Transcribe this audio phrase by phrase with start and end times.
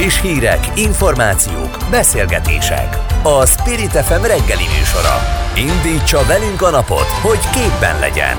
[0.00, 2.96] Friss hírek, információk, beszélgetések.
[3.22, 5.16] A Spirit FM reggeli műsora.
[5.54, 8.36] Indítsa velünk a napot, hogy képben legyen.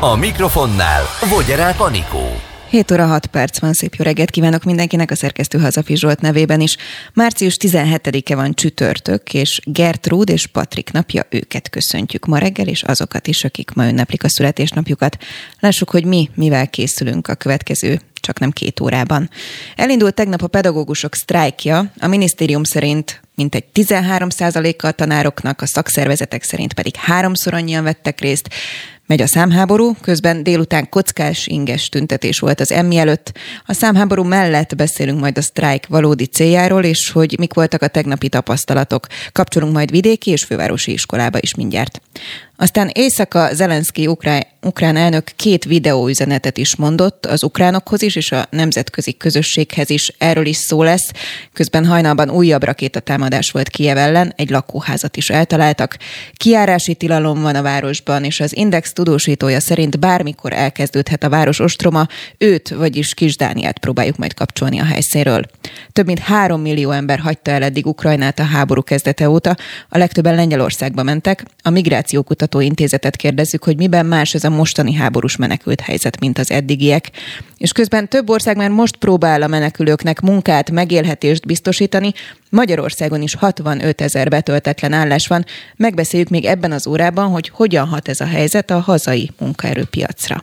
[0.00, 2.53] A mikrofonnál Vogyerák Anikó.
[2.74, 6.60] 7 óra 6 perc van, szép jó reggelt kívánok mindenkinek a szerkesztő Hazafi Zsolt nevében
[6.60, 6.76] is.
[7.12, 13.26] Március 17-e van csütörtök, és Gertrúd és Patrik napja, őket köszöntjük ma reggel, és azokat
[13.26, 15.16] is, akik ma ünneplik a születésnapjukat.
[15.60, 19.30] Lássuk, hogy mi mivel készülünk a következő csak nem két órában.
[19.76, 26.96] Elindult tegnap a pedagógusok sztrájkja, a minisztérium szerint mintegy 13%-kal tanároknak, a szakszervezetek szerint pedig
[26.96, 28.48] háromszor annyian vettek részt.
[29.06, 33.32] Megy a számháború, közben délután kockás inges tüntetés volt az emmi előtt.
[33.66, 38.28] A számháború mellett beszélünk majd a sztrájk valódi céljáról, és hogy mik voltak a tegnapi
[38.28, 39.06] tapasztalatok.
[39.32, 42.00] Kapcsolunk majd vidéki és fővárosi iskolába is mindjárt.
[42.56, 48.46] Aztán éjszaka Zelenszky ukrán, ukrán elnök két videóüzenetet is mondott az ukránokhoz is, és a
[48.50, 50.12] nemzetközi közösséghez is.
[50.18, 51.10] Erről is szó lesz.
[51.52, 55.96] Közben hajnalban újabb rakétatámadás volt Kiev ellen, egy lakóházat is eltaláltak.
[56.32, 62.06] Kiárási tilalom van a városban, és az Index tudósítója szerint bármikor elkezdődhet a város ostroma,
[62.38, 65.42] őt, vagyis Kis Dániát próbáljuk majd kapcsolni a helyszínről.
[65.92, 69.56] Több mint három millió ember hagyta el eddig Ukrajnát a háború kezdete óta,
[69.88, 71.44] a legtöbben Lengyelországba mentek.
[71.62, 76.50] A Migrációkutató Intézetet kérdezzük, hogy miben más ez a mostani háborús menekült helyzet, mint az
[76.50, 77.10] eddigiek.
[77.56, 82.12] És közben több ország már most próbál a menekülőknek munkát, megélhetést biztosítani,
[82.50, 85.44] Magyarországon is 65 ezer betöltetlen állás van.
[85.76, 90.42] Megbeszéljük még ebben az órában, hogy hogyan hat ez a helyzet a hazai munkaerőpiacra.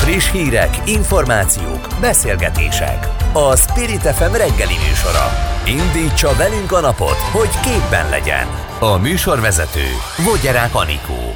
[0.00, 3.06] Friss hírek, információk, beszélgetések.
[3.32, 5.32] A Spirit FM reggeli műsora.
[5.66, 8.46] Indítsa velünk a napot, hogy képben legyen.
[8.80, 9.86] A műsorvezető
[10.24, 11.34] Vogyerák Anikó.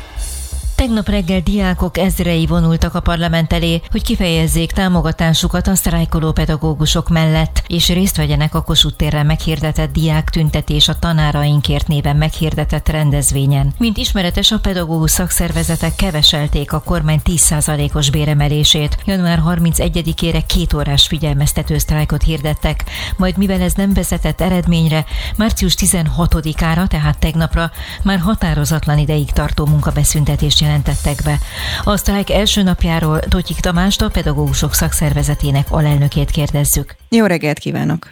[0.84, 7.62] Tegnap reggel diákok ezrei vonultak a parlament elé, hogy kifejezzék támogatásukat a sztrájkoló pedagógusok mellett,
[7.66, 13.74] és részt vegyenek a Kossuth térrel meghirdetett diák tüntetés a tanárainkért néven meghirdetett rendezvényen.
[13.78, 18.96] Mint ismeretes, a pedagógus szakszervezetek keveselték a kormány 10%-os béremelését.
[19.04, 22.84] Január 31-ére két órás figyelmeztető sztrájkot hirdettek,
[23.16, 25.04] majd mivel ez nem vezetett eredményre,
[25.36, 27.70] március 16-ára, tehát tegnapra
[28.02, 31.36] már határozatlan ideig tartó munkabeszüntetést jelentettek be.
[31.84, 36.88] A sztrájk első napjáról Totyik Tamást, a pedagógusok szakszervezetének alelnökét kérdezzük.
[37.10, 38.02] Jó reggelt kívánok!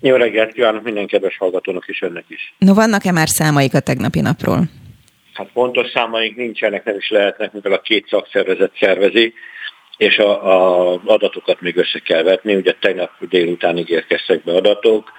[0.00, 2.54] Jó reggelt kívánok minden kedves hallgatónak is önnek is.
[2.58, 4.60] No, vannak-e már számaik a tegnapi napról?
[5.34, 9.32] Hát pontos számaink nincsenek, nem is lehetnek, mivel a két szakszervezet szervezi,
[9.96, 12.54] és a, a adatokat még össze kell vetni.
[12.54, 15.12] Ugye tegnap délutánig érkeztek be adatok,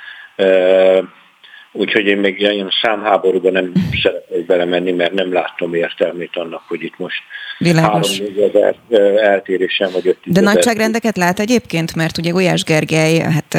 [1.75, 3.71] Úgyhogy én még ilyen számháborúban nem
[4.03, 7.21] szeretnék belemenni, mert nem látom értelmét annak, hogy itt most
[7.57, 8.19] Világos.
[8.19, 13.57] három eltérésen vagy öt De nagyságrendeket lát egyébként, mert ugye Gulyás Gergely hát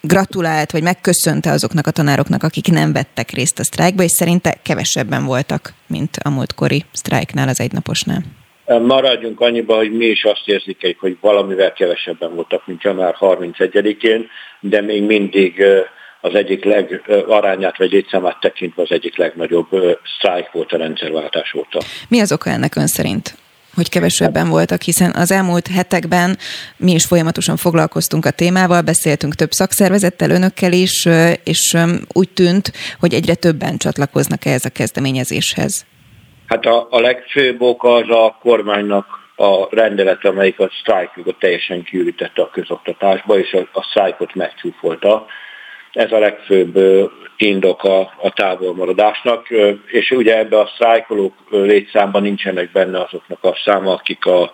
[0.00, 5.24] gratulált, vagy megköszönte azoknak a tanároknak, akik nem vettek részt a sztrájkba, és szerinte kevesebben
[5.24, 8.22] voltak, mint a múltkori sztrájknál, az egynaposnál.
[8.66, 14.28] Maradjunk annyiba, hogy mi is azt érzékeljük, hogy valamivel kevesebben voltak, mint január 31-én,
[14.60, 15.64] de még mindig
[16.24, 19.68] az egyik leg arányát vagy létszámát tekintve az egyik legnagyobb
[20.16, 21.78] sztrájk volt a rendszerváltás óta.
[22.08, 23.34] Mi az oka ennek ön szerint?
[23.74, 26.36] hogy kevesebben voltak, hiszen az elmúlt hetekben
[26.76, 31.08] mi is folyamatosan foglalkoztunk a témával, beszéltünk több szakszervezettel, önökkel is,
[31.44, 31.76] és
[32.12, 35.86] úgy tűnt, hogy egyre többen csatlakoznak ehhez a kezdeményezéshez.
[36.46, 39.06] Hát a, a legfőbb oka az a kormánynak
[39.36, 45.26] a rendelet, amelyik a sztrájkjogot teljesen kiürítette a közoktatásba, és a, a sztrájkot megcsúfolta.
[45.92, 46.78] Ez a legfőbb
[47.36, 49.48] indok a, távolmaradásnak,
[49.86, 54.52] és ugye ebbe a sztrájkolók létszámban nincsenek benne azoknak a száma, akik a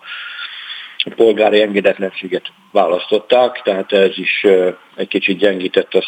[1.15, 4.45] polgári engedetlenséget választották, tehát ez is
[4.95, 6.03] egy kicsit gyengített a,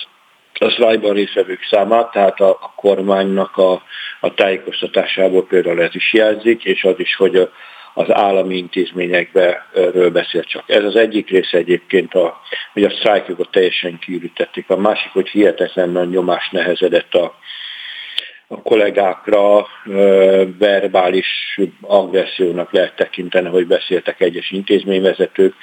[0.66, 3.84] a sztrájkban részvevők számát, tehát a, a kormánynak a,
[4.20, 7.52] a tájékoztatásából például ez is jelzik, és az is, hogy a,
[7.94, 10.64] az állami intézményekről beszél csak.
[10.68, 12.42] Ez az egyik része egyébként, a,
[12.74, 14.70] hogy a sztrájkokat teljesen kiürítették.
[14.70, 17.36] A másik, hogy hihetetlen nagy nyomás nehezedett a,
[18.48, 19.68] a kollégákra
[20.58, 25.54] verbális agressziónak lehet tekinteni, hogy beszéltek egyes intézményvezetők,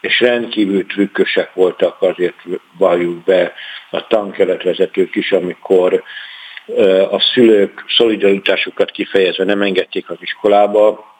[0.00, 2.36] és rendkívül trükkösek voltak, azért
[2.78, 3.52] valljuk be
[3.90, 6.02] a tankeretvezetők is, amikor
[7.10, 11.11] a szülők szolidaritásukat kifejezve nem engedték az iskolába,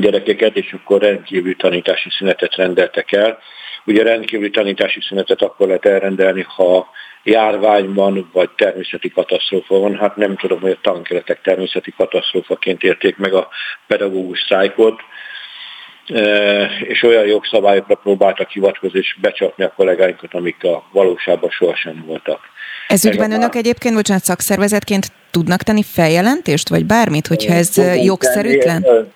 [0.00, 3.38] gyerekeket, és akkor rendkívüli tanítási szünetet rendeltek el.
[3.84, 6.90] Ugye rendkívüli tanítási szünetet akkor lehet elrendelni, ha
[7.22, 9.96] járvány van, vagy természeti katasztrófa van.
[9.96, 13.48] Hát nem tudom, hogy a tankeretek természeti katasztrófaként érték meg a
[13.86, 15.00] pedagógus szájkot.
[16.80, 22.40] és olyan jogszabályokra próbáltak hivatkozni és becsapni a kollégáinkat, amik a valóságban sohasem voltak.
[22.88, 28.82] Ez ügyben önök egyébként, bocsánat, szakszervezetként tudnak tenni feljelentést, vagy bármit, hogyha ez jogszerűtlen?
[28.82, 29.14] Tenni,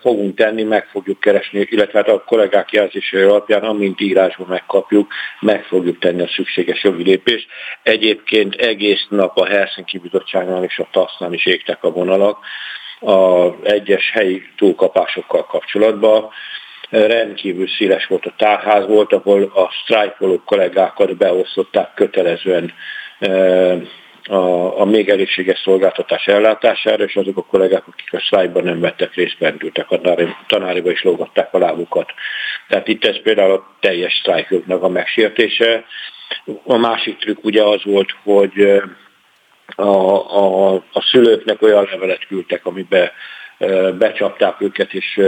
[0.00, 5.64] fogunk tenni, meg fogjuk keresni, illetve hát a kollégák jelzései alapján, amint írásban megkapjuk, meg
[5.64, 7.46] fogjuk tenni a szükséges jogi lépést.
[7.82, 12.38] Egyébként egész nap a Helsinki Bizottságnál és a TASZ-nál is égtek a vonalak
[13.00, 16.28] a egyes helyi túlkapásokkal kapcsolatban.
[16.90, 22.72] Rendkívül széles volt a tárház volt, ahol a sztrájkoló kollégákat beosztották kötelezően
[24.28, 29.14] a, a még elégséges szolgáltatás ellátására, és azok a kollégák, akik a sztrájkban nem vettek
[29.14, 30.00] részt, bentültek a
[30.46, 32.10] tanáriba és lógatták a lábukat.
[32.68, 35.84] Tehát itt ez például a teljes sztrájkoknak a megsértése.
[36.64, 38.82] A másik trükk ugye az volt, hogy
[39.76, 39.82] a,
[40.36, 43.10] a, a szülőknek olyan levelet küldtek, amiben
[43.98, 45.20] becsapták őket, és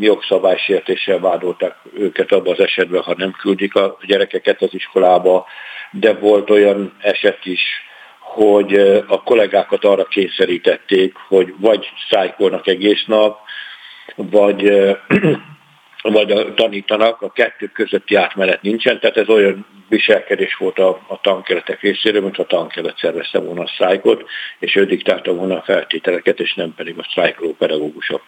[0.00, 5.46] jogszabálysértéssel vádolták őket abban az esetben, ha nem küldik a gyerekeket az iskolába,
[5.90, 7.60] de volt olyan eset is,
[8.32, 8.74] hogy
[9.06, 13.38] a kollégákat arra kényszerítették, hogy vagy szájkolnak egész nap,
[14.16, 14.62] vagy
[16.02, 21.80] vagy tanítanak, a kettő közötti átmenet nincsen, tehát ez olyan viselkedés volt a, a tankeletek
[21.80, 24.24] részéről, mint a tankelet szervezte volna a sztrájkot,
[24.58, 28.22] és ő diktálta volna a feltételeket, és nem pedig a sztrájkoló pedagógusok.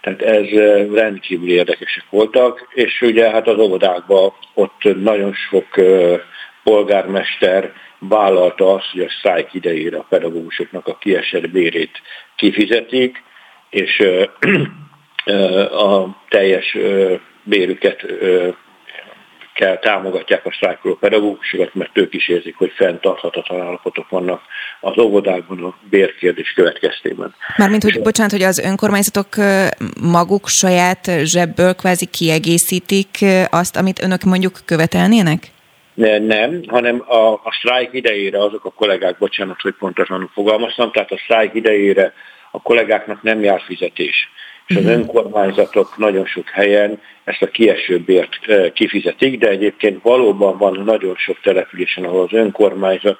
[0.00, 0.46] Tehát ez
[0.94, 5.66] rendkívül érdekesek voltak, és ugye hát az óvodákban ott nagyon sok
[6.62, 12.02] polgármester vállalta azt, hogy a sztrájk idejére a pedagógusoknak a kiesett bérét
[12.36, 13.22] kifizetik,
[13.70, 14.02] és
[15.72, 16.76] a teljes
[17.42, 18.06] bérüket
[19.54, 24.42] kell támogatják a sztrájkoló pedagógusokat, mert ők is érzik, hogy fenntarthatatlan állapotok vannak
[24.80, 27.34] az óvodákban a bérkérdés következtében.
[27.56, 29.28] Mármint, hogy bocsánat, hogy az önkormányzatok
[30.00, 33.08] maguk saját zsebből kvázi kiegészítik
[33.50, 35.46] azt, amit önök mondjuk követelnének?
[36.18, 41.18] Nem, hanem a, a sztrájk idejére azok a kollégák, bocsánat, hogy pontosan fogalmaztam, tehát a
[41.18, 42.12] sztrájk idejére
[42.50, 44.28] a kollégáknak nem jár fizetés
[44.68, 44.92] és az mhm.
[44.92, 48.38] önkormányzatok nagyon sok helyen ezt a kiesőbért
[48.72, 53.18] kifizetik, de egyébként valóban van nagyon sok településen, ahol az önkormányzat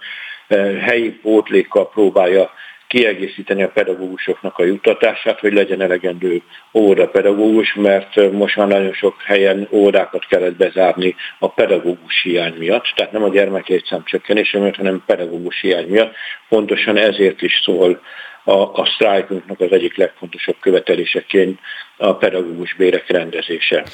[0.81, 2.51] helyi pótlékkal próbálja
[2.89, 6.43] kiegészíteni a pedagógusoknak a juttatását, hogy legyen elegendő
[6.73, 12.93] óra pedagógus, mert most már nagyon sok helyen órákat kellett bezárni a pedagógus hiány miatt,
[12.95, 16.15] tehát nem a gyermeklétszám csökkenése miatt, hanem pedagógus hiány miatt.
[16.49, 18.01] Pontosan ezért is szól
[18.49, 21.59] a, a sztrájkunknak az egyik legfontosabb követeléseként
[21.97, 23.85] a pedagógus bérek rendezése.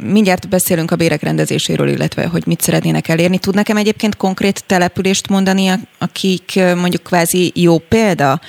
[0.00, 3.38] Mindjárt beszélünk a bérek rendezéséről, illetve hogy mit szeretnének elérni.
[3.38, 8.40] Tud nekem egyébként konkrét települést mondani, akik mondjuk kvázi jó példa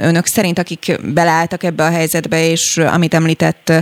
[0.00, 3.72] önök szerint, akik beleálltak ebbe a helyzetbe, és amit említett,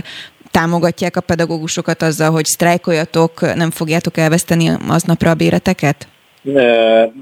[0.51, 6.07] támogatják a pedagógusokat azzal, hogy sztrájkoljatok, nem fogjátok elveszteni aznapra a béreteket?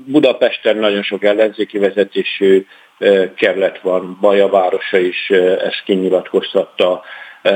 [0.05, 2.65] Budapesten nagyon sok ellenzéki vezetésű
[3.35, 7.01] kerület van, Baja városa is ezt kinyilatkoztatta,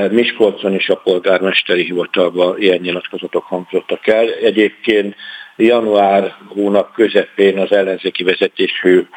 [0.09, 4.33] Miskolcon is a polgármesteri hivatalban ilyen nyilatkozatok hangzottak el.
[4.33, 5.15] Egyébként
[5.57, 9.07] január hónap közepén az ellenzéki vezetésű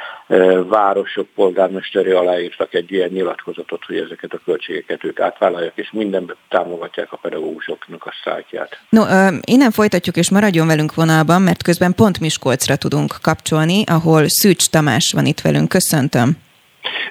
[0.69, 7.13] városok polgármesteri aláírtak egy ilyen nyilatkozatot, hogy ezeket a költségeket ők átvállalják, és mindenben támogatják
[7.13, 8.81] a pedagógusoknak a sztrájkját.
[8.89, 9.03] No,
[9.45, 15.13] innen folytatjuk, és maradjon velünk vonalban, mert közben pont Miskolcra tudunk kapcsolni, ahol Szűcs Tamás
[15.13, 15.69] van itt velünk.
[15.69, 16.47] Köszöntöm.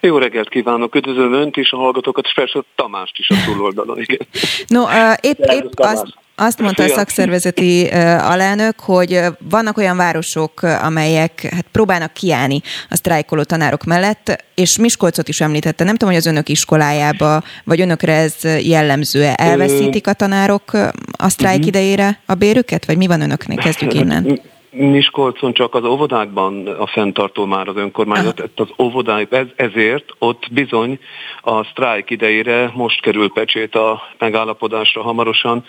[0.02, 4.00] Jó reggelt kívánok, üdvözlöm Önt is, a hallgatókat, és persze Tamást is a túloldalon.
[4.00, 4.28] Igen.
[4.68, 6.06] No, uh, épp, épp azt,
[6.36, 7.88] azt mondta a szakszervezeti
[8.20, 9.20] alelnök, hogy
[9.50, 15.84] vannak olyan városok, amelyek hát próbálnak kiállni a sztrájkoló tanárok mellett, és Miskolcot is említette.
[15.84, 19.34] Nem tudom, hogy az önök iskolájába, vagy önökre ez jellemző-e.
[19.38, 20.72] Elveszítik a tanárok
[21.12, 21.68] a sztrájk mhm.
[21.68, 23.58] idejére a bérüket, vagy mi van önöknél?
[23.58, 24.42] Kezdjük innen.
[24.78, 28.50] Miskolcon csak az óvodákban a fenntartó már az önkormányzat, Aha.
[28.56, 31.00] az óvodáik, ez, ezért ott bizony
[31.42, 35.66] a sztrájk idejére most kerül pecsét a megállapodásra hamarosan,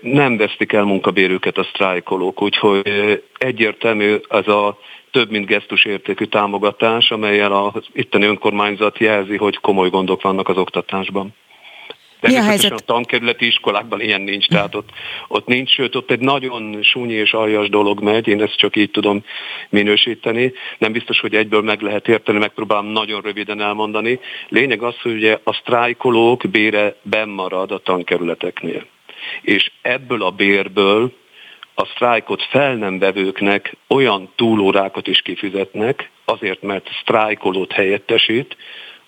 [0.00, 2.82] nem vesztik el munkabérüket a sztrájkolók, úgyhogy
[3.38, 4.78] egyértelmű az a
[5.10, 11.34] több mint gesztusértékű támogatás, amelyel az itteni önkormányzat jelzi, hogy komoly gondok vannak az oktatásban.
[12.28, 14.88] Mi a a tankerületi iskolákban ilyen nincs, tehát ott,
[15.28, 18.90] ott nincs, sőt ott egy nagyon súnyi és aljas dolog megy, én ezt csak így
[18.90, 19.24] tudom
[19.68, 20.52] minősíteni.
[20.78, 24.20] Nem biztos, hogy egyből meg lehet érteni, megpróbálom nagyon röviden elmondani.
[24.48, 28.86] Lényeg az, hogy ugye a sztrájkolók bére bennmarad a tankerületeknél.
[29.42, 31.12] És ebből a bérből
[31.74, 38.56] a sztrájkot fel nem vevőknek olyan túlórákat is kifizetnek, azért mert sztrájkolót helyettesít,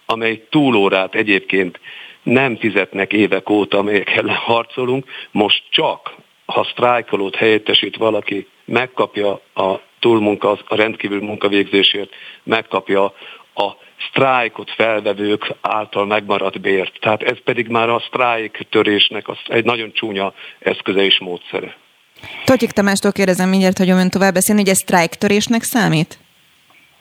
[0.07, 1.81] amely túlórát egyébként
[2.27, 6.15] nem fizetnek évek óta, amelyek ellen harcolunk, most csak
[6.47, 12.11] ha sztrájkolót helyettesít valaki, megkapja a túlmunka, a rendkívül munkavégzésért,
[12.43, 13.05] megkapja
[13.55, 13.71] a
[14.09, 16.99] sztrájkot felvevők által megmaradt bért.
[17.01, 21.77] Tehát ez pedig már a sztrájk törésnek egy nagyon csúnya eszköze és módszere.
[22.45, 26.19] Totyik Tamástól kérdezem mindjárt, hogy ön tovább beszélni, hogy ez sztrájk törésnek számít?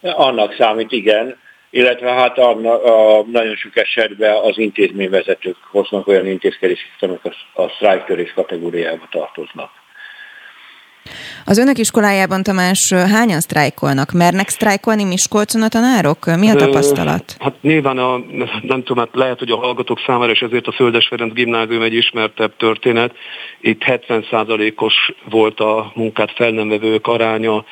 [0.01, 1.43] Annak számít, igen
[1.75, 7.69] illetve hát a, a, nagyon sok esetben az intézményvezetők hoznak olyan intézkedéseket, amik a, a
[7.69, 9.69] sztrájktörés kategóriába tartoznak.
[11.45, 14.11] Az önök iskolájában, Tamás, hányan sztrájkolnak?
[14.11, 16.25] Mernek sztrájkolni Miskolcon a tanárok?
[16.25, 17.35] Mi a tapasztalat?
[17.39, 18.17] Hát nyilván a,
[18.61, 21.93] nem tudom, hát lehet, hogy a hallgatók számára is ezért a Földes Ferenc gimnázium egy
[21.93, 23.15] ismertebb történet.
[23.61, 24.93] Itt 70%-os
[25.29, 27.65] volt a munkát fel nem vevők aránya,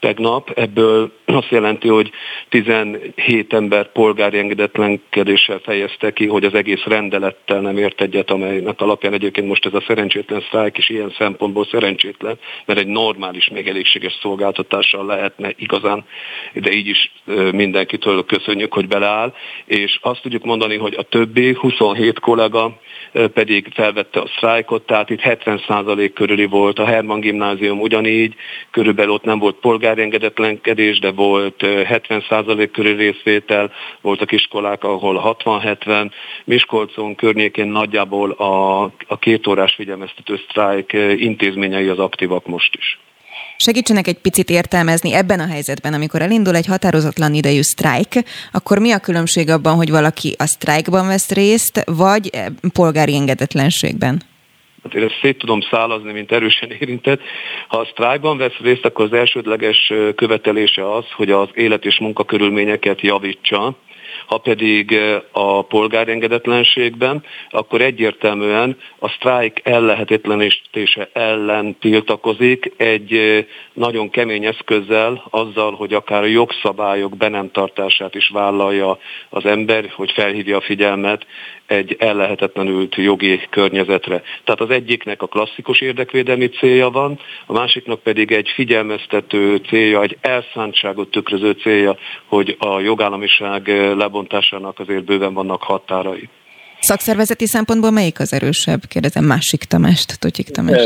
[0.00, 2.10] tegnap, ebből azt jelenti, hogy
[2.48, 9.12] 17 ember polgári engedetlenkedéssel fejezte ki, hogy az egész rendelettel nem ért egyet, amelynek alapján
[9.12, 14.18] egyébként most ez a szerencsétlen sztrájk is ilyen szempontból szerencsétlen, mert egy normális, még elégséges
[14.22, 16.04] szolgáltatással lehetne igazán,
[16.52, 17.12] de így is
[17.52, 22.78] mindenkitől köszönjük, hogy beleáll, és azt tudjuk mondani, hogy a többi 27 kollega
[23.12, 28.34] pedig felvette a sztrájkot, tehát itt 70% körüli volt, a Herman gimnázium ugyanígy,
[28.70, 36.10] körülbelül ott nem volt polgári engedetlenkedés, de volt 70% körül részvétel, voltak iskolák, ahol 60-70,
[36.44, 42.98] Miskolcon környékén nagyjából a, a két órás figyelmeztető sztrájk intézményei az aktívak most is.
[43.56, 48.12] Segítsenek egy picit értelmezni ebben a helyzetben, amikor elindul egy határozatlan idejű sztrájk,
[48.52, 52.30] akkor mi a különbség abban, hogy valaki a sztrájkban vesz részt, vagy
[52.72, 54.22] polgári engedetlenségben?
[54.82, 57.20] Hát én ezt szét tudom szálazni, mint erősen érintett.
[57.68, 63.00] Ha a sztrájkban vesz részt, akkor az elsődleges követelése az, hogy az élet és munkakörülményeket
[63.00, 63.76] javítsa,
[64.30, 64.98] ha pedig
[65.32, 75.94] a polgárengedetlenségben, akkor egyértelműen a sztrájk ellehetetlenítése ellen tiltakozik egy nagyon kemény eszközzel, azzal, hogy
[75.94, 81.26] akár a jogszabályok be nem tartását is vállalja az ember, hogy felhívja a figyelmet
[81.70, 84.22] egy ellehetetlenült jogi környezetre.
[84.44, 90.16] Tehát az egyiknek a klasszikus érdekvédelmi célja van, a másiknak pedig egy figyelmeztető célja, egy
[90.20, 91.96] elszántságot tükröző célja,
[92.26, 96.28] hogy a jogállamiság lebontásának azért bőven vannak határai.
[96.80, 98.80] Szakszervezeti szempontból melyik az erősebb?
[98.88, 100.82] Kérdezem másik Tamást, Totyik Tamás.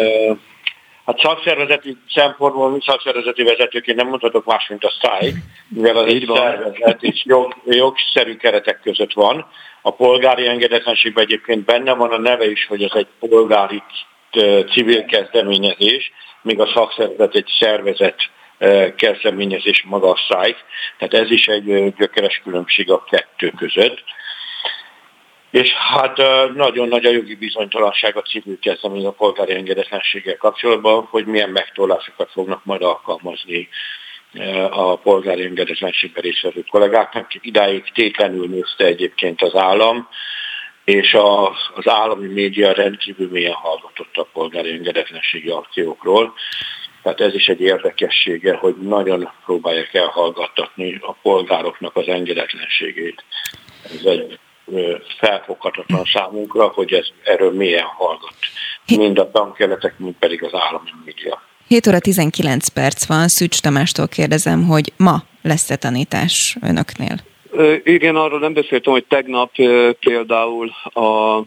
[1.06, 5.32] Hát szakszervezeti szempontból, mi szakszervezeti vezetőként nem mondhatok más, mint a száj,
[5.68, 9.46] mivel az egy szervezet és jog, jogszerű keretek között van.
[9.86, 13.82] A polgári engedetlenségben egyébként benne van a neve is, hogy ez egy polgári
[14.70, 16.12] civil kezdeményezés,
[16.42, 18.16] míg a szakszervezet egy szervezet
[18.96, 20.56] kezdeményezés maga a száj.
[20.98, 24.04] Tehát ez is egy gyökeres különbség a kettő között
[25.54, 26.16] és hát
[26.54, 32.30] nagyon nagy a jogi bizonytalanság a civil kezdemény a polgári engedetlenséggel kapcsolatban, hogy milyen megtorlásokat
[32.30, 33.68] fognak majd alkalmazni
[34.70, 37.34] a polgári engedetlenségben részvevő kollégáknak.
[37.40, 40.08] Idáig tétlenül nézte egyébként az állam,
[40.84, 46.34] és a, az állami média rendkívül mélyen hallgatott a polgári engedetlenségi akciókról.
[47.02, 53.24] Tehát ez is egy érdekessége, hogy nagyon próbálják elhallgattatni a polgároknak az engedetlenségét.
[53.84, 54.38] Ez egy
[55.18, 58.34] felfoghatatlan számunkra, hogy ez erről milyen hallgat.
[58.96, 61.42] Mind a tankeletek, mind pedig az állami média.
[61.74, 67.16] 7 óra 19 perc van, Szücs Tamástól kérdezem, hogy ma lesz-e tanítás önöknél?
[67.84, 69.50] Igen, arról nem beszéltem, hogy tegnap
[70.00, 71.42] például a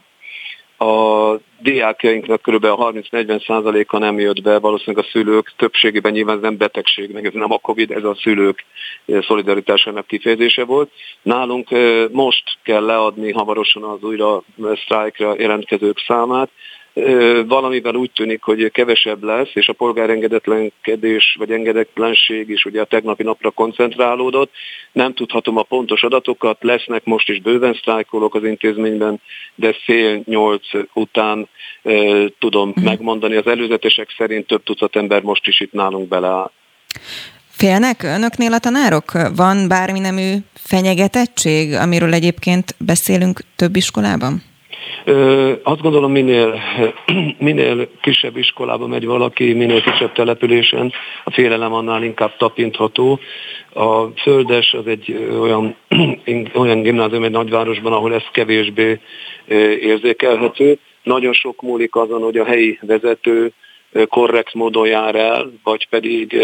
[0.80, 2.66] a diákjainknak kb.
[2.66, 7.34] 30-40 százaléka nem jött be, valószínűleg a szülők többségében nyilván ez nem betegség, meg ez
[7.34, 8.66] nem a Covid, ez a szülők
[9.06, 10.92] szolidaritásának kifejezése volt.
[11.22, 11.70] Nálunk
[12.12, 14.44] most kell leadni hamarosan az újra
[14.84, 16.50] sztrájkra jelentkezők számát,
[17.48, 23.24] valamivel úgy tűnik, hogy kevesebb lesz, és a polgárengedetlenkedés vagy engedetlenség is ugye a tegnapi
[23.24, 24.52] napra koncentrálódott.
[24.92, 29.22] Nem tudhatom a pontos adatokat, lesznek most is bőven sztrájkolók az intézményben,
[29.56, 31.48] de fél nyolc után
[31.84, 31.92] e,
[32.40, 32.84] tudom mm.
[32.84, 33.36] megmondani.
[33.36, 36.52] Az előzetesek szerint több tucat ember most is itt nálunk beleáll.
[37.50, 39.12] Félnek önöknél a tanárok?
[39.36, 44.42] Van bármi nemű fenyegetettség, amiről egyébként beszélünk több iskolában?
[45.64, 46.62] Azt gondolom, minél,
[47.40, 50.92] minél kisebb iskolába megy valaki, minél kisebb településen,
[51.24, 53.20] a félelem annál inkább tapintható.
[53.74, 55.76] A Földes az egy olyan,
[56.62, 59.00] olyan gimnázium egy nagyvárosban, ahol ez kevésbé
[59.82, 60.78] érzékelhető.
[61.04, 63.52] Nagyon sok múlik azon, hogy a helyi vezető
[64.10, 66.38] korrekt módon jár el, vagy pedig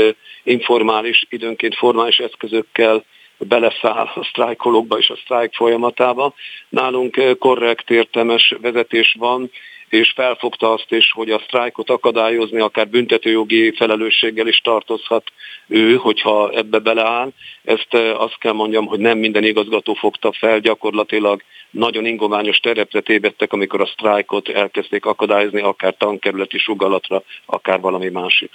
[0.43, 3.03] informális, időnként formális eszközökkel
[3.37, 6.33] beleszáll a sztrájkolókba és a sztrájk folyamatába.
[6.69, 9.51] Nálunk korrekt, értelmes vezetés van,
[9.89, 15.23] és felfogta azt is, hogy a sztrájkot akadályozni akár büntetőjogi felelősséggel is tartozhat
[15.67, 17.31] ő, hogyha ebbe beleáll.
[17.63, 23.53] Ezt azt kell mondjam, hogy nem minden igazgató fogta fel, gyakorlatilag nagyon ingoványos terepre tévedtek,
[23.53, 28.51] amikor a sztrájkot elkezdték akadályozni, akár tankerületi sugalatra, akár valami másik.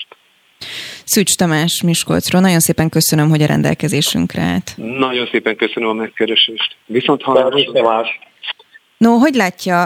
[1.04, 4.72] Szűcs Tamás Miskolcról, nagyon szépen köszönöm, hogy a rendelkezésünkre állt.
[4.76, 6.76] Nagyon szépen köszönöm a megkeresést.
[6.86, 8.26] Viszont hallásra.
[8.98, 9.84] No, hogy látja,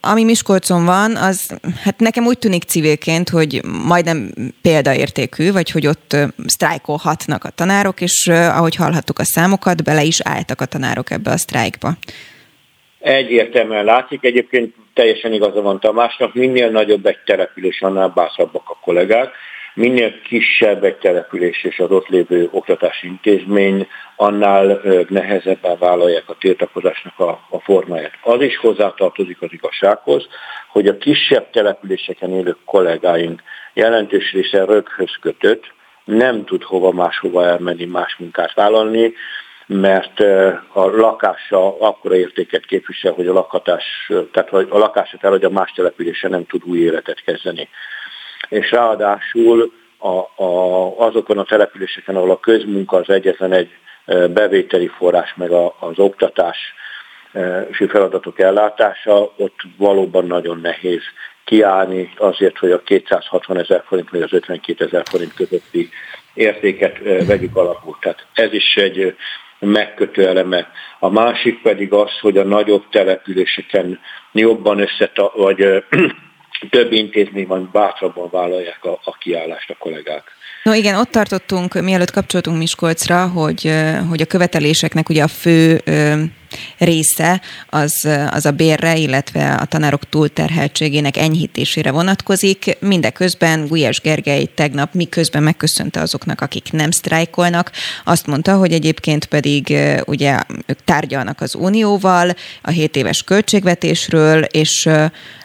[0.00, 4.30] ami Miskolcon van, az hát nekem úgy tűnik civilként, hogy majdnem
[4.62, 10.60] példaértékű, vagy hogy ott sztrájkolhatnak a tanárok, és ahogy hallhattuk a számokat, bele is álltak
[10.60, 11.92] a tanárok ebbe a sztrájkba.
[12.98, 19.32] Egyértelműen látszik, egyébként teljesen igaza van Tamásnak, minél nagyobb egy település, annál bászabbak a kollégák
[19.74, 27.18] minél kisebb egy település és az ott lévő oktatási intézmény, annál nehezebben vállalják a tiltakozásnak
[27.18, 28.18] a, a formáját.
[28.22, 30.26] Az is hozzátartozik az igazsághoz,
[30.68, 35.72] hogy a kisebb településeken élő kollégáink jelentős része röghöz kötött,
[36.04, 39.12] nem tud hova máshova elmenni, más munkát vállalni,
[39.66, 40.20] mert
[40.72, 46.46] a lakása akkora értéket képvisel, hogy a lakhatás, tehát a lakását eladja más településen nem
[46.46, 47.68] tud új életet kezdeni
[48.48, 53.70] és ráadásul a, a, azokon a településeken, ahol a közmunka az egyetlen egy
[54.32, 56.58] bevételi forrás, meg a, az oktatás
[57.88, 61.02] feladatok ellátása, ott valóban nagyon nehéz
[61.44, 65.88] kiállni azért, hogy a 260 ezer forint vagy az 52 ezer forint közötti
[66.34, 67.96] értéket vegyük alapul.
[68.00, 69.16] Tehát ez is egy
[69.58, 70.70] megkötő eleme.
[70.98, 74.00] A másik pedig az, hogy a nagyobb településeken
[74.32, 75.84] jobban összeta, vagy
[76.70, 80.22] több intézményben bátrabban vállalják a, a kiállást a kollégák.
[80.62, 83.72] No igen, ott tartottunk, mielőtt kapcsoltunk Miskolcra, hogy,
[84.08, 85.80] hogy a követeléseknek ugye a fő
[86.78, 92.76] része az, az a bérre, illetve a tanárok túlterheltségének enyhítésére vonatkozik.
[92.80, 97.70] Mindeközben Gulyás Gergely tegnap miközben megköszönte azoknak, akik nem sztrájkolnak,
[98.04, 99.76] azt mondta, hogy egyébként pedig
[100.06, 102.30] ugye ők tárgyalnak az Unióval
[102.62, 104.88] a 7 éves költségvetésről, és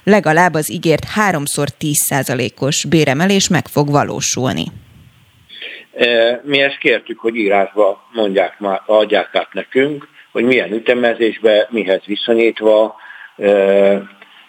[0.03, 4.65] legalább az ígért háromszor 10%-os béremelés meg fog valósulni.
[6.43, 12.95] Mi ezt kértük, hogy írásba mondják már, adják át nekünk, hogy milyen ütemezésbe, mihez viszonyítva,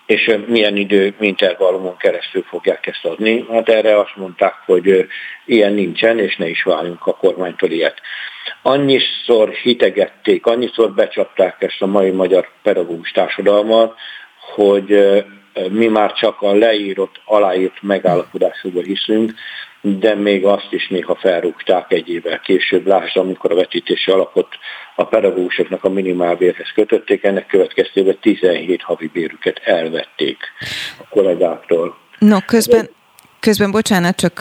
[0.06, 3.44] és milyen idő intervallumon keresztül fogják ezt adni.
[3.50, 5.06] Hát erre azt mondták, hogy
[5.44, 8.00] ilyen nincsen, és ne is váljunk a kormánytól ilyet.
[8.62, 13.94] Annyiszor hitegették, annyiszor becsapták ezt a mai magyar pedagógus társadalmat,
[14.54, 15.22] hogy
[15.70, 19.32] mi már csak a leírott, aláírt megállapodásokban hiszünk,
[19.80, 22.86] de még azt is néha felrúgták egy évvel később.
[22.86, 24.48] Lásd, amikor a vetítési alapot
[24.96, 30.38] a pedagógusoknak a minimálbérhez kötötték, ennek következtében 17 havi bérüket elvették
[30.98, 31.96] a kollégáktól.
[32.18, 32.88] No, közben,
[33.40, 34.40] Közben, bocsánat, csak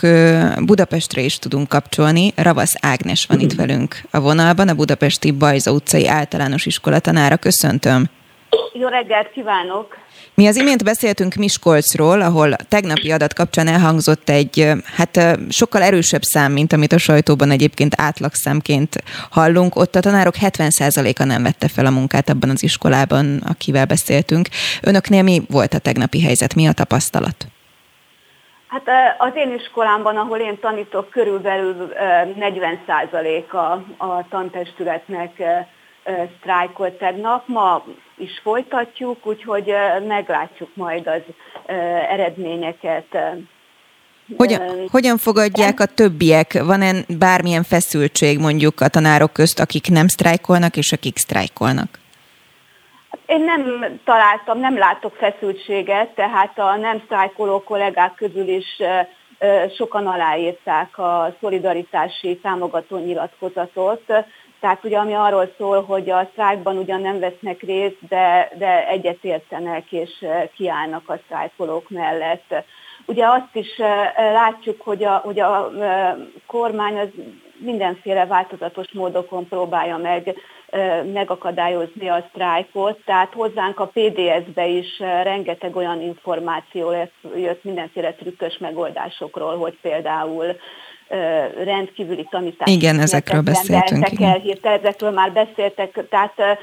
[0.66, 2.32] Budapestre is tudunk kapcsolni.
[2.36, 7.36] Ravasz Ágnes van itt velünk a vonalban, a budapesti Bajza utcai általános iskola tanára.
[7.36, 8.04] Köszöntöm.
[8.72, 9.96] Jó reggelt kívánok!
[10.34, 16.52] Mi az imént beszéltünk Miskolcról, ahol tegnapi adat kapcsán elhangzott egy hát sokkal erősebb szám,
[16.52, 19.76] mint amit a sajtóban egyébként átlagszámként hallunk.
[19.76, 24.48] Ott a tanárok 70%-a nem vette fel a munkát abban az iskolában, akivel beszéltünk.
[24.82, 26.54] Önöknél mi volt a tegnapi helyzet?
[26.54, 27.46] Mi a tapasztalat?
[28.66, 31.92] Hát az én iskolámban, ahol én tanítok, körülbelül
[32.40, 35.42] 40% a, a tantestületnek
[36.38, 37.48] sztrájkolt tegnap.
[37.48, 37.84] Ma
[38.20, 39.72] is folytatjuk, úgyhogy
[40.06, 41.20] meglátjuk majd az
[42.10, 43.18] eredményeket.
[44.36, 46.62] Hogyan, hogyan fogadják a többiek?
[46.64, 51.98] Van-e bármilyen feszültség mondjuk a tanárok közt, akik nem sztrájkolnak, és akik sztrájkolnak?
[53.26, 58.66] Én nem találtam, nem látok feszültséget, tehát a nem sztrájkoló kollégák közül is
[59.76, 64.12] sokan aláírták a szolidaritási támogató nyilatkozatot,
[64.60, 69.92] tehát ugye ami arról szól, hogy a sztrájkban ugyan nem vesznek részt, de, de egyetértenek
[69.92, 72.54] és eh, kiállnak a sztrájkolók mellett.
[73.06, 76.14] Ugye azt is eh, látjuk, hogy a, hogy a eh,
[76.46, 77.08] kormány az
[77.58, 80.34] mindenféle változatos módokon próbálja meg
[81.12, 86.92] megakadályozni a sztrájkot, tehát hozzánk a PDS-be is rengeteg olyan információ
[87.36, 90.56] jött mindenféle trükkös megoldásokról, hogy például
[91.64, 94.10] rendkívüli tanítási Igen, ezekről beszéltünk.
[94.12, 94.40] Igen.
[94.62, 96.58] El, ezekről már beszéltek, tehát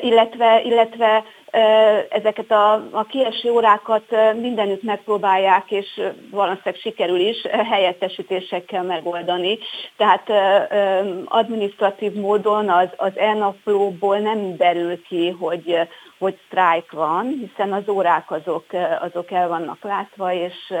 [0.00, 1.24] illetve, illetve
[2.08, 4.04] ezeket a, a kieső órákat
[4.40, 9.58] mindenütt megpróbálják, és valószínűleg sikerül is helyettesítésekkel megoldani.
[9.96, 10.30] Tehát
[11.24, 15.78] administratív módon az, az ENAFLO-ból nem derül ki, hogy,
[16.18, 18.64] hogy sztrájk van, hiszen az órák azok,
[19.00, 20.72] azok el vannak látva, és,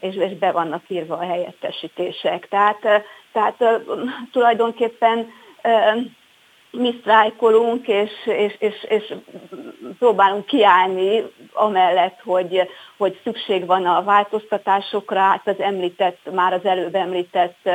[0.00, 2.48] és, és be vannak írva a helyettesítések.
[2.48, 2.78] Tehát,
[3.32, 3.82] tehát
[4.32, 5.30] tulajdonképpen
[6.70, 9.14] mi sztrájkolunk, és, és, és, és
[9.98, 11.22] próbálunk kiállni
[11.52, 17.68] amellett, hogy, hogy szükség van a változtatásokra, hát az említett, már az előbb említett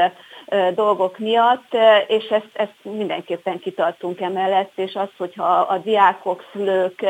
[0.74, 7.06] dolgok miatt, és ezt, ezt mindenképpen kitartunk emellett, és az, hogyha a diákok, szülők,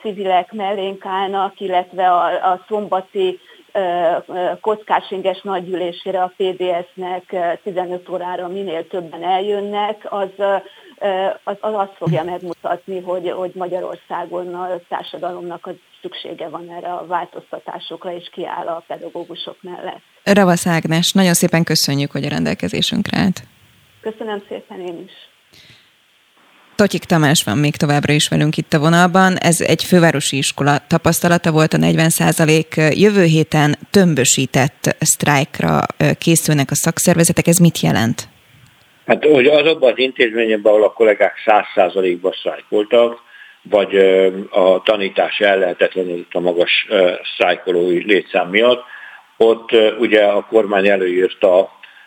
[0.00, 3.40] civilek mellénk állnak, illetve a, a szombati
[4.60, 10.28] kockásinges nagygyűlésére a PDS-nek 15 órára minél többen eljönnek, az,
[11.44, 17.06] az, az azt fogja megmutatni, hogy, hogy Magyarországon a társadalomnak az szüksége van erre a
[17.06, 20.02] változtatásokra, és kiáll a pedagógusok mellett.
[20.24, 23.42] Ravasz Ágnes, nagyon szépen köszönjük, hogy a rendelkezésünkre állt.
[24.00, 25.31] Köszönöm szépen én is.
[26.76, 29.36] Totyik Tamás van még továbbra is velünk itt a vonalban.
[29.36, 32.10] Ez egy fővárosi iskola tapasztalata volt a 40
[32.90, 35.80] Jövő héten tömbösített sztrájkra
[36.18, 37.46] készülnek a szakszervezetek.
[37.46, 38.28] Ez mit jelent?
[39.06, 43.18] Hát hogy azokban az intézményekben, ahol a kollégák 100%-ban sztrájkoltak,
[43.62, 43.96] vagy
[44.50, 46.86] a tanítás ellehetetlenült a magas
[47.34, 48.84] sztrájkolói létszám miatt,
[49.36, 51.58] ott ugye a kormány előírta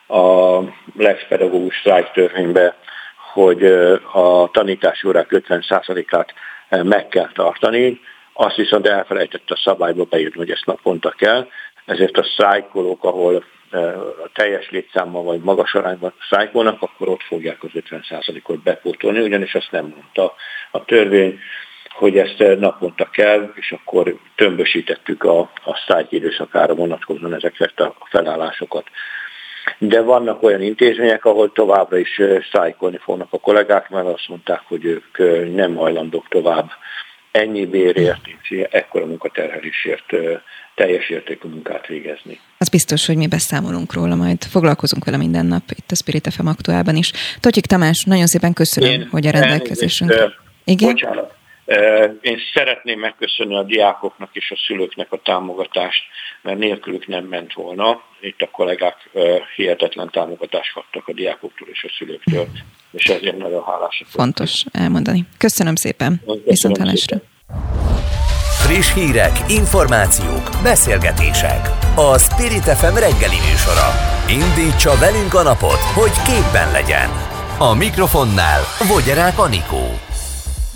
[0.08, 0.60] a
[0.98, 2.76] Lex pedagógus sztrájk törvénybe
[3.36, 3.64] hogy
[4.12, 6.34] a tanítási órák 50%-át
[6.84, 8.00] meg kell tartani,
[8.34, 11.48] azt viszont elfelejtett a szabályba beírni, hogy ezt naponta kell,
[11.86, 13.44] ezért a szájkolók, ahol
[14.24, 19.72] a teljes létszámmal vagy magas arányban szájkolnak, akkor ott fogják az 50%-ot bepótolni, ugyanis azt
[19.72, 20.34] nem mondta
[20.72, 21.40] a törvény,
[21.90, 28.88] hogy ezt naponta kell, és akkor tömbösítettük a, a szájk időszakára vonatkozóan ezeket a felállásokat
[29.78, 34.86] de vannak olyan intézmények, ahol továbbra is szájkolni fognak a kollégák, mert azt mondták, hogy
[34.86, 35.18] ők
[35.54, 36.70] nem hajlandók tovább
[37.32, 38.20] ennyi bérért,
[38.70, 40.06] ekkora munkaterhelésért
[40.76, 42.40] teljes értékű munkát végezni.
[42.58, 46.48] Az biztos, hogy mi beszámolunk róla, majd foglalkozunk vele minden nap itt a Spirit FM
[46.48, 47.12] aktuálban is.
[47.40, 50.14] Totyik Tamás, nagyon szépen köszönöm, Én hogy a rendelkezésünk.
[50.64, 50.92] Igen?
[50.92, 51.35] Bocsánat,
[52.22, 56.04] én szeretném megköszönni a diákoknak és a szülőknek a támogatást,
[56.42, 58.02] mert nélkülük nem ment volna.
[58.20, 59.10] Itt a kollégák
[59.56, 62.48] hihetetlen támogatást kaptak a diákoktól és a szülőktől,
[62.92, 64.08] és ezért nagyon hálásak.
[64.08, 65.26] Fontos elmondani.
[65.38, 66.22] Köszönöm szépen.
[66.46, 67.18] Viszont hálásra.
[68.66, 71.62] Friss hírek, információk, beszélgetések.
[71.96, 73.88] A Spirit FM reggeli műsora.
[74.30, 77.10] Indítsa velünk a napot, hogy képben legyen.
[77.60, 79.86] A mikrofonnál Vogyerák Anikó.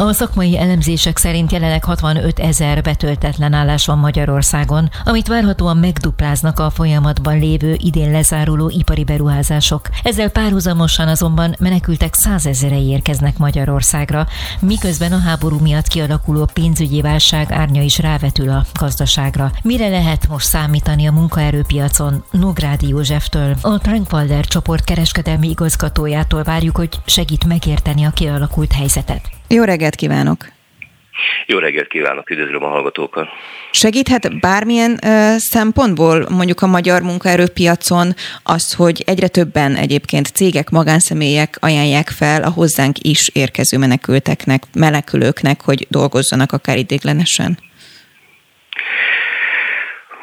[0.01, 6.69] A szakmai elemzések szerint jelenleg 65 ezer betöltetlen állás van Magyarországon, amit várhatóan megdupláznak a
[6.69, 9.89] folyamatban lévő idén lezáruló ipari beruházások.
[10.03, 14.27] Ezzel párhuzamosan azonban menekültek százezerei érkeznek Magyarországra,
[14.59, 19.51] miközben a háború miatt kialakuló pénzügyi válság árnya is rávetül a gazdaságra.
[19.63, 22.23] Mire lehet most számítani a munkaerőpiacon?
[22.31, 29.38] Nográdi Józseftől, a Trankwalder csoport kereskedelmi igazgatójától várjuk, hogy segít megérteni a kialakult helyzetet.
[29.51, 30.37] Jó reggelt kívánok!
[31.45, 33.27] Jó reggelt kívánok, üdvözlöm a hallgatókat!
[33.71, 41.57] Segíthet bármilyen ö, szempontból mondjuk a magyar munkaerőpiacon az, hogy egyre többen egyébként cégek, magánszemélyek
[41.59, 47.57] ajánlják fel a hozzánk is érkező menekülteknek, menekülőknek, hogy dolgozzanak akár idéglenesen?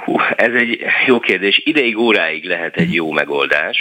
[0.05, 1.61] Hú, ez egy jó kérdés.
[1.65, 3.77] Ideig, óráig lehet egy jó megoldás,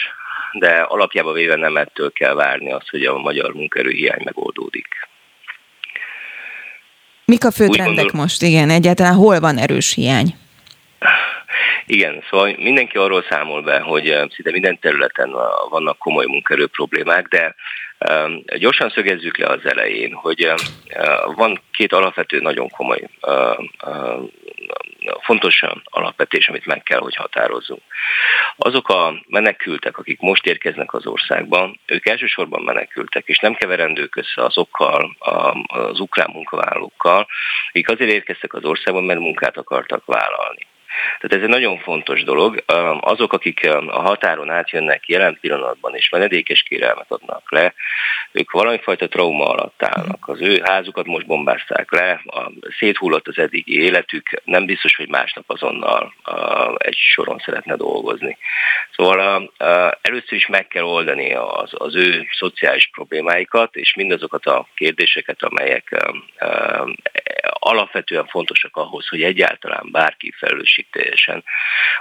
[0.59, 4.87] de alapjában véve nem ettől kell várni azt, hogy a magyar munkaerőhiány megoldódik.
[7.25, 8.21] Mik a fő trendek gondol...
[8.21, 8.41] most?
[8.41, 10.35] Igen, egyáltalán hol van erős hiány?
[11.85, 15.31] Igen, szóval mindenki arról számol be, hogy eh, szinte minden területen
[15.69, 17.55] vannak komoly munkerő problémák, de
[18.57, 20.55] gyorsan szögezzük le az elején, hogy uh,
[21.35, 23.01] van két alapvető nagyon komoly
[25.21, 27.81] fontos alapvetés, amit meg kell, hogy határozzunk.
[28.57, 34.43] Azok a menekültek, akik most érkeznek az országba, ők elsősorban menekültek, és nem keverendők össze
[34.43, 35.15] azokkal
[35.67, 37.27] az ukrán munkavállalókkal,
[37.69, 40.67] akik azért érkeztek az országban, mert munkát akartak vállalni.
[41.19, 42.63] Tehát ez egy nagyon fontos dolog.
[42.99, 47.73] Azok, akik a határon átjönnek jelen pillanatban és menedékes kérelmet adnak le,
[48.31, 50.27] ők valamifajta trauma alatt állnak.
[50.27, 52.21] Az ő házukat most bombázták le,
[52.77, 56.13] széthullott az eddigi életük, nem biztos, hogy másnap azonnal
[56.77, 58.37] egy soron szeretne dolgozni.
[58.95, 59.51] Szóval
[60.01, 66.05] először is meg kell oldani az, az ő szociális problémáikat, és mindazokat a kérdéseket, amelyek
[67.49, 71.43] alapvetően fontosak ahhoz, hogy egyáltalán bárki felelősségteljesen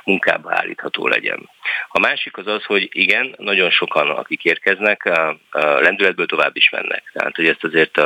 [0.04, 1.50] munkába állítható legyen.
[1.88, 5.10] A másik az az, hogy igen, nagyon sokan, akik érkeznek,
[5.50, 7.10] lendületből tovább is mennek.
[7.12, 8.00] Tehát, hogy ezt azért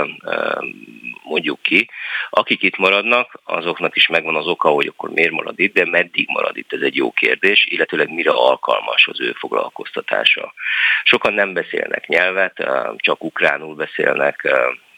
[1.22, 1.90] mondjuk ki.
[2.31, 6.29] Akik itt maradnak, azoknak is megvan az oka, hogy akkor miért marad itt, de meddig
[6.29, 10.55] marad itt, ez egy jó kérdés, illetőleg mire alkalmas az ő foglalkoztatása.
[11.03, 14.48] Sokan nem beszélnek nyelvet, csak ukránul beszélnek,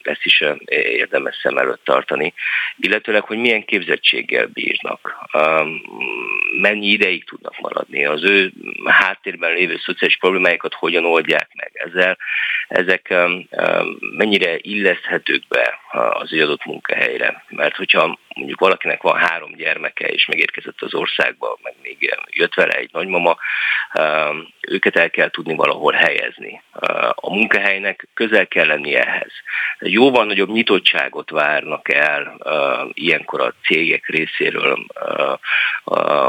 [0.03, 2.35] ezt is érdemes szem előtt tartani,
[2.79, 5.17] illetőleg, hogy milyen képzettséggel bírnak,
[6.61, 8.53] mennyi ideig tudnak maradni, az ő
[8.85, 12.19] háttérben lévő szociális problémáikat hogyan oldják meg ezzel,
[12.69, 13.15] ezek
[14.17, 15.79] mennyire illeszthetők be
[16.13, 17.45] az adott munkahelyre.
[17.49, 22.73] Mert hogyha mondjuk valakinek van három gyermeke, és megérkezett az országba, meg még jött vele
[22.73, 23.37] egy nagymama,
[24.61, 26.63] őket el kell tudni valahol helyezni.
[27.15, 29.33] A munkahelynek közel kell lenni ehhez.
[29.79, 32.37] Jóval nagyobb nyitottságot várnak el
[32.93, 34.87] ilyenkor a cégek részéről,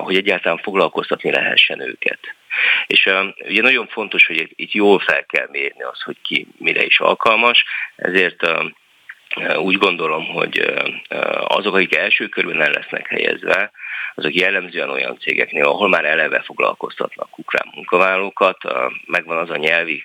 [0.03, 2.19] hogy egyáltalán foglalkoztatni lehessen őket.
[2.87, 3.09] És
[3.47, 7.63] ugye nagyon fontos, hogy itt jól fel kell mérni az, hogy ki mire is alkalmas,
[7.95, 8.47] ezért
[9.56, 10.74] úgy gondolom, hogy
[11.48, 13.72] azok, akik első körben el lesznek helyezve,
[14.15, 18.58] azok jellemzően olyan cégeknél, ahol már eleve foglalkoztatnak ukrán munkavállalókat,
[19.06, 20.04] megvan az a nyelvi,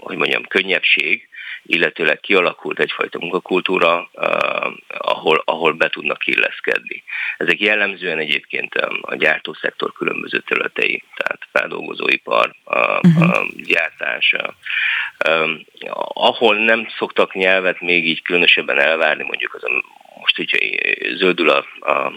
[0.00, 1.28] hogy mondjam, könnyebbség,
[1.68, 4.10] illetőleg kialakult egyfajta munkakultúra,
[4.98, 7.02] ahol, ahol be tudnak illeszkedni.
[7.36, 13.48] Ezek jellemzően egyébként a gyártószektor különböző területei, tehát feldolgozóipar, a, a uh-huh.
[13.56, 14.34] gyártás,
[16.12, 19.70] ahol nem szoktak nyelvet még így különösebben elvárni, mondjuk az a
[20.20, 20.58] most hogyha
[21.16, 21.64] zöldül a,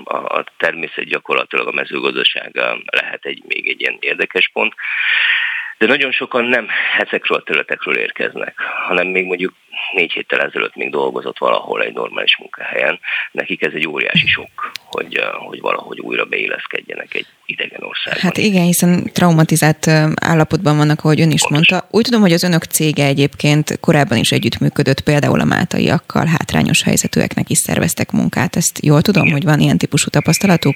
[0.03, 4.73] a, a természet gyakorlatilag a mezőgazdaság lehet egy még egy ilyen érdekes pont
[5.81, 6.67] de nagyon sokan nem
[6.97, 8.53] ezekről a területekről érkeznek,
[8.87, 9.53] hanem még mondjuk
[9.93, 12.99] négy héttel ezelőtt még dolgozott valahol egy normális munkahelyen.
[13.31, 18.21] Nekik ez egy óriási sok, hogy, hogy valahogy újra beilleszkedjenek egy idegen országban.
[18.21, 21.77] Hát igen, hiszen traumatizált állapotban vannak, ahogy ön is Pontosan.
[21.79, 21.97] mondta.
[21.97, 27.49] Úgy tudom, hogy az önök cége egyébként korábban is együttműködött, például a mátaiakkal, hátrányos helyzetűeknek
[27.49, 28.55] is szerveztek munkát.
[28.55, 29.35] Ezt jól tudom, igen.
[29.35, 30.75] hogy van ilyen típusú tapasztalatuk?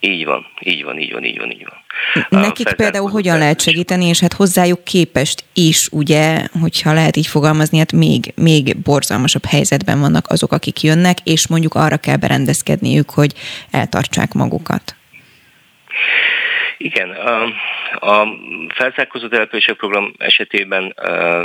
[0.00, 2.40] Így van, így van, így van, így van, így van.
[2.42, 7.78] Nekik például hogyan lehet segíteni, és hát hozzájuk képest is, ugye, hogyha lehet így fogalmazni,
[7.78, 13.34] hát még, még borzalmasabb helyzetben vannak azok, akik jönnek, és mondjuk arra kell berendezkedniük, hogy
[13.70, 14.96] eltartsák magukat.
[16.80, 17.42] Igen, a,
[17.98, 18.28] a
[18.68, 20.94] felzárkózó települések program esetében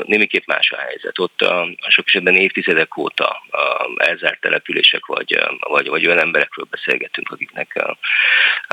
[0.06, 1.20] némiképp más a helyzet.
[1.20, 7.30] Ott uh, sok esetben évtizedek óta uh, elzárt települések, vagy, vagy, vagy olyan emberekről beszélgetünk,
[7.32, 7.96] akiknek uh,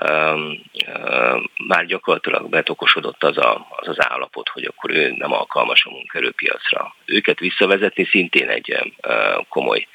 [0.02, 5.90] uh, már gyakorlatilag betokosodott az, a, az az állapot, hogy akkor ő nem alkalmas a
[5.90, 6.94] munkerőpiacra.
[7.04, 9.86] Őket visszavezetni szintén egy uh, komoly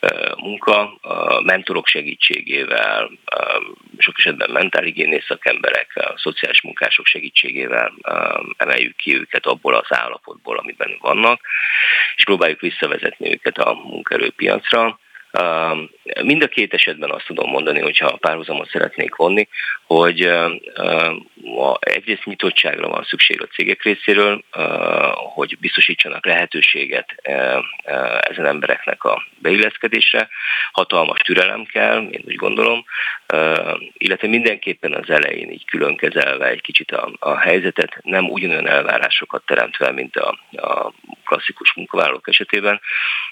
[0.00, 3.62] uh, munka, uh, mentorok segítségével, uh,
[3.98, 10.58] sok esetben mentálhigiénész szakemberek, a szociális munkások segítségével um, emeljük ki őket abból az állapotból,
[10.58, 11.40] amiben vannak,
[12.16, 15.00] és próbáljuk visszavezetni őket a munkaerőpiacra.
[16.22, 19.48] Mind a két esetben azt tudom mondani, hogyha a párhuzamot szeretnék vonni,
[19.86, 20.32] hogy
[21.80, 24.44] egyrészt nyitottságra van szükség a cégek részéről,
[25.34, 27.14] hogy biztosítsanak lehetőséget
[28.20, 30.28] ezen embereknek a beilleszkedésre.
[30.72, 32.84] Hatalmas türelem kell, én úgy gondolom,
[33.92, 39.90] illetve mindenképpen az elején így külön kezelve egy kicsit a, helyzetet, nem ugyanolyan elvárásokat teremtve,
[39.90, 40.92] mint a
[41.32, 42.80] klasszikus munkavállalók esetében,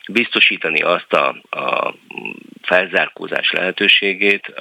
[0.08, 1.94] biztosítani azt a, a
[2.62, 4.52] felzárkózás lehetőségét,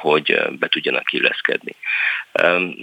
[0.00, 1.74] hogy be tudjanak illeszkedni.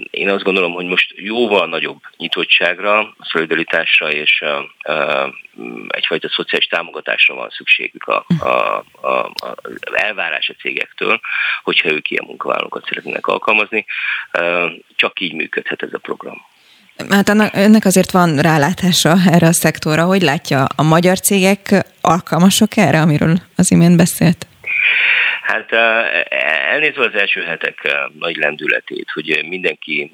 [0.09, 4.43] Én azt gondolom, hogy most jóval nagyobb nyitottságra, szolidaritásra és
[5.87, 9.55] egyfajta szociális támogatásra van szükségük a, a, a, a
[9.93, 11.19] elvárás a cégektől,
[11.63, 13.85] hogyha ők ilyen munkavállalókat szeretnének alkalmazni.
[14.95, 16.45] Csak így működhet ez a program.
[17.09, 20.03] Hát ennek azért van rálátása erre a szektorra.
[20.03, 24.47] Hogy látja, a magyar cégek alkalmasok erre, amiről az imént beszélt?
[25.41, 25.71] Hát
[26.71, 30.11] elnézve az első hetek nagy lendületét, hogy mindenki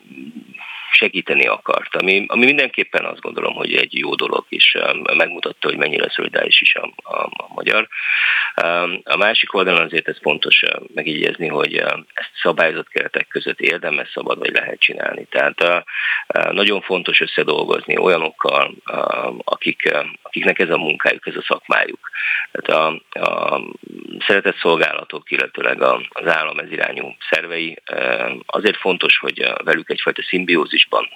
[0.96, 4.78] segíteni akart, ami, ami mindenképpen azt gondolom, hogy egy jó dolog, és
[5.16, 7.88] megmutatta, hogy mennyire szolidáris is a, a, a magyar.
[9.04, 11.76] A másik oldalon azért ez fontos megjegyezni, hogy
[12.14, 15.28] ezt szabályozott keretek között érdemes szabad vagy lehet csinálni.
[15.30, 15.84] Tehát
[16.52, 18.74] nagyon fontos összedolgozni olyanokkal,
[19.44, 22.10] akik, akiknek ez a munkájuk, ez a szakmájuk.
[22.52, 23.62] Tehát a, a
[24.28, 27.78] szeretett szolgálatok, illetőleg az állam ez irányú szervei,
[28.46, 30.22] azért fontos, hogy velük egyfajta
[30.90, 31.10] szimbiózisban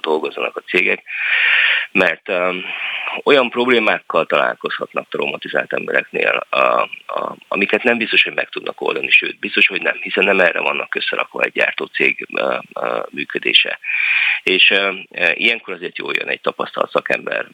[0.00, 1.02] dolgozzanak a cégek,
[1.92, 2.32] mert
[3.22, 6.46] olyan problémákkal találkozhatnak traumatizált embereknél,
[7.48, 10.94] amiket nem biztos, hogy meg tudnak oldani, sőt, biztos, hogy nem, hiszen nem erre vannak
[10.94, 12.28] összerakva egy gyártó cég
[13.10, 13.78] működése.
[14.42, 14.74] És
[15.34, 17.46] ilyenkor azért jól jön egy tapasztalt szakember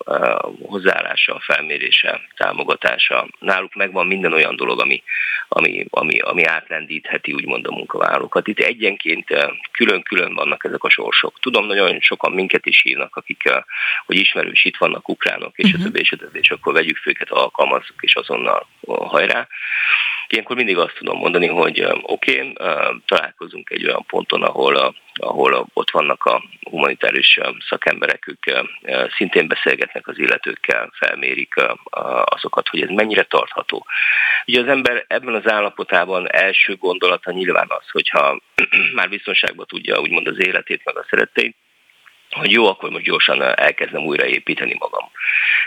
[0.63, 3.29] hozzáállása, felmérése, támogatása.
[3.39, 5.03] Náluk megvan minden olyan dolog, ami,
[5.49, 8.49] ami, ami, ami átrendítheti úgymond a munkavállalókat.
[8.49, 9.27] Itt egyenként
[9.73, 11.39] külön-külön vannak ezek a sorsok.
[11.51, 13.43] Tudom, nagyon sokan minket is hívnak, akik,
[14.07, 15.81] hogy ismerős itt vannak ukránok, és uh-huh.
[15.81, 19.49] a többi, és a többi, és akkor vegyük fel őket, alkalmazzuk, és azonnal hajrá.
[20.33, 22.53] Ilyenkor mindig azt tudom mondani, hogy oké, okay,
[23.07, 27.39] találkozunk egy olyan ponton, ahol, ahol ott vannak a humanitárius
[27.69, 28.59] szakemberek, ők
[29.17, 31.55] szintén beszélgetnek az illetőkkel, felmérik
[32.25, 33.87] azokat, hogy ez mennyire tartható.
[34.47, 38.41] Ugye az ember ebben az állapotában első gondolata nyilván az, hogyha
[38.95, 41.57] már biztonságban tudja úgymond az életét, meg a szeretteit,
[42.31, 45.11] hogy jó, akkor most gyorsan elkezdem újraépíteni magam.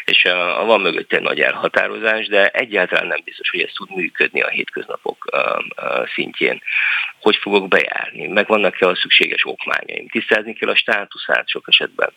[0.05, 4.41] És uh, van mögött egy nagy elhatározás, de egyáltalán nem biztos, hogy ez tud működni
[4.41, 5.39] a hétköznapok uh,
[5.83, 6.61] uh, szintjén.
[7.21, 8.27] Hogy fogok bejárni?
[8.27, 10.07] Megvannak-e a szükséges okmányaim?
[10.07, 12.13] Tisztázni kell a státuszát sok esetben.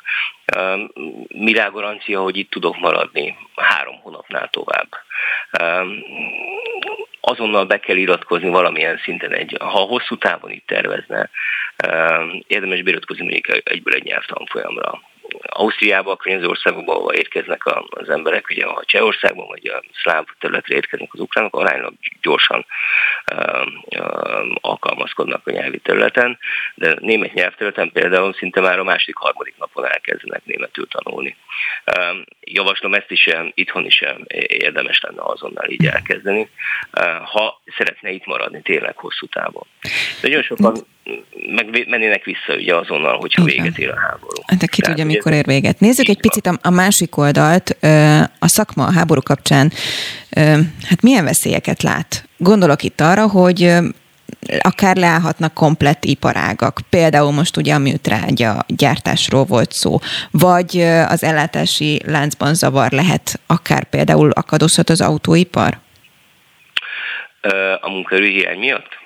[0.56, 0.80] Uh,
[1.28, 4.88] Mirá garancia, hogy itt tudok maradni három hónapnál tovább?
[7.20, 11.30] Azonnal be kell iratkozni valamilyen szinten, egy, ha hosszú távon itt tervezne,
[12.46, 15.00] érdemes beiratkozni mondjuk egyből egy nyelvtanfolyamra.
[15.42, 20.74] Ausztriába, a környező országokba, ahol érkeznek az emberek, ugye ha Csehországban vagy a szláv területre
[20.74, 22.66] érkeznek az ukránok, aránylag gyorsan
[23.32, 23.66] uh,
[23.98, 26.38] uh, alkalmazkodnak a nyelvi területen,
[26.74, 31.36] de német nyelvterületen például szinte már a második, harmadik napon elkezdenek németül tanulni.
[31.96, 34.02] Uh, javaslom ezt is itthon is
[34.46, 36.48] érdemes lenne azonnal így elkezdeni,
[37.24, 39.66] ha szeretne itt maradni tényleg hosszú távon.
[40.22, 40.74] Nagyon sokan
[41.48, 43.62] meg mennének vissza ugye azonnal, hogyha Igen.
[43.62, 44.42] véget ér a háború.
[44.46, 45.80] Hát de ki tudja, mikor ér véget.
[45.80, 47.76] Nézzük egy picit a, a másik oldalt.
[48.38, 49.72] A szakma a háború kapcsán
[50.88, 52.28] hát milyen veszélyeket lát?
[52.36, 53.72] Gondolok itt arra, hogy
[54.58, 56.80] akár leállhatnak komplett iparágak.
[56.90, 59.98] Például most ugye a műtrágya gyártásról volt szó,
[60.30, 65.78] vagy az ellátási láncban zavar lehet, akár például akadozhat az autóipar?
[67.80, 69.04] A munkaerőhiány miatt?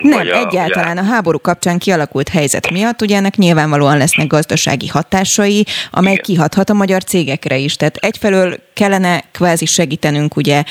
[0.00, 5.64] Nem, a, egyáltalán a háború kapcsán kialakult helyzet miatt, ugye ennek nyilvánvalóan lesznek gazdasági hatásai,
[5.90, 6.24] amely Igen.
[6.24, 7.76] kihathat a magyar cégekre is.
[7.76, 10.62] Tehát egyfelől kellene kvázi segítenünk ugye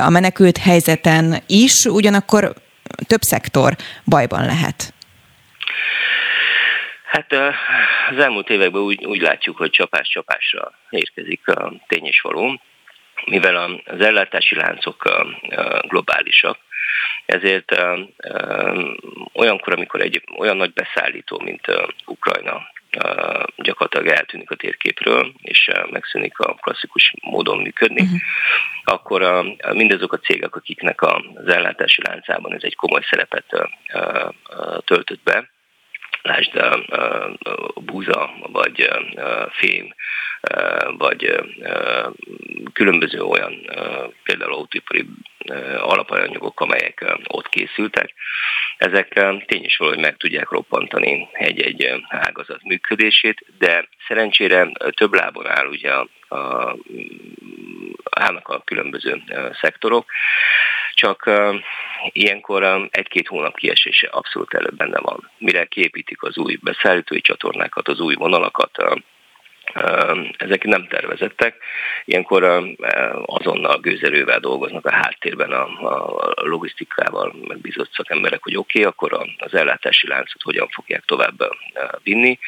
[0.00, 2.54] a menekült helyzeten is, ugyanakkor
[3.06, 4.94] több szektor bajban lehet.
[7.04, 7.32] Hát
[8.10, 12.60] az elmúlt években úgy, úgy látjuk, hogy csapás-csapásra érkezik a tény és való,
[13.24, 15.26] mivel az ellátási láncok
[15.88, 16.58] globálisak,
[17.32, 17.74] ezért
[19.32, 21.66] olyankor, amikor egy olyan nagy beszállító, mint
[22.06, 22.70] Ukrajna
[23.56, 28.18] gyakorlatilag eltűnik a térképről, és megszűnik a klasszikus módon működni, uh-huh.
[28.84, 33.68] akkor a, mindazok a cégek, akiknek az ellátási láncában ez egy komoly szerepet
[34.84, 35.50] töltött be,
[36.22, 36.62] lásd
[37.74, 38.90] búza, vagy
[39.50, 39.94] fém,
[40.98, 41.34] vagy
[42.72, 43.52] különböző olyan
[44.22, 45.06] például autóipari
[45.78, 48.14] alapanyagok, amelyek ott készültek,
[48.76, 49.08] ezek
[49.46, 55.90] tény is hogy meg tudják roppantani egy-egy ágazat működését, de szerencsére több lábon áll ugye
[55.92, 56.76] a, a,
[58.10, 59.22] állnak a különböző
[59.60, 60.10] szektorok,
[60.94, 61.30] csak
[62.08, 65.30] ilyenkor egy-két hónap kiesése abszolút előbb benne van.
[65.38, 68.78] Mire kiépítik az új beszállítói csatornákat, az új vonalakat,
[70.36, 71.56] ezek nem tervezettek.
[72.04, 72.62] Ilyenkor
[73.26, 75.62] azonnal gőzerővel dolgoznak a háttérben a,
[76.34, 81.48] a logisztikával megbízott szakemberek, hogy oké, okay, akkor az ellátási láncot hogyan fogják tovább
[82.02, 82.38] vinni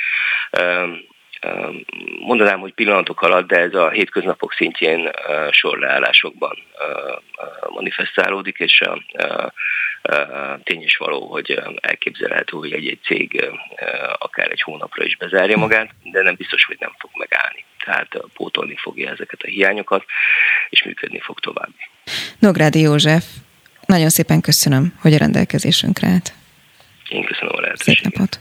[2.20, 5.10] mondanám, hogy pillanatok alatt, de ez a hétköznapok szintjén
[5.50, 6.58] sorleállásokban
[7.68, 8.82] manifestálódik, és
[10.62, 13.50] tény is való, hogy elképzelhető, hogy egy-egy cég
[14.18, 17.64] akár egy hónapra is bezárja magát, de nem biztos, hogy nem fog megállni.
[17.84, 20.04] Tehát pótolni fogja ezeket a hiányokat,
[20.68, 21.70] és működni fog tovább.
[22.38, 23.24] Nográdi József,
[23.86, 26.32] nagyon szépen köszönöm, hogy a rendelkezésünkre állt.
[27.08, 28.02] Én köszönöm a lehetőséget.
[28.02, 28.40] Szép napot!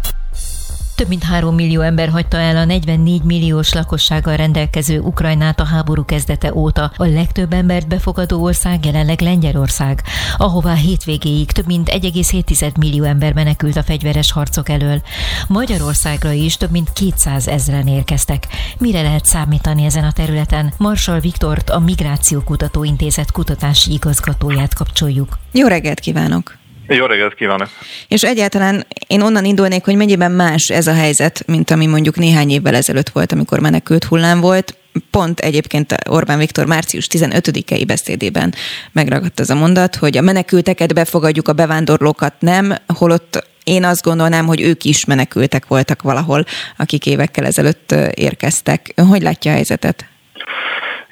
[0.95, 6.05] több mint 3 millió ember hagyta el a 44 milliós lakossággal rendelkező Ukrajnát a háború
[6.05, 6.91] kezdete óta.
[6.95, 10.03] A legtöbb embert befogadó ország jelenleg Lengyelország,
[10.37, 15.01] ahová hétvégéig több mint 1,7 millió ember menekült a fegyveres harcok elől.
[15.47, 18.47] Magyarországra is több mint 200 ezren érkeztek.
[18.77, 20.73] Mire lehet számítani ezen a területen?
[20.77, 25.37] Marsal Viktort, a Migrációkutató Intézet kutatási igazgatóját kapcsoljuk.
[25.51, 26.60] Jó reggelt kívánok!
[26.95, 27.69] Jó reggelt kívánok!
[28.07, 32.49] És egyáltalán én onnan indulnék, hogy mennyiben más ez a helyzet, mint ami mondjuk néhány
[32.49, 34.75] évvel ezelőtt volt, amikor menekült hullám volt.
[35.11, 38.53] Pont egyébként Orbán Viktor március 15-i beszédében
[38.91, 44.45] megragadt az a mondat, hogy a menekülteket befogadjuk, a bevándorlókat nem, holott én azt gondolnám,
[44.45, 46.45] hogy ők is menekültek voltak valahol,
[46.77, 48.91] akik évekkel ezelőtt érkeztek.
[48.95, 50.05] Ön hogy látja a helyzetet?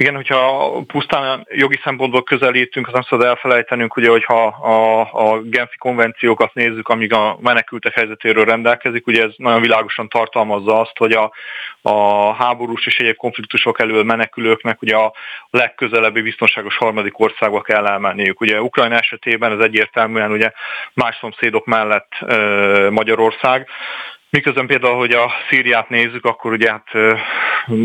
[0.02, 5.78] Igen, hogyha pusztán jogi szempontból közelítünk, az nem szabad elfelejtenünk, ugye, hogyha a, a Genfi
[5.78, 11.32] konvenciókat nézzük, amíg a menekültek helyzetéről rendelkezik, ugye ez nagyon világosan tartalmazza azt, hogy a,
[11.82, 15.14] a háborús és egyéb konfliktusok elől menekülőknek ugye a
[15.50, 18.42] legközelebbi biztonságos harmadik országba kell elmenniük.
[18.42, 20.52] Ugye Ukrajna esetében ez egyértelműen ugye
[20.94, 22.36] más szomszédok mellett e,
[22.90, 23.68] Magyarország,
[24.32, 26.88] Miközben például, hogy a Szíriát nézzük, akkor ugye hát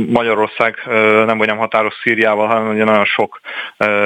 [0.09, 0.83] Magyarország
[1.27, 3.41] nem vagy nem határos Szíriával, hanem ugye nagyon sok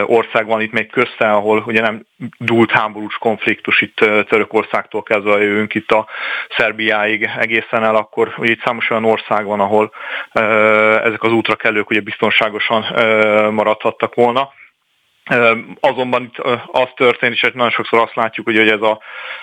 [0.04, 2.06] ország van itt még közte, ahol ugye nem
[2.38, 3.96] dúlt háborús konfliktus itt
[4.28, 6.06] Törökországtól kezdve jövünk itt a
[6.56, 9.92] Szerbiáig egészen el, akkor ugye itt számos olyan ország van, ahol
[11.04, 12.86] ezek az útra kellők ugye biztonságosan
[13.52, 14.52] maradhattak volna.
[15.80, 19.00] Azonban itt az történt, és nagyon sokszor azt látjuk, hogy ez a,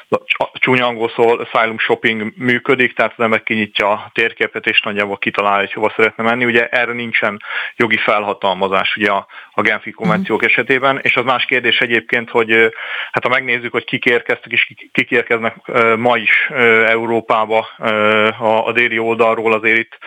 [0.09, 5.73] a csúnya asylum shopping működik, tehát az ember kinyitja a térképet, és nagyjából kitalálja, hogy
[5.73, 6.45] hova szeretne menni.
[6.45, 7.41] Ugye erre nincsen
[7.75, 9.11] jogi felhatalmazás ugye
[9.55, 10.45] a Genfi konvenciók mm.
[10.45, 12.73] esetében, és az más kérdés egyébként, hogy
[13.11, 15.55] hát ha megnézzük, hogy kik érkeztek és kik érkeznek
[15.97, 16.49] ma is
[16.85, 17.67] Európába
[18.39, 19.97] a, déli oldalról, azért itt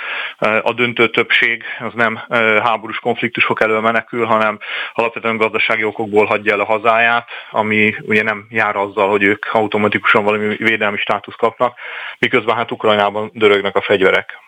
[0.62, 2.20] a döntő többség az nem
[2.62, 4.59] háborús konfliktusok elől menekül, hanem
[4.92, 9.46] alapvetően gazdaság gazdasági okokból hagyja el a hazáját, ami ugye nem jár azzal, hogy ők
[9.53, 11.78] automatikusan valami védelmi státusz kapnak,
[12.18, 14.38] miközben hát Ukrajnában dörögnek a fegyverek.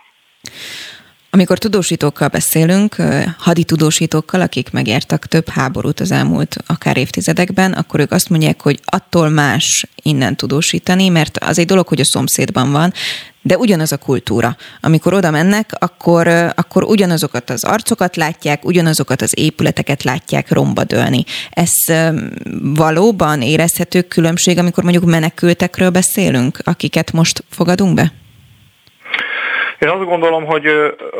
[1.32, 2.96] Amikor tudósítókkal beszélünk,
[3.38, 9.28] haditudósítókkal, akik megértek több háborút az elmúlt akár évtizedekben, akkor ők azt mondják, hogy attól
[9.28, 12.92] más innen tudósítani, mert az egy dolog, hogy a szomszédban van,
[13.42, 14.56] de ugyanaz a kultúra.
[14.80, 21.24] Amikor oda mennek, akkor, akkor ugyanazokat az arcokat látják, ugyanazokat az épületeket látják romba dőlni.
[21.50, 21.72] Ez
[22.62, 28.12] valóban érezhető különbség, amikor mondjuk menekültekről beszélünk, akiket most fogadunk be?
[29.80, 30.66] Én azt gondolom, hogy,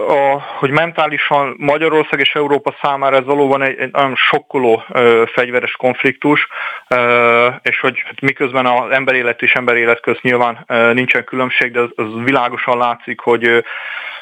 [0.08, 5.72] a, hogy mentálisan Magyarország és Európa számára ez valóban egy, egy nagyon sokkoló ö, fegyveres
[5.72, 6.48] konfliktus,
[6.88, 11.90] ö, és hogy miközben az emberélet és emberélet közt nyilván ö, nincsen különbség, de az,
[11.94, 13.64] az világosan látszik, hogy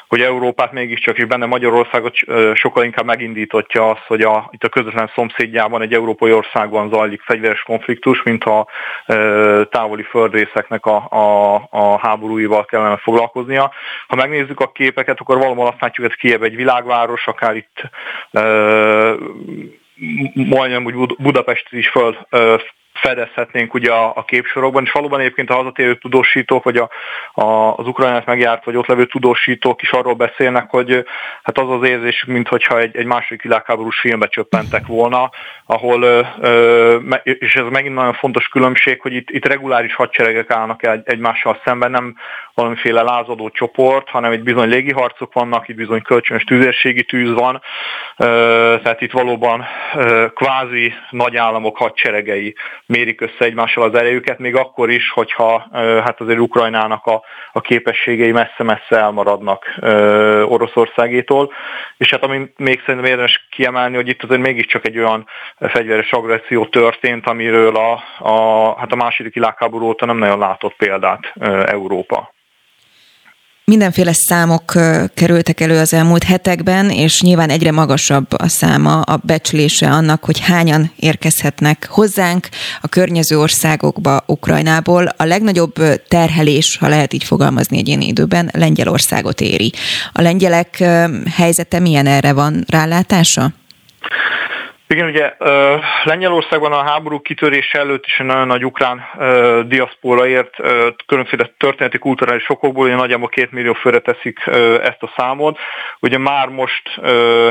[0.09, 2.15] hogy Európát mégiscsak is benne Magyarországot
[2.53, 7.61] sokkal inkább megindítottja az, hogy a, itt a közvetlen szomszédjában egy európai országban zajlik fegyveres
[7.61, 8.67] konfliktus, mint a
[9.69, 13.71] távoli földrészeknek a, a, a háborúival kellene foglalkoznia.
[14.07, 17.81] Ha megnézzük a képeket, akkor valóban azt látjuk, hogy Kiev egy világváros, akár itt
[18.31, 18.41] e,
[20.33, 22.17] majdnem úgy Budapest is föl
[23.01, 26.89] fedezhetnénk ugye a, a képsorokban, és valóban egyébként a hazatérő tudósítók, vagy a,
[27.41, 31.05] a, az Ukrajnát megjárt, vagy ott levő tudósítók is arról beszélnek, hogy
[31.43, 35.29] hát az az érzés, mintha egy, egy második világháborús filmbe csöppentek volna,
[35.65, 36.03] ahol,
[37.23, 41.91] és ez megint nagyon fontos különbség, hogy itt, itt reguláris hadseregek állnak el egymással szemben,
[41.91, 42.15] nem
[42.59, 47.61] valamiféle lázadó csoport, hanem egy bizony légiharcok vannak, itt bizony kölcsönös tűzérségi tűz van,
[48.81, 49.65] tehát itt valóban
[50.33, 52.55] kvázi nagyállamok hadseregei
[52.85, 55.67] mérik össze egymással az erejüket, még akkor is, hogyha
[56.03, 59.79] hát azért Ukrajnának a, a képességei messze-messze elmaradnak
[60.45, 61.51] Oroszországétól.
[61.97, 65.27] És hát ami még szerintem érdemes kiemelni, hogy itt azért mégiscsak egy olyan
[65.59, 71.33] fegyveres agresszió történt, amiről a, a, hát a második világháború óta nem nagyon látott példát
[71.65, 72.33] Európa.
[73.69, 74.73] Mindenféle számok
[75.13, 80.39] kerültek elő az elmúlt hetekben, és nyilván egyre magasabb a száma, a becslése annak, hogy
[80.39, 82.49] hányan érkezhetnek hozzánk
[82.81, 85.05] a környező országokba, Ukrajnából.
[85.17, 85.73] A legnagyobb
[86.07, 89.71] terhelés, ha lehet így fogalmazni egy ilyen időben, Lengyelországot éri.
[90.13, 90.83] A lengyelek
[91.35, 93.53] helyzete milyen erre van rálátása?
[94.93, 95.33] Igen, ugye
[96.03, 99.01] Lengyelországban a háború kitörése előtt is egy nagyon nagy ukrán
[99.67, 100.55] diaszpora ért
[101.05, 104.39] különféle történeti kulturális sokokból, ugye nagyjából két millió főre teszik
[104.83, 105.57] ezt a számot.
[105.99, 106.97] Ugye már most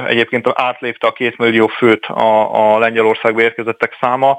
[0.06, 4.36] egyébként átlépte a két millió főt a, a Lengyelországba érkezettek száma,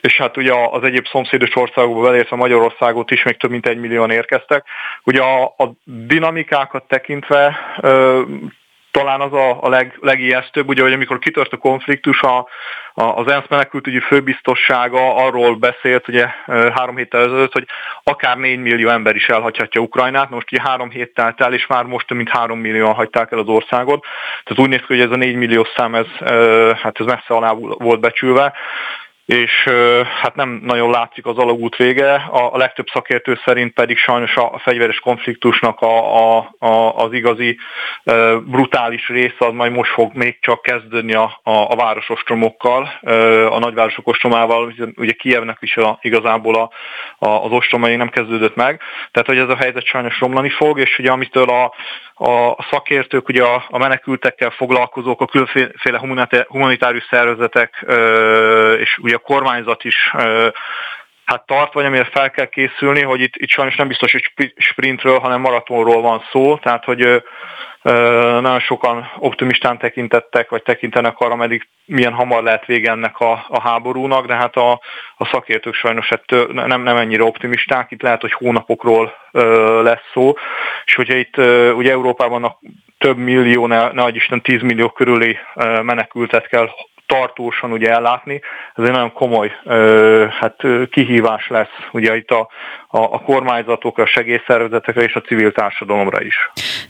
[0.00, 4.10] és hát ugye az egyéb szomszédos országokba belértve Magyarországot is még több mint egy millióan
[4.10, 4.64] érkeztek.
[5.04, 7.58] Ugye a, a dinamikákat tekintve
[8.96, 12.38] talán az a, a leg, legijesztőbb, ugye, hogy amikor kitört a konfliktus, a,
[12.94, 17.66] a, az ENSZ menekültügyi főbiztossága arról beszélt, ugye három héttel ezelőtt, hogy
[18.02, 21.84] akár négy millió ember is elhagyhatja Ukrajnát, most ugye három hét telt el, és már
[21.84, 24.04] most több mint három millióan hagyták el az országot.
[24.44, 26.06] Tehát úgy néz ki, hogy ez a négy millió szám, ez,
[26.78, 28.52] hát ez messze alá volt becsülve
[29.24, 29.68] és
[30.22, 32.14] hát nem nagyon látszik az alagút vége.
[32.30, 37.58] A, legtöbb szakértő szerint pedig sajnos a, fegyveres konfliktusnak a, a, a, az igazi
[38.44, 43.58] brutális része az majd most fog még csak kezdődni a, a, a városostromokkal, e, a
[43.58, 46.70] nagyvárosok ostromával, ugye Kievnek is a, igazából a,
[47.26, 50.98] a, az ostromai nem kezdődött meg, tehát hogy ez a helyzet sajnos romlani fog, és
[50.98, 51.72] ugye amitől a,
[52.14, 55.98] a szakértők, ugye a, a menekültekkel foglalkozók, a különféle
[56.48, 57.84] humanitárius szervezetek
[58.78, 60.12] és ugye a kormányzat is
[61.24, 65.18] hát tart, vagy amire fel kell készülni, hogy itt, itt sajnos nem biztos, hogy sprintről,
[65.18, 67.22] hanem maratonról van szó, tehát hogy
[68.40, 73.60] nagyon sokan optimistán tekintettek, vagy tekintenek arra, meddig milyen hamar lehet vége ennek a, a
[73.60, 74.72] háborúnak, de hát a,
[75.16, 80.32] a szakértők sajnos ettől nem, nem ennyire optimisták, itt lehet, hogy hónapokról ö, lesz szó,
[80.84, 82.58] és hogyha itt ö, ugye Európában a
[82.98, 86.68] több millió, ne, ne Isten 10 millió körüli ö, menekültet kell
[87.06, 88.40] tartósan ugye ellátni.
[88.74, 89.52] Ez egy nagyon komoly
[90.30, 90.56] hát,
[90.90, 92.48] kihívás lesz ugye itt a,
[92.94, 96.34] a, a kormányzatokra, a segélyszervezetekre és a civil társadalomra is.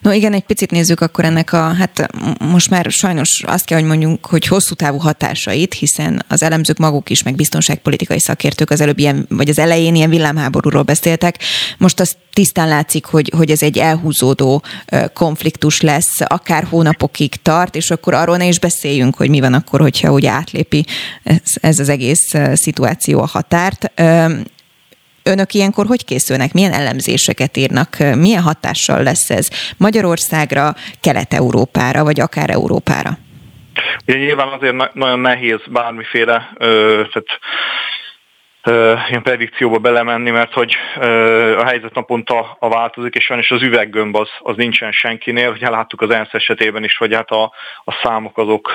[0.01, 3.89] No igen, egy picit nézzük akkor ennek a, hát most már sajnos azt kell, hogy
[3.89, 8.99] mondjunk, hogy hosszú távú hatásait, hiszen az elemzők maguk is, meg biztonságpolitikai szakértők az előbb
[8.99, 11.39] ilyen, vagy az elején ilyen villámháborúról beszéltek.
[11.79, 14.63] Most az tisztán látszik, hogy, hogy ez egy elhúzódó
[15.13, 19.81] konfliktus lesz, akár hónapokig tart, és akkor arról ne is beszéljünk, hogy mi van akkor,
[19.81, 20.85] hogyha ugye átlépi
[21.23, 23.93] ez, ez az egész szituáció a határt.
[25.27, 26.53] Önök ilyenkor hogy készülnek?
[26.53, 27.97] Milyen elemzéseket írnak?
[28.15, 33.19] Milyen hatással lesz ez Magyarországra, Kelet-Európára, vagy akár Európára?
[34.07, 37.27] Ugye nyilván azért nagyon nehéz bármiféle tehát
[39.09, 40.77] ilyen predikcióba belemenni, mert hogy
[41.59, 45.51] a helyzet naponta a változik, és sajnos az üveggömb az, az nincsen senkinél.
[45.51, 47.53] Ugye láttuk az ENSZ esetében is, hogy hát a,
[47.85, 48.73] a számok azok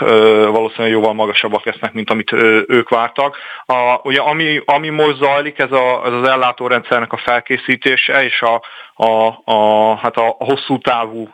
[0.51, 2.31] valószínűleg jóval magasabbak lesznek, mint amit
[2.67, 3.37] ők vártak.
[3.65, 8.61] A, ugye ami, ami most zajlik, ez, a, ez az ellátórendszernek a felkészítése, és a,
[9.01, 11.29] a, a, hát a hosszú távú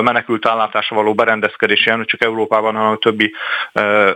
[0.00, 3.32] menekült állátásra való berendezkedés, nem csak Európában, hanem a többi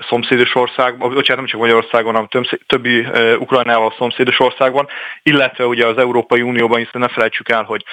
[0.08, 2.28] szomszédos országban, bocsánat, nem csak Magyarországon, hanem
[2.66, 3.06] többi
[3.38, 4.86] Ukrajnával szomszédos országban,
[5.22, 7.84] illetve ugye az Európai Unióban, hiszen ne felejtsük el, hogy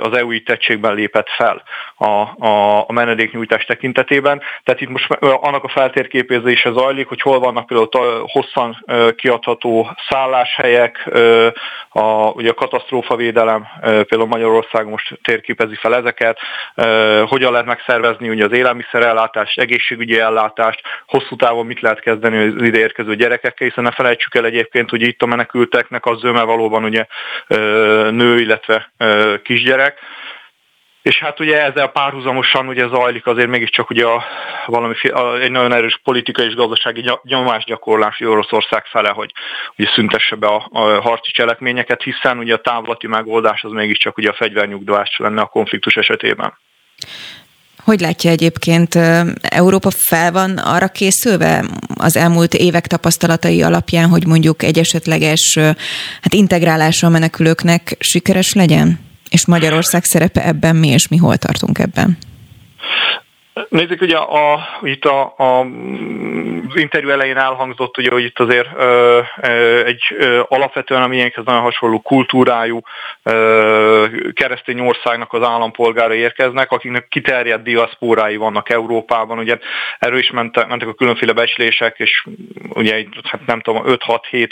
[0.00, 1.62] az EU így tettségben lépett fel
[1.96, 4.42] a, a, a menedéknyújtás tekintetében.
[4.64, 8.84] Tehát itt most annak a feltérképezése zajlik, hogy hol vannak például hosszan
[9.16, 11.10] kiadható szálláshelyek,
[11.88, 16.38] a, ugye a katasztrófavédelem például Magyarország most térképezi fel ezeket,
[17.26, 22.78] hogyan lehet megszervezni ugye az élelmiszerellátást, egészségügyi ellátást, hosszú távon mit lehet kezdeni az ide
[22.78, 27.06] érkező gyerekekkel, hiszen ne felejtsük el egyébként, hogy itt a menekülteknek az zöme valóban ugye
[28.10, 28.90] nő, illetve
[29.42, 29.98] kisgyerek,
[31.04, 34.24] és hát ugye ezzel párhuzamosan ugye zajlik azért mégiscsak ugye a,
[34.66, 39.32] valami, a, egy nagyon erős politikai és gazdasági nyomásgyakorlás Oroszország fele, hogy
[39.76, 44.28] ugye szüntesse be a, a harci cselekményeket, hiszen ugye a távlati megoldás az mégiscsak ugye
[44.28, 46.58] a fegyvernyugdás lenne a konfliktus esetében.
[47.84, 48.94] Hogy látja egyébként,
[49.40, 55.58] Európa fel van arra készülve az elmúlt évek tapasztalatai alapján, hogy mondjuk egy esetleges
[56.20, 59.12] hát integrálása a menekülőknek sikeres legyen?
[59.34, 62.18] És Magyarország szerepe ebben mi, és mi hol tartunk ebben?
[63.68, 65.60] Nézzük, ugye a, itt a, a,
[66.68, 69.20] az interjú elején elhangzott, ugye, hogy itt azért ö,
[69.84, 72.80] egy ö, alapvetően a miénkhez nagyon hasonló kultúrájú
[73.22, 79.38] ö, keresztény országnak az állampolgára érkeznek, akiknek kiterjedt diaszpórái vannak Európában.
[79.38, 79.58] Ugye
[79.98, 82.26] erről is mentek, mentek a különféle becslések, és
[82.68, 84.48] ugye hát nem tudom, 5-6-7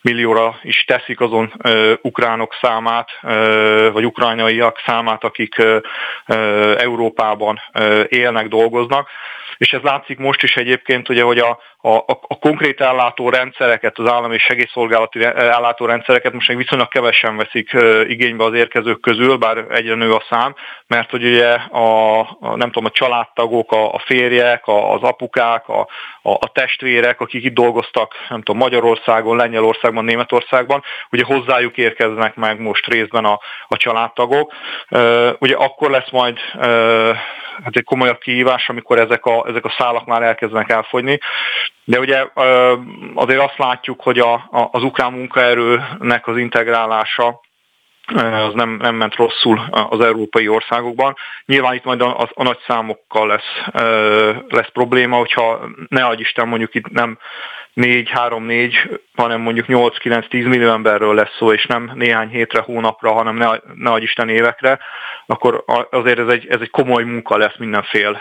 [0.00, 5.78] millióra is teszik azon ö, ukránok számát, ö, vagy ukrajnaiak számát, akik ö,
[6.26, 9.08] ö, Európában ö, élnek, dolgoznak,
[9.56, 14.38] és ez látszik most is egyébként, ugye, hogy a, a, a konkrét ellátórendszereket, az állami
[14.38, 17.76] segélyszolgálati ellátórendszereket most még viszonylag kevesen veszik
[18.06, 20.54] igénybe az érkezők közül, bár egyre nő a szám,
[20.86, 25.68] mert hogy ugye a, a nem tudom, a családtagok, a, a férjek, a, az apukák,
[25.68, 25.80] a,
[26.22, 32.60] a, a testvérek, akik itt dolgoztak, nem tudom, Magyarországon, Lengyelországban, Németországban, ugye hozzájuk érkeznek meg
[32.60, 34.52] most részben a, a családtagok.
[35.38, 36.38] Ugye akkor lesz majd
[37.62, 41.18] hát egy komolyabb kihívás, amikor ezek a, ezek a szálak már elkezdenek elfogyni.
[41.84, 42.26] De ugye
[43.14, 47.40] azért azt látjuk, hogy a, a, az ukrán munkaerőnek az integrálása
[48.46, 51.16] az nem, nem ment rosszul az európai országokban.
[51.46, 53.82] Nyilván itt majd a, a, a nagy számokkal lesz,
[54.48, 57.18] lesz probléma, hogyha ne adj Isten mondjuk itt nem
[57.76, 63.48] 4-3-4, hanem mondjuk 8-9-10 millió emberről lesz szó, és nem néhány hétre, hónapra, hanem ne,
[63.74, 64.78] ne adj Isten évekre,
[65.26, 68.20] akkor azért ez egy, ez egy komoly munka lesz mindenfél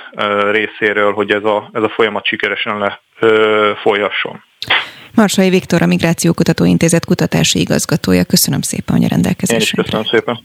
[0.51, 3.01] részéről, hogy ez a, ez a folyamat sikeresen le
[3.81, 4.43] folyasson.
[5.15, 8.23] Marsai Viktor, a Migrációkutató Intézet kutatási igazgatója.
[8.23, 9.83] Köszönöm szépen, hogy a rendelkezésre.
[9.83, 10.39] Köszönöm szépen.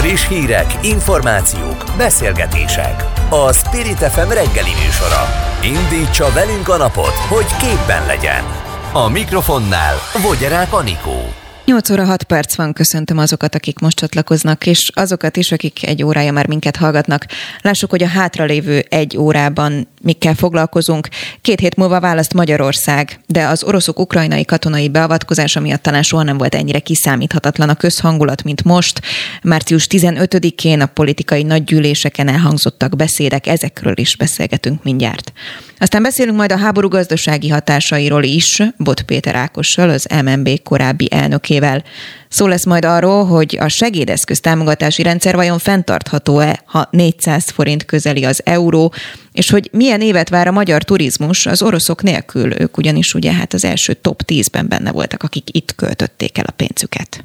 [0.00, 3.04] Friss hírek, információk, beszélgetések.
[3.30, 5.22] A Spirit FM reggeli műsora.
[5.62, 8.44] Indítsa velünk a napot, hogy képben legyen.
[8.92, 11.32] A mikrofonnál Vogyerák Anikó.
[11.64, 16.02] 8 óra 6 perc van, köszöntöm azokat, akik most csatlakoznak, és azokat is, akik egy
[16.02, 17.26] órája már minket hallgatnak.
[17.60, 21.08] Lássuk, hogy a hátralévő egy órában mikkel foglalkozunk.
[21.40, 26.38] Két hét múlva választ Magyarország, de az oroszok ukrajnai katonai beavatkozása miatt talán soha nem
[26.38, 29.00] volt ennyire kiszámíthatatlan a közhangulat, mint most.
[29.42, 35.32] Március 15-én a politikai nagygyűléseken elhangzottak beszédek, ezekről is beszélgetünk mindjárt.
[35.78, 41.84] Aztán beszélünk majd a háború gazdasági hatásairól is, Bot Péter Ákossal, az MNB korábbi elnökével.
[42.30, 48.24] Szó lesz majd arról, hogy a segédeszköz támogatási rendszer vajon fenntartható-e, ha 400 forint közeli
[48.24, 48.92] az euró,
[49.32, 53.52] és hogy milyen évet vár a magyar turizmus az oroszok nélkül, ők ugyanis ugye hát
[53.52, 57.24] az első top 10-ben benne voltak, akik itt költötték el a pénzüket.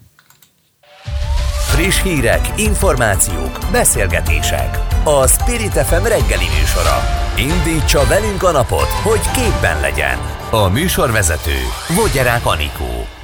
[1.67, 4.79] Friss hírek, információk, beszélgetések.
[5.03, 7.03] A Spirit FM reggeli műsora.
[7.37, 10.17] Indítsa velünk a napot, hogy képben legyen.
[10.51, 11.57] A műsorvezető
[11.95, 13.14] Vogyerák Anikó.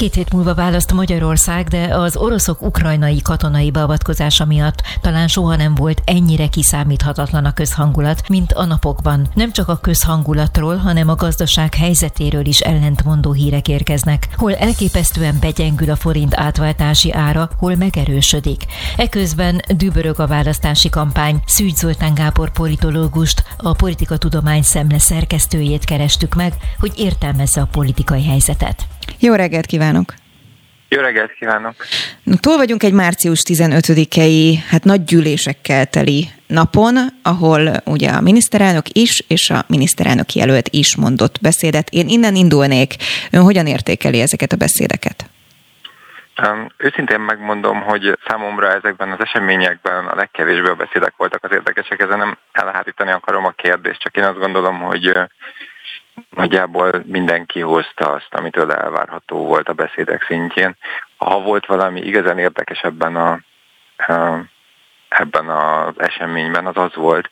[0.00, 5.74] Két hét múlva választ Magyarország, de az oroszok ukrajnai katonai beavatkozása miatt talán soha nem
[5.74, 9.28] volt ennyire kiszámíthatatlan a közhangulat, mint a napokban.
[9.34, 14.28] Nem csak a közhangulatról, hanem a gazdaság helyzetéről is ellentmondó hírek érkeznek.
[14.36, 18.66] Hol elképesztően begyengül a forint átváltási ára, hol megerősödik.
[18.96, 21.42] Eközben dübörög a választási kampány.
[21.46, 28.24] Szűcs Zoltán Gábor politológust, a politika tudomány szemle szerkesztőjét kerestük meg, hogy értelmezze a politikai
[28.24, 28.86] helyzetet.
[29.18, 30.14] Jó reggelt kívánok!
[30.88, 31.74] Jó reggelt kívánok!
[32.40, 39.24] Túl vagyunk egy március 15-i, hát nagy gyűlésekkel teli napon, ahol ugye a miniszterelnök is,
[39.28, 41.88] és a miniszterelnök jelölt is mondott beszédet.
[41.90, 42.94] Én innen indulnék.
[43.30, 45.30] Ön hogyan értékeli ezeket a beszédeket?
[46.76, 52.18] Őszintén megmondom, hogy számomra ezekben az eseményekben a legkevésbé a beszédek voltak az érdekesek, ezen
[52.18, 55.12] nem elhárítani akarom a kérdést, csak én azt gondolom, hogy
[56.30, 60.76] nagyjából mindenki hozta azt, amitől elvárható volt a beszédek szintjén.
[61.16, 63.40] Ha volt valami igazán érdekes ebben a,
[65.08, 67.28] ebben az eseményben, az az volt,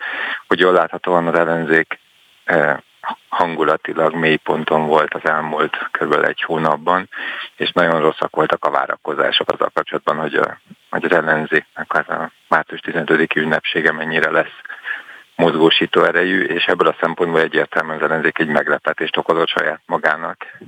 [0.46, 1.98] hogy jól láthatóan az ellenzék
[2.44, 2.82] e,
[3.28, 6.12] hangulatilag mélyponton volt az elmúlt kb.
[6.24, 7.08] egy hónapban,
[7.56, 10.58] és nagyon rosszak voltak a várakozások azzal kapcsolatban, hogy, a,
[10.90, 13.34] hogy az ellenzéknek az a március 15.
[13.34, 14.60] ünnepsége mennyire lesz
[15.38, 20.58] mozgósító erejű, és ebből a szempontból egyértelműen az ellenzék egy meglepetést okozott saját magának,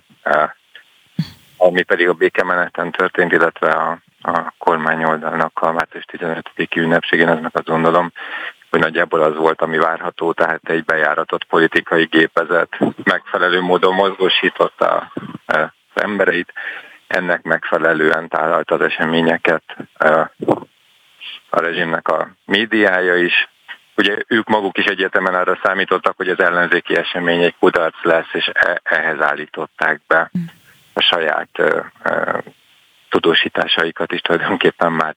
[1.57, 6.51] ami pedig a békemeneten történt, illetve a, a kormány oldalnak a március 15.
[6.75, 8.13] ünnepségén, aznak azt gondolom,
[8.71, 15.13] hogy nagyjából az volt, ami várható, tehát egy bejáratott politikai gépezet megfelelő módon mozgósította
[15.47, 16.53] az embereit,
[17.07, 19.63] ennek megfelelően tálalt az eseményeket
[21.51, 23.49] a rezsimnek a médiája is,
[24.01, 28.51] ugye ők maguk is egyetemen arra számítottak, hogy az ellenzéki esemény egy kudarc lesz, és
[28.53, 30.31] e- ehhez állították be
[30.93, 31.49] a saját
[33.11, 35.15] tudósításaikat is tulajdonképpen már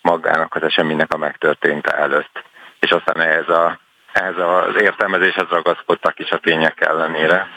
[0.00, 2.42] magának az eseménynek a megtörténte előtt.
[2.80, 3.78] És aztán ehhez, a,
[4.12, 7.48] ehhez az értelmezéshez ragaszkodtak is a tények ellenére.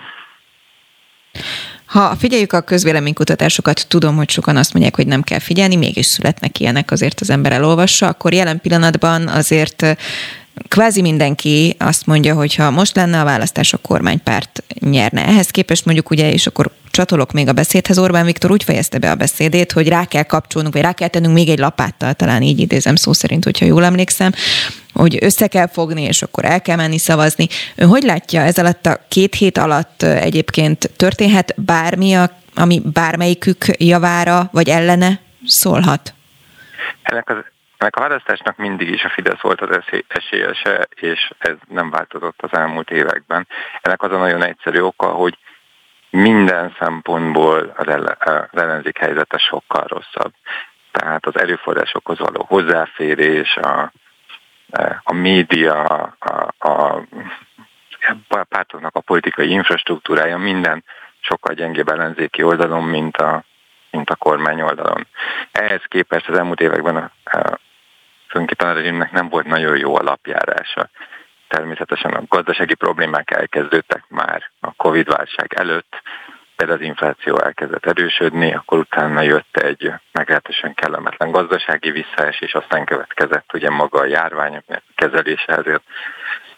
[1.85, 6.59] Ha figyeljük a közvéleménykutatásokat, tudom, hogy sokan azt mondják, hogy nem kell figyelni, mégis születnek
[6.59, 9.85] ilyenek, azért az ember elolvassa, akkor jelen pillanatban azért
[10.67, 15.25] kvázi mindenki azt mondja, hogy ha most lenne a választás, a kormánypárt nyerne.
[15.25, 17.97] Ehhez képest mondjuk ugye, és akkor csatolok még a beszédhez.
[17.97, 21.33] Orbán Viktor úgy fejezte be a beszédét, hogy rá kell kapcsolnunk, vagy rá kell tennünk
[21.33, 24.31] még egy lapáttal, talán így idézem szó szerint, hogyha jól emlékszem,
[24.93, 27.47] hogy össze kell fogni, és akkor el kell menni szavazni.
[27.75, 32.15] Ön hogy látja ez alatt a két hét alatt egyébként történhet bármi,
[32.55, 36.13] ami bármelyikük javára vagy ellene szólhat?
[37.01, 37.35] Ennek az
[37.77, 42.53] ennek a választásnak mindig is a Fidesz volt az esélyese, és ez nem változott az
[42.53, 43.47] elmúlt években.
[43.81, 45.37] Ennek az a nagyon egyszerű oka, hogy
[46.09, 47.87] minden szempontból az,
[48.51, 50.33] ellenzék helyzete sokkal rosszabb.
[50.91, 53.91] Tehát az erőforrásokhoz való hozzáférés, a,
[55.03, 57.01] a média, a, a,
[58.29, 60.83] a pártoknak a politikai infrastruktúrája, minden
[61.19, 63.43] sokkal gyengébb ellenzéki oldalon, mint a,
[63.95, 65.07] mint a kormány oldalon.
[65.51, 67.59] Ehhez képest az elmúlt években a, a
[68.57, 70.89] a rezsimnek nem volt nagyon jó alapjárása.
[71.47, 76.01] Természetesen a gazdasági problémák elkezdődtek már a Covid-válság előtt,
[76.55, 83.53] például az infláció elkezdett erősödni, akkor utána jött egy meglehetősen kellemetlen gazdasági visszaesés, aztán következett
[83.53, 84.63] ugye maga a járvány
[84.95, 85.83] kezelése, ezért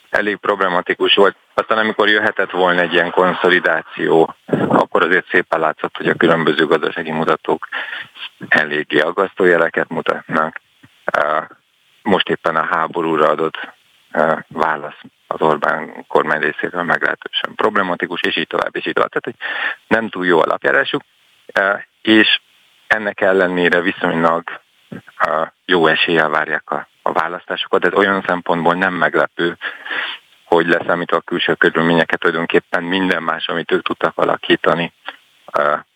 [0.10, 1.36] elég problematikus volt.
[1.54, 4.36] Aztán amikor jöhetett volna egy ilyen konszolidáció,
[4.68, 7.68] akkor azért szépen látszott, hogy a különböző gazdasági mutatók
[8.48, 10.62] eléggé aggasztó jeleket mutatnak
[12.02, 13.58] most éppen a háborúra adott
[14.48, 19.10] válasz az Orbán kormány részéről meglehetősen problematikus, és így tovább, és így tovább.
[19.10, 19.48] Tehát, hogy
[19.88, 21.02] nem túl jó alapjárásuk,
[22.02, 22.40] és
[22.88, 24.44] ennek ellenére viszonylag
[25.66, 29.58] jó eséllyel várják a, a választásokat, de olyan szempontból nem meglepő,
[30.44, 34.94] hogy leszámítva a külső körülményeket tulajdonképpen minden más, amit ők tudtak alakítani,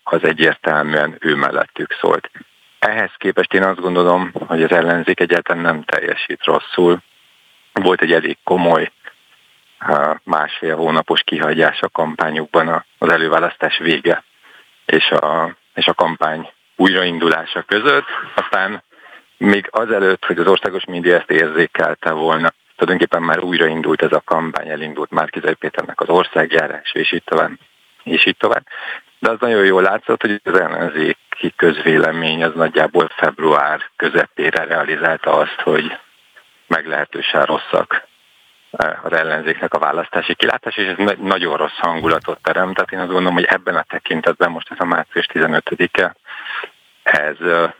[0.04, 2.32] az egyértelműen ő mellettük szólt.
[2.80, 7.02] Ehhez képest én azt gondolom, hogy az ellenzék egyáltalán nem teljesít rosszul.
[7.74, 8.92] Volt egy elég komoly
[10.24, 14.24] másfél hónapos kihagyás a kampányukban az előválasztás vége
[14.86, 18.06] és a, és a kampány újraindulása között.
[18.36, 18.84] Aztán
[19.42, 24.70] még azelőtt, hogy az országos média ezt érzékelte volna, tulajdonképpen már újraindult ez a kampány,
[24.70, 27.52] elindult már Kizai Péternek az országjárás, és így tovább.
[28.04, 28.66] És így tovább.
[29.20, 35.34] De az nagyon jól látszott, hogy az ellenzék ellenzéki közvélemény az nagyjából február közepére realizálta
[35.34, 35.98] azt, hogy
[36.68, 38.08] meglehetősen rosszak
[38.72, 42.76] eh, az ellenzéknek a választási kilátás, és ez nagyon rossz hangulatot teremt.
[42.76, 46.16] Tehát én azt gondolom, hogy ebben a tekintetben most ez a március 15-e,
[47.04, 47.72] ez eh,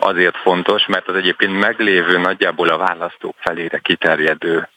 [0.00, 4.68] azért fontos, mert az egyébként meglévő nagyjából a választók felére kiterjedő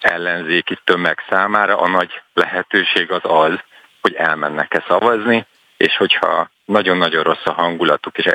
[0.00, 3.60] ellenzéki tömeg számára a nagy lehetőség az az,
[4.00, 5.46] hogy elmennek-e szavazni,
[5.76, 8.32] és hogyha nagyon-nagyon rossz a hangulatuk, és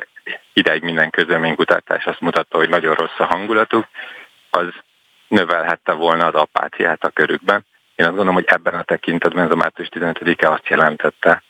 [0.54, 3.88] ideig minden közleménykutatás azt mutatta, hogy nagyon rossz a hangulatuk,
[4.50, 4.68] az
[5.28, 7.66] növelhette volna az apátiát a körükben.
[7.96, 11.44] Én azt gondolom, hogy ebben a tekintetben ez a március 15-e azt jelentette,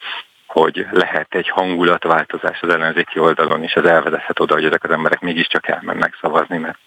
[0.52, 5.20] hogy lehet egy hangulatváltozás az ellenzéki oldalon, és ez elvezethet oda, hogy ezek az emberek
[5.20, 6.78] mégiscsak elmennek szavazni, mert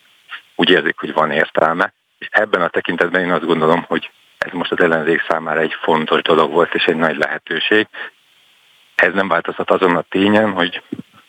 [0.54, 1.92] úgy érzik, hogy van értelme.
[2.18, 6.22] És ebben a tekintetben én azt gondolom, hogy ez most az ellenzék számára egy fontos
[6.22, 7.86] dolog volt, és egy nagy lehetőség,
[8.94, 10.82] ez nem változtat azon a tényen, hogy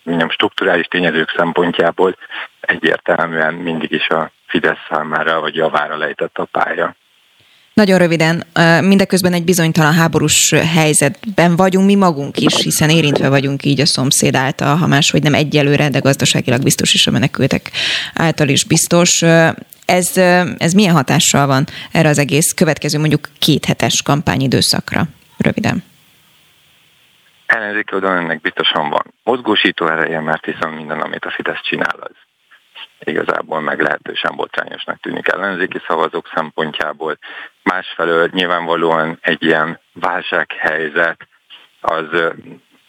[0.03, 2.17] mondjam, strukturális tényezők szempontjából
[2.59, 6.95] egyértelműen mindig is a Fidesz számára vagy javára lejtett a pálya.
[7.76, 8.43] Nagyon röviden,
[8.82, 14.36] mindeközben egy bizonytalan háborús helyzetben vagyunk mi magunk is, hiszen érintve vagyunk így a szomszéd
[14.36, 17.71] által, ha máshogy nem egyelőre, de gazdaságilag biztos is a menekültek
[18.13, 19.21] által is biztos.
[19.86, 20.17] Ez,
[20.57, 25.03] ez milyen hatással van erre az egész következő mondjuk kéthetes kampányidőszakra?
[25.38, 25.84] Röviden
[27.45, 32.15] ellenzéki oldalon ennek biztosan van mozgósító ereje, mert hiszen minden, amit a Fidesz csinál, az
[32.99, 37.17] igazából meglehetősen botrányosnak tűnik ellenzéki szavazók szempontjából.
[37.63, 41.27] Másfelől nyilvánvalóan egy ilyen válsághelyzet
[41.81, 42.07] az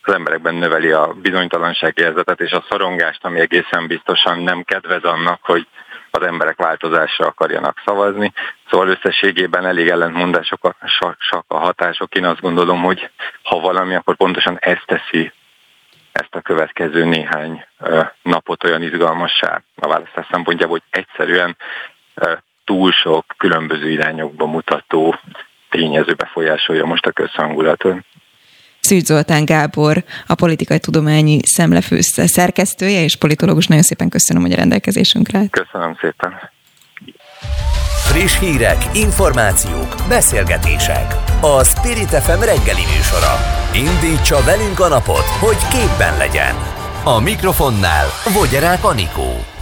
[0.08, 5.66] az emberekben növeli a bizonytalanságérzetet és a szorongást, ami egészen biztosan nem kedvez annak, hogy
[6.10, 8.32] az emberek változásra akarjanak szavazni.
[8.70, 10.76] Szóval összességében elég ellentmondások a,
[11.46, 12.14] a hatások.
[12.14, 13.10] Én azt gondolom, hogy
[13.42, 15.32] ha valami, akkor pontosan ezt teszi
[16.16, 17.64] ezt a következő néhány
[18.22, 21.56] napot olyan izgalmassá a választás szempontjából, hogy egyszerűen
[22.64, 25.18] túl sok különböző irányokba mutató
[25.70, 27.96] tényező befolyásolja most a közhangulatot.
[28.80, 33.66] Szűcs Zoltán Gábor, a politikai tudományi szemlefő szerkesztője és politológus.
[33.66, 35.46] Nagyon szépen köszönöm, hogy a rendelkezésünkre.
[35.50, 36.50] Köszönöm szépen.
[38.06, 41.16] Friss hírek, információk, beszélgetések.
[41.40, 43.34] A Spirit FM reggeli műsora.
[43.74, 46.54] Indítsa velünk a napot, hogy képben legyen.
[47.04, 49.55] A mikrofonnál Vogyerák Anikó.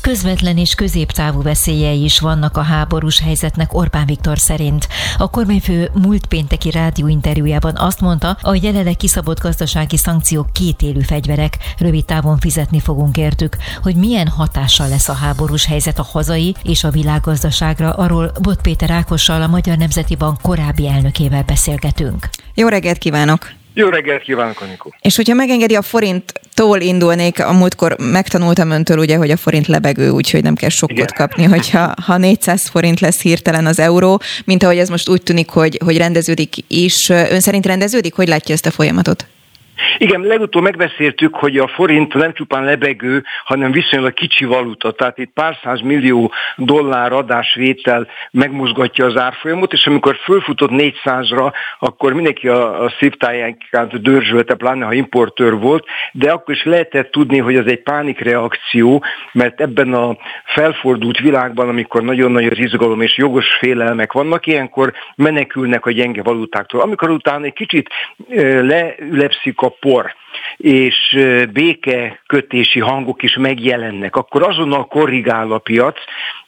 [0.00, 4.88] Közvetlen és középtávú veszélyei is vannak a háborús helyzetnek Orbán Viktor szerint.
[5.18, 12.04] A kormányfő múlt pénteki rádióinterjújában azt mondta, a jelenleg kiszabott gazdasági szankciók kétélű fegyverek, rövid
[12.04, 16.90] távon fizetni fogunk értük, hogy milyen hatással lesz a háborús helyzet a hazai és a
[16.90, 22.28] világgazdaságra, arról Bot Péter Ákossal, a Magyar Nemzeti Bank korábbi elnökével beszélgetünk.
[22.54, 23.57] Jó reggelt kívánok!
[23.74, 24.94] Jó reggelt kívánok, Anikó!
[25.00, 30.10] És hogyha megengedi a forinttól indulnék, a múltkor megtanultam öntől ugye, hogy a forint lebegő,
[30.10, 31.14] úgyhogy nem kell sokkot Igen.
[31.14, 35.48] kapni, hogyha ha 400 forint lesz hirtelen az euró, mint ahogy ez most úgy tűnik,
[35.48, 37.08] hogy, hogy rendeződik is.
[37.08, 38.14] Ön szerint rendeződik?
[38.14, 39.26] Hogy látja ezt a folyamatot?
[40.00, 44.92] Igen, legutóbb megbeszéltük, hogy a forint nem csupán lebegő, hanem viszonylag kicsi valuta.
[44.92, 52.12] Tehát itt pár száz millió dollár adásvétel megmozgatja az árfolyamot, és amikor fölfutott 400-ra, akkor
[52.12, 57.56] mindenki a, a szívtájánkát dörzsölte, pláne ha importőr volt, de akkor is lehetett tudni, hogy
[57.56, 63.46] az egy pánikreakció, mert ebben a felfordult világban, amikor nagyon nagy az izgalom és jogos
[63.58, 66.80] félelmek vannak, ilyenkor menekülnek a gyenge valutáktól.
[66.80, 67.88] Amikor utána egy kicsit
[68.62, 70.14] leülepszik a a por,
[70.56, 71.18] és
[71.52, 75.98] békekötési hangok is megjelennek, akkor azonnal korrigál a piac,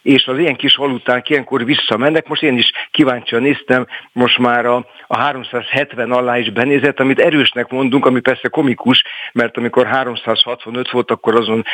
[0.03, 2.29] és az ilyen kis valuták ilyenkor visszamennek.
[2.29, 7.71] Most én is kíváncsian néztem, most már a, a 370 alá is benézett, amit erősnek
[7.71, 11.65] mondunk, ami persze komikus, mert amikor 365 volt, akkor azon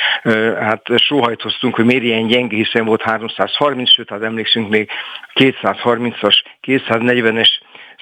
[0.61, 4.91] hát sóhajtoztunk, hogy miért ilyen gyenge, hiszen volt 330, sőt, hát emlékszünk még
[5.35, 7.49] 230-as, 240-es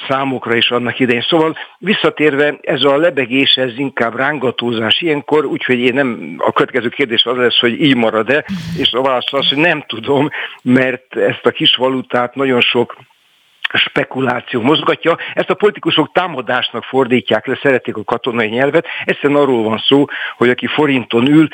[0.09, 1.25] számokra is annak idején.
[1.29, 7.25] Szóval visszatérve, ez a lebegés, ez inkább rángatózás ilyenkor, úgyhogy én nem, a következő kérdés
[7.25, 8.45] az lesz, hogy így marad-e,
[8.79, 10.29] és a válasz az, hogy nem tudom,
[10.63, 12.97] mert ezt a kis valutát nagyon sok
[13.73, 15.17] spekuláció mozgatja.
[15.35, 18.87] Ezt a politikusok támadásnak fordítják le, szeretik a katonai nyelvet.
[19.05, 20.05] Egyszerűen arról van szó,
[20.37, 21.49] hogy aki forinton ül,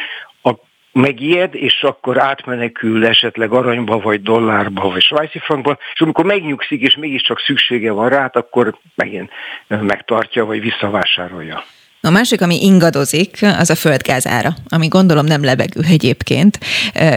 [0.92, 6.96] megijed, és akkor átmenekül esetleg aranyba, vagy dollárba, vagy svájci frankba, és amikor megnyugszik, és
[6.96, 9.30] mégiscsak szüksége van rá, akkor megint
[9.68, 11.64] megtartja, vagy visszavásárolja.
[12.02, 16.58] A másik, ami ingadozik, az a földgáz ára, ami gondolom nem lebegő egyébként,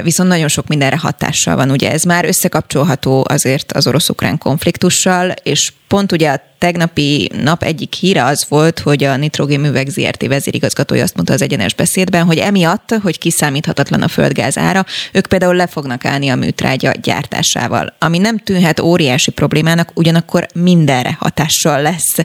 [0.03, 1.71] viszont nagyon sok mindenre hatással van.
[1.71, 7.93] Ugye ez már összekapcsolható azért az orosz-ukrán konfliktussal, és pont ugye a tegnapi nap egyik
[7.93, 12.95] híre az volt, hogy a Nitrogénművek ZRT vezérigazgatója azt mondta az egyenes beszédben, hogy emiatt,
[13.01, 18.37] hogy kiszámíthatatlan a földgáz ára, ők például le fognak állni a műtrágya gyártásával, ami nem
[18.37, 22.15] tűnhet óriási problémának, ugyanakkor mindenre hatással lesz.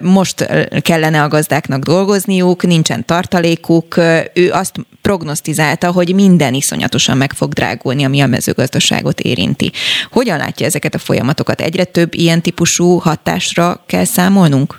[0.00, 0.48] Most
[0.82, 3.96] kellene a gazdáknak dolgozniuk, nincsen tartalékuk,
[4.34, 9.72] ő azt prognosztizálta, hogy minden iszonyatosan meg fog drágulni, ami a mezőgazdaságot érinti.
[10.10, 11.60] Hogyan látja ezeket a folyamatokat?
[11.60, 14.78] Egyre több ilyen típusú hatásra kell számolnunk?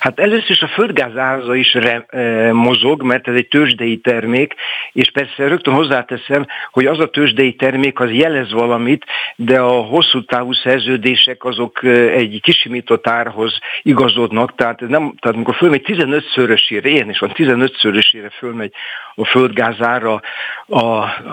[0.00, 4.54] Hát először is a földgáz áraza is re, e, mozog, mert ez egy tőzsdei termék,
[4.92, 9.04] és persze rögtön hozzáteszem, hogy az a tőzsdei termék az jelez valamit,
[9.36, 11.82] de a hosszú távú szerződések azok
[12.14, 18.72] egy kisimított árhoz igazodnak, tehát, nem, tehát amikor fölmegy 15-szörösére, ilyen is van, 15-szörösére fölmegy
[19.14, 20.20] a földgáz ára
[20.66, 20.84] a,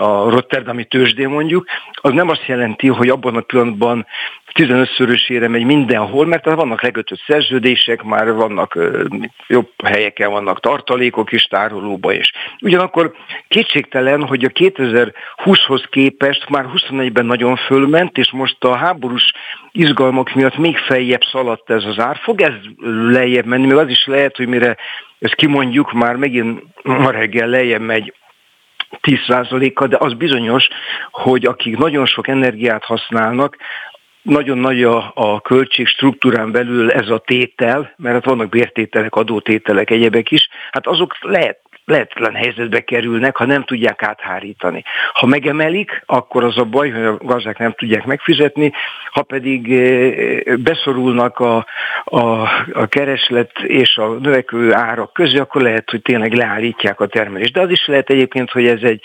[0.03, 4.05] a Rotterdami tőzsdén mondjuk, az nem azt jelenti, hogy abban a pillanatban
[4.53, 8.77] 15-szörösére megy mindenhol, mert vannak lekötött szerződések, már vannak
[9.47, 12.31] jobb helyeken vannak tartalékok is tárolóba is.
[12.61, 13.13] Ugyanakkor
[13.47, 19.31] kétségtelen, hogy a 2020-hoz képest már 21-ben nagyon fölment, és most a háborús
[19.71, 22.17] izgalmak miatt még feljebb szaladt ez az ár.
[22.17, 22.53] Fog ez
[23.11, 24.77] lejjebb menni, még az is lehet, hogy mire
[25.19, 28.13] ezt kimondjuk, már megint ma reggel lejjebb megy
[29.01, 30.67] 10%-kal, de az bizonyos,
[31.11, 33.57] hogy akik nagyon sok energiát használnak,
[34.21, 39.89] nagyon nagy a, a költség struktúrán belül ez a tétel, mert hát vannak bértételek, adótételek,
[39.89, 44.83] egyebek is, hát azok lehet, lehetetlen helyzetbe kerülnek, ha nem tudják áthárítani.
[45.13, 48.71] Ha megemelik, akkor az a baj, hogy a gazdák nem tudják megfizetni,
[49.11, 51.65] ha pedig eh, beszorulnak a,
[52.03, 52.25] a,
[52.73, 57.53] a kereslet és a növekvő árak közé, akkor lehet, hogy tényleg leállítják a termelést.
[57.53, 59.03] De az is lehet egyébként, hogy ez egy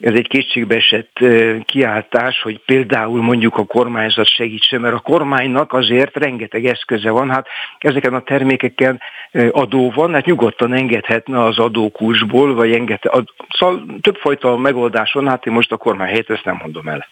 [0.00, 1.18] ez egy kétségbeesett
[1.64, 7.46] kiáltás, hogy például mondjuk a kormányzat segítsen, mert a kormánynak azért rengeteg eszköze van, hát
[7.78, 9.00] ezeken a termékeken
[9.50, 13.12] adó van, hát nyugodtan engedhetne az adókulcsból, vagy engedhet,
[13.58, 17.06] szóval többfajta megoldás van, hát én most a kormány helyett ezt nem mondom el.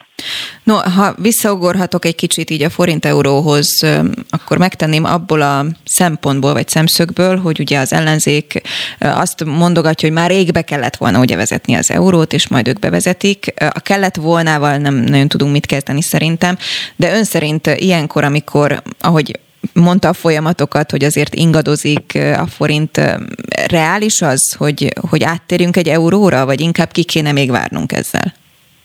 [0.62, 3.86] No, ha visszaugorhatok egy kicsit így a forint-euróhoz,
[4.28, 8.60] akkor megtenném abból a szempontból, vagy szemszögből, hogy ugye az ellenzék
[8.98, 13.54] azt mondogatja, hogy már régbe kellett volna ugye vezetni az eurót, és majd ők bevezetik.
[13.56, 16.58] A kellett volnával nem nagyon tudunk mit kezdeni szerintem,
[16.96, 19.38] de ön szerint ilyenkor, amikor, ahogy
[19.72, 23.00] mondta a folyamatokat, hogy azért ingadozik a forint,
[23.66, 28.34] reális az, hogy, hogy áttérjünk egy euróra, vagy inkább ki kéne még várnunk ezzel?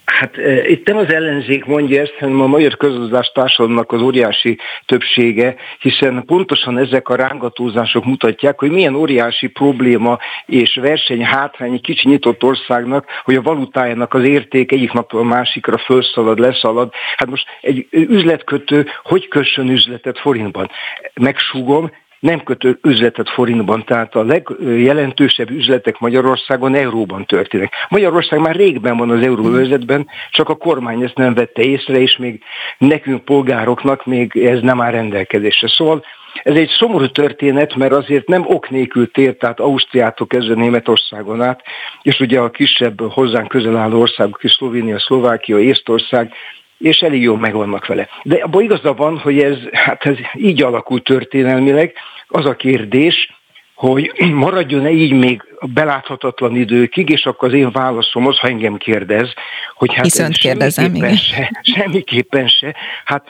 [0.09, 4.57] Hát e, itt nem az ellenzék mondja ezt, hanem a magyar közgazdás társadalomnak az óriási
[4.85, 11.81] többsége, hiszen pontosan ezek a rángatózások mutatják, hogy milyen óriási probléma és verseny hátrány egy
[11.81, 16.93] kicsi nyitott országnak, hogy a valutájának az érték egyik napról a másikra felszalad, leszalad.
[17.15, 20.69] Hát most egy üzletkötő hogy kössön üzletet forintban?
[21.13, 27.73] Megsúgom, nem kötő üzletet forintban, tehát a legjelentősebb üzletek Magyarországon euróban történnek.
[27.89, 32.41] Magyarország már régben van az euróvezetben, csak a kormány ezt nem vette észre, és még
[32.77, 35.67] nekünk polgároknak még ez nem áll rendelkezésre.
[35.67, 36.03] Szóval
[36.43, 41.61] ez egy szomorú történet, mert azért nem ok nélkül tér, tehát Ausztriától kezdve Németországon át,
[42.01, 46.33] és ugye a kisebb hozzánk közel álló országok is, Szlovénia, Szlovákia, Észtország,
[46.79, 48.07] és elég jól megvannak vele.
[48.23, 51.93] De abban igaza van, hogy ez, hát ez így alakult történelmileg.
[52.27, 53.37] Az a kérdés,
[53.73, 59.33] hogy maradjon-e így még beláthatatlan időkig, és akkor az én válaszom az, ha engem kérdez,
[59.73, 62.75] hogy hát Viszont kérdezem, semmiképpen se, semmiképpen se,
[63.05, 63.23] hát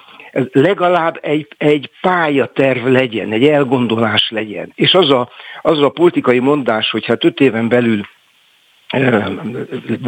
[0.52, 4.72] legalább egy, egy pályaterv legyen, egy elgondolás legyen.
[4.76, 5.30] És az a,
[5.62, 8.02] az a politikai mondás, hogy hát öt éven belül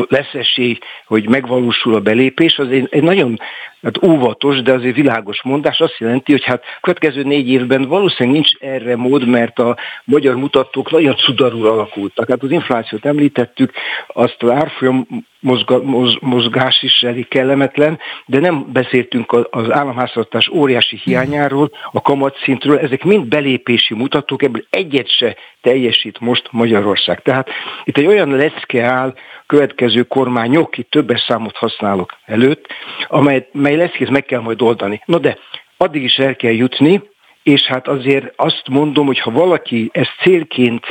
[0.09, 3.39] lesz esély, hogy megvalósul a belépés, az egy, egy nagyon
[3.81, 5.79] hát óvatos, de azért világos mondás.
[5.79, 10.91] Azt jelenti, hogy hát következő négy évben valószínűleg nincs erre mód, mert a magyar mutatók
[10.91, 12.29] nagyon cudarul alakultak.
[12.29, 13.71] Hát az inflációt említettük,
[14.07, 15.07] azt az árfolyam
[15.41, 22.77] mozga, moz, mozgás is elég kellemetlen, de nem beszéltünk az államháztartás óriási hiányáról, a kamatszintről,
[22.77, 27.21] ezek mind belépési mutatók, ebből egyet se teljesít most Magyarország.
[27.21, 27.49] Tehát
[27.83, 29.13] itt egy olyan lecke áll
[29.51, 32.67] következő kormányok, itt többes számot használok előtt,
[33.07, 35.01] amely, mely leckét meg kell majd oldani.
[35.05, 35.37] No de
[35.77, 37.01] addig is el kell jutni,
[37.43, 40.85] és hát azért azt mondom, hogy ha valaki ezt célként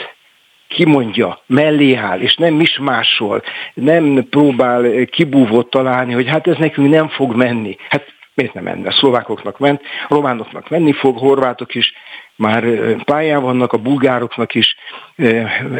[0.69, 3.43] kimondja, mellé áll, és nem mismásol,
[3.75, 7.77] nem próbál kibúvót találni, hogy hát ez nekünk nem fog menni.
[7.89, 8.05] Hát
[8.35, 8.91] miért nem menne?
[8.93, 11.93] Szlovákoknak ment, románoknak menni fog, horvátok is
[12.41, 12.65] már
[13.05, 14.77] pályán vannak, a bulgároknak is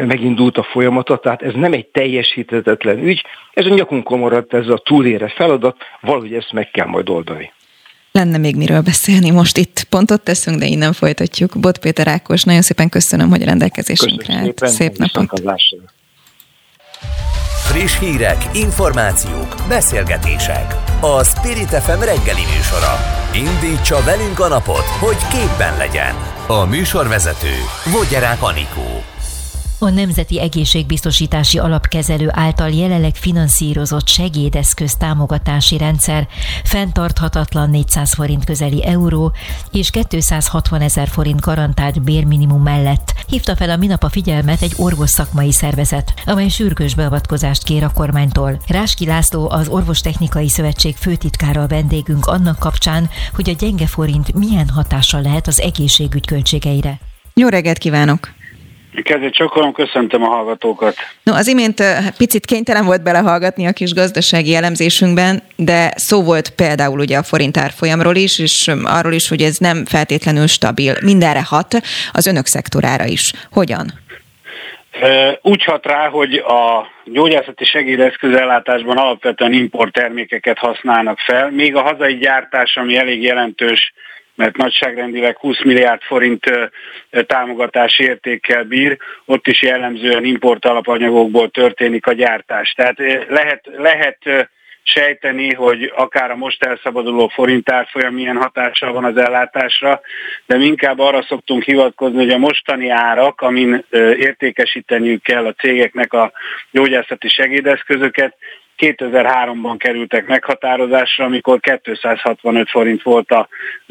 [0.05, 4.81] megindult a folyamata, tehát ez nem egy teljesíthetetlen ügy, ez a nyakunkon maradt ez a
[4.85, 7.51] túlére feladat, valahogy ezt meg kell majd oldani.
[8.11, 11.59] Lenne még miről beszélni, most itt pontot teszünk, de innen folytatjuk.
[11.59, 14.67] Bot Péter Ákos, nagyon szépen köszönöm, hogy a rendelkezésünkre állt.
[14.67, 15.41] Szép napot!
[17.71, 20.75] Friss hírek, információk, beszélgetések.
[21.01, 22.93] A Spirit FM reggeli műsora.
[23.33, 26.40] Indítsa velünk a napot, hogy képben legyen.
[26.51, 27.53] A műsorvezető
[27.91, 29.10] Vogyerák Anikó.
[29.83, 36.27] A Nemzeti Egészségbiztosítási Alapkezelő által jelenleg finanszírozott segédeszköz támogatási rendszer
[36.63, 39.31] fenntarthatatlan 400 forint közeli euró
[39.71, 45.09] és 260 ezer forint garantált bérminimum mellett hívta fel a minap a figyelmet egy orvos
[45.09, 48.61] szakmai szervezet, amely sürgős beavatkozást kér a kormánytól.
[48.67, 54.69] Ráski László, az Orvostechnikai Szövetség főtitkára a vendégünk annak kapcsán, hogy a gyenge forint milyen
[54.69, 56.99] hatással lehet az egészségügy költségeire.
[57.33, 58.39] Jó reggelt kívánok!
[59.03, 60.95] Kezdet csokolom, köszöntöm a hallgatókat.
[61.23, 61.83] No, az imént
[62.17, 67.57] picit kénytelen volt belehallgatni a kis gazdasági elemzésünkben, de szó volt például ugye a forint
[67.57, 70.93] árfolyamról is, és arról is, hogy ez nem feltétlenül stabil.
[71.03, 71.81] Mindenre hat,
[72.11, 73.33] az önök szektorára is.
[73.51, 73.85] Hogyan?
[75.41, 82.17] Úgy hat rá, hogy a gyógyászati segédeszköz ellátásban alapvetően importtermékeket használnak fel, még a hazai
[82.17, 83.93] gyártás, ami elég jelentős
[84.41, 86.45] mert nagyságrendileg 20 milliárd forint
[87.27, 92.71] támogatási értékkel bír, ott is jellemzően import alapanyagokból történik a gyártás.
[92.71, 92.97] Tehát
[93.29, 94.17] lehet, lehet
[94.83, 100.01] sejteni, hogy akár a most elszabaduló forint árfolyam milyen hatással van az ellátásra,
[100.45, 103.85] de mi inkább arra szoktunk hivatkozni, hogy a mostani árak, amin
[104.17, 106.31] értékesíteniük kell a cégeknek a
[106.71, 108.35] gyógyászati segédeszközöket,
[108.81, 113.45] 2003-ban kerültek meghatározásra, amikor 265 forint volt az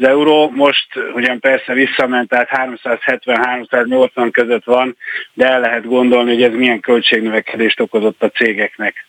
[0.07, 4.97] euró, most ugyan persze visszament, tehát 370-380 között van,
[5.33, 9.05] de el lehet gondolni, hogy ez milyen költségnövekedést okozott a cégeknek.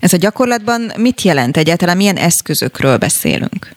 [0.00, 3.68] Ez a gyakorlatban mit jelent egyáltalán, milyen eszközökről beszélünk?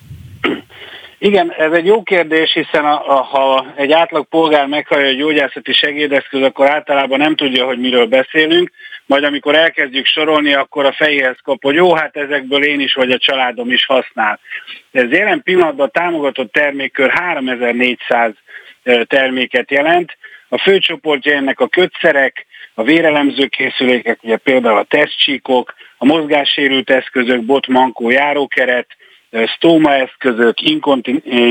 [1.22, 5.74] Igen, ez egy jó kérdés, hiszen a, a, ha egy átlag polgár meghallja a gyógyászati
[5.74, 8.72] segédeszköz, akkor általában nem tudja, hogy miről beszélünk
[9.10, 13.12] majd amikor elkezdjük sorolni, akkor a fejéhez kap, hogy jó, hát ezekből én is vagy
[13.12, 14.40] a családom is használ.
[14.92, 18.34] Ez jelen pillanatban a támogatott termékkör 3400
[19.04, 20.18] terméket jelent.
[20.50, 27.46] A főcsoportja ennek a kötszerek, a vérelemző készülékek, ugye például a tesztcsíkok, a mozgássérült eszközök,
[27.46, 28.88] botmankó, járókeret,
[29.46, 30.62] stoma eszközök,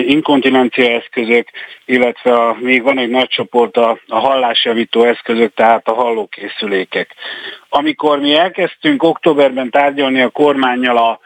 [0.06, 1.48] inkontinencia eszközök,
[1.84, 7.14] illetve a, még van egy nagy csoport a, a hallásjavító eszközök, tehát a hallókészülékek.
[7.68, 11.20] Amikor mi elkezdtünk októberben tárgyalni a kormányjal a,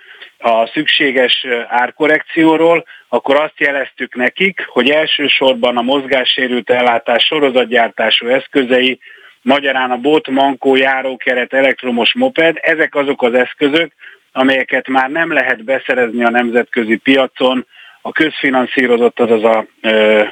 [0.48, 8.98] a szükséges árkorrekcióról, akkor azt jeleztük nekik, hogy elsősorban a mozgássérült ellátás sorozatgyártású eszközei,
[9.42, 13.92] magyarán a bot, mankó, járókeret, elektromos moped, ezek azok az eszközök,
[14.32, 17.66] amelyeket már nem lehet beszerezni a nemzetközi piacon,
[18.02, 20.24] a közfinanszírozott, azaz a ö,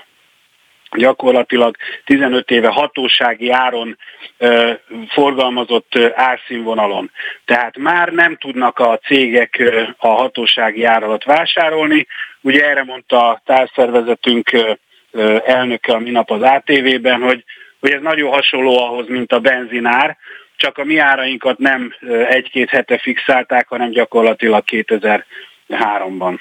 [0.96, 3.98] gyakorlatilag 15 éve hatósági áron
[4.38, 4.72] ö,
[5.08, 7.10] forgalmazott árszínvonalon.
[7.44, 12.06] Tehát már nem tudnak a cégek ö, a hatósági ár alatt vásárolni.
[12.40, 17.44] Ugye erre mondta a társzervezetünk ö, elnöke a minap az ATV-ben, hogy,
[17.80, 20.16] hogy ez nagyon hasonló ahhoz, mint a benzinár,
[20.60, 21.94] csak a mi árainkat nem
[22.28, 26.38] egy-két hete fixálták, hanem gyakorlatilag 2003-ban.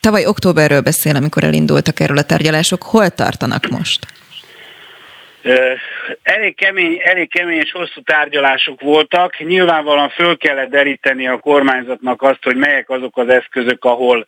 [0.00, 2.82] Tavaly októberről beszél, amikor elindultak erről a tárgyalások.
[2.82, 4.06] Hol tartanak most?
[6.22, 9.38] Elég kemény, elég kemény és hosszú tárgyalások voltak.
[9.38, 14.26] Nyilvánvalóan föl kellett deríteni a kormányzatnak azt, hogy melyek azok az eszközök, ahol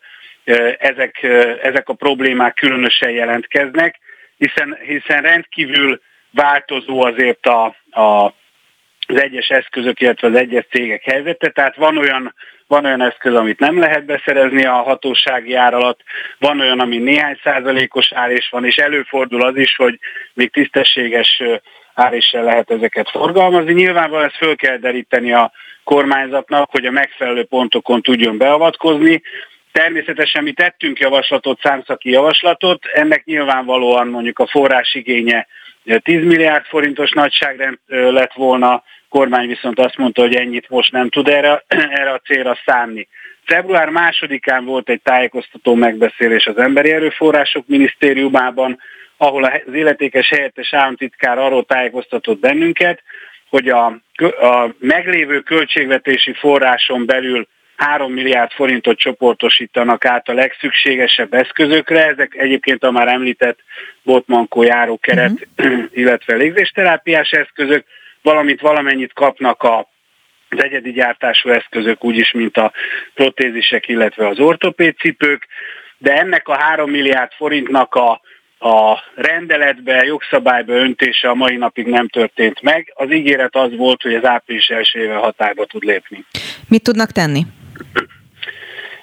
[0.79, 1.23] ezek,
[1.63, 3.99] ezek a problémák különösen jelentkeznek,
[4.37, 6.01] hiszen, hiszen rendkívül
[6.31, 7.65] változó azért a,
[8.01, 8.35] a
[9.07, 11.49] az egyes eszközök, illetve az egyes cégek helyzete.
[11.49, 12.35] Tehát van olyan,
[12.67, 16.01] van olyan eszköz, amit nem lehet beszerezni a hatósági ár alatt,
[16.39, 19.99] van olyan, ami néhány százalékos ár is van, és előfordul az is, hogy
[20.35, 21.43] még tisztességes
[21.95, 23.73] ár is lehet ezeket forgalmazni.
[23.73, 25.53] Nyilvánvalóan ezt föl kell deríteni a
[25.85, 29.23] kormányzatnak, hogy a megfelelő pontokon tudjon beavatkozni.
[29.73, 35.47] Természetesen mi tettünk javaslatot, számszaki javaslatot, ennek nyilvánvalóan mondjuk a forrásigénye
[36.03, 41.29] 10 milliárd forintos nagyságrend lett volna, kormány viszont azt mondta, hogy ennyit most nem tud
[41.29, 41.65] erre,
[42.01, 43.09] erre a célra szánni.
[43.45, 48.79] Február másodikán volt egy tájékoztató megbeszélés az Emberi Erőforrások Minisztériumában,
[49.17, 53.03] ahol az illetékes helyettes államtitkár arról tájékoztatott bennünket,
[53.49, 53.87] hogy a,
[54.41, 57.47] a meglévő költségvetési forráson belül
[57.77, 63.59] 3 milliárd forintot csoportosítanak át a legszükségesebb eszközökre, ezek egyébként a már említett
[64.03, 65.83] botmankó járókeret, uh-huh.
[65.93, 67.85] illetve légzésterápiás eszközök,
[68.27, 69.89] valamint valamennyit kapnak a
[70.49, 72.73] az egyedi gyártású eszközök úgyis, mint a
[73.15, 75.47] protézisek, illetve az ortopédcipők,
[75.99, 78.11] de ennek a 3 milliárd forintnak a,
[78.69, 82.93] a rendeletbe, jogszabályba öntése a mai napig nem történt meg.
[82.95, 86.25] Az ígéret az volt, hogy az április első hatályba tud lépni.
[86.69, 87.43] Mit tudnak tenni?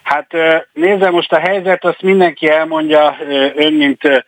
[0.03, 0.33] Hát
[0.73, 3.17] nézze, most a helyzet, azt mindenki elmondja,
[3.55, 4.25] ön, mint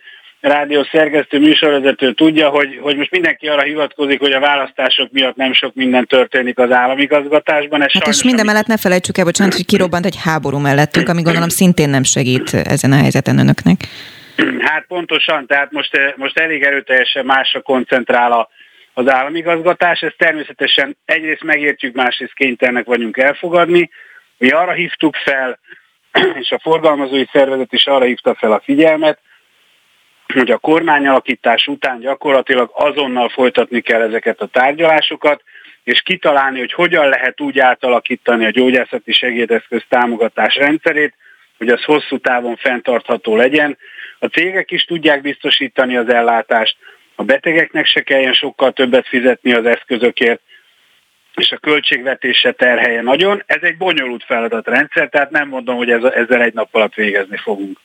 [0.47, 5.53] rádió szerkesztő műsorvezető tudja, hogy, hogy most mindenki arra hivatkozik, hogy a választások miatt nem
[5.53, 7.81] sok minden történik az államigazgatásban.
[7.81, 11.21] Ez hát és minden mellett ne felejtsük el, bocsánat, hogy kirobbant egy háború mellettünk, ami
[11.21, 13.77] gondolom szintén nem segít ezen a helyzeten önöknek.
[14.59, 18.49] Hát pontosan, tehát most, most elég erőteljesen másra koncentrál a,
[18.93, 20.01] az államigazgatás.
[20.01, 23.89] Ezt természetesen egyrészt megértjük, másrészt kénytelenek vagyunk elfogadni.
[24.37, 25.59] Mi arra hívtuk fel,
[26.41, 29.19] és a forgalmazói szervezet is arra hívta fel a figyelmet,
[30.33, 35.43] hogy a kormányalakítás után gyakorlatilag azonnal folytatni kell ezeket a tárgyalásokat,
[35.83, 41.13] és kitalálni, hogy hogyan lehet úgy átalakítani a gyógyászati segédeszköz támogatás rendszerét,
[41.57, 43.77] hogy az hosszú távon fenntartható legyen.
[44.19, 46.77] A cégek is tudják biztosítani az ellátást,
[47.15, 50.41] a betegeknek se kelljen sokkal többet fizetni az eszközökért,
[51.35, 53.43] és a költségvetése terhelje nagyon.
[53.45, 57.79] Ez egy bonyolult feladatrendszer, tehát nem mondom, hogy ezzel egy nap alatt végezni fogunk.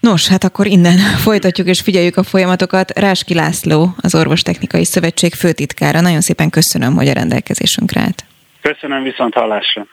[0.00, 2.98] Nos, hát akkor innen folytatjuk és figyeljük a folyamatokat.
[2.98, 6.00] Ráski László, az Orvostechnikai Szövetség főtitkára.
[6.00, 8.24] Nagyon szépen köszönöm, hogy a rendelkezésünkre állt.
[8.60, 9.86] Köszönöm viszont hallásra.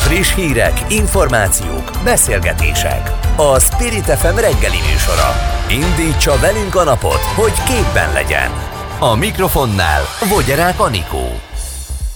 [0.00, 3.10] Friss hírek, információk, beszélgetések.
[3.36, 5.30] A Spirit FM reggeli műsora.
[5.70, 8.50] Indítsa velünk a napot, hogy képben legyen.
[8.98, 11.51] A mikrofonnál Vogyerák Anikó.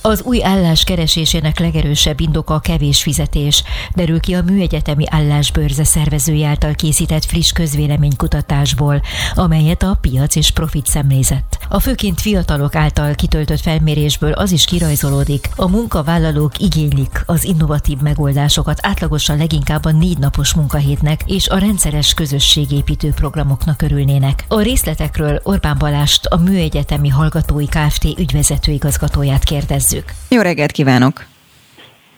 [0.06, 3.62] Az új állás keresésének legerősebb indoka a kevés fizetés,
[3.94, 9.02] derül ki a Műegyetemi Állásbőrze szervezője által készített friss közvéleménykutatásból,
[9.34, 11.58] amelyet a piac és profit szemlézett.
[11.68, 18.78] A főként fiatalok által kitöltött felmérésből az is kirajzolódik, a munkavállalók igénylik az innovatív megoldásokat
[18.82, 24.44] átlagosan leginkább a négy napos munkahétnek és a rendszeres közösségépítő programoknak örülnének.
[24.48, 28.04] A részletekről Orbán Balást, a Műegyetemi Hallgatói Kft.
[28.18, 30.10] ügyvezető igazgatóját kérdezzük nézzük.
[30.28, 31.24] Jó reggelt kívánok!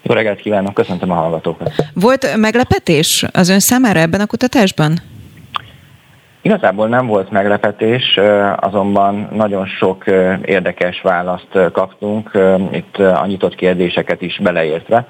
[0.03, 1.73] Jó reggelt kívánok, köszöntöm a hallgatókat.
[1.95, 4.99] Volt meglepetés az ön számára ebben a kutatásban?
[6.43, 8.19] Igazából nem volt meglepetés,
[8.57, 10.05] azonban nagyon sok
[10.45, 12.31] érdekes választ kaptunk,
[12.73, 15.07] itt a nyitott kérdéseket is beleértve,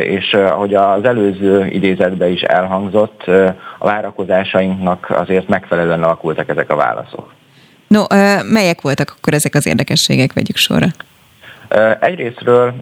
[0.00, 3.22] és ahogy az előző idézetben is elhangzott,
[3.78, 7.32] a várakozásainknak azért megfelelően alakultak ezek a válaszok.
[7.86, 8.02] No,
[8.42, 10.86] melyek voltak akkor ezek az érdekességek, vegyük sorra?
[12.00, 12.74] Egyrésztről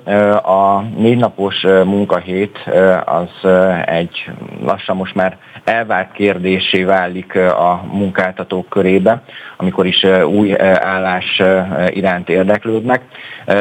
[0.42, 2.58] a négy napos munkahét
[3.04, 3.50] az
[3.84, 4.30] egy
[4.64, 9.22] lassan most már elvárt kérdésé válik a munkáltatók körébe,
[9.56, 11.42] amikor is új állás
[11.86, 13.02] iránt érdeklődnek,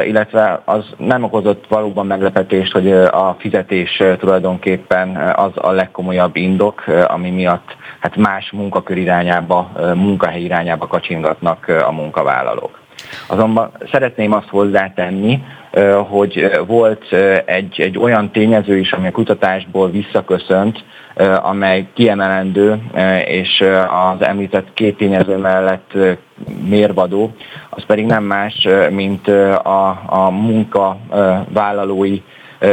[0.05, 7.29] illetve az nem okozott valóban meglepetést, hogy a fizetés tulajdonképpen az a legkomolyabb indok, ami
[7.29, 12.78] miatt hát más munkakör irányába, munkahely irányába kacsingatnak a munkavállalók.
[13.27, 15.43] Azonban szeretném azt hozzátenni,
[16.09, 17.13] hogy volt
[17.45, 20.83] egy, egy olyan tényező is, ami a kutatásból visszaköszönt,
[21.41, 22.81] amely kiemelendő,
[23.25, 23.63] és
[24.13, 25.93] az említett két tényező mellett
[26.69, 27.31] mérvadó,
[27.69, 32.21] az pedig nem más, mint a, a munkavállalói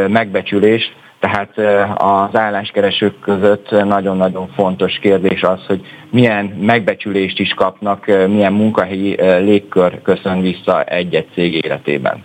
[0.09, 1.59] megbecsülést, tehát
[1.95, 5.81] az álláskeresők között nagyon-nagyon fontos kérdés az, hogy
[6.11, 12.25] milyen megbecsülést is kapnak, milyen munkahelyi légkör köszön vissza egy-egy cég életében.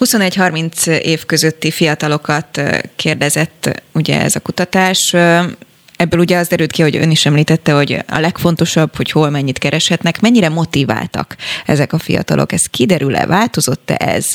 [0.00, 2.60] 21-30 év közötti fiatalokat
[2.96, 5.14] kérdezett ugye ez a kutatás.
[5.96, 9.58] Ebből ugye az derült ki, hogy ön is említette, hogy a legfontosabb, hogy hol mennyit
[9.58, 11.36] kereshetnek, mennyire motiváltak
[11.66, 12.52] ezek a fiatalok.
[12.52, 14.26] Ez kiderül-e, változott-e ez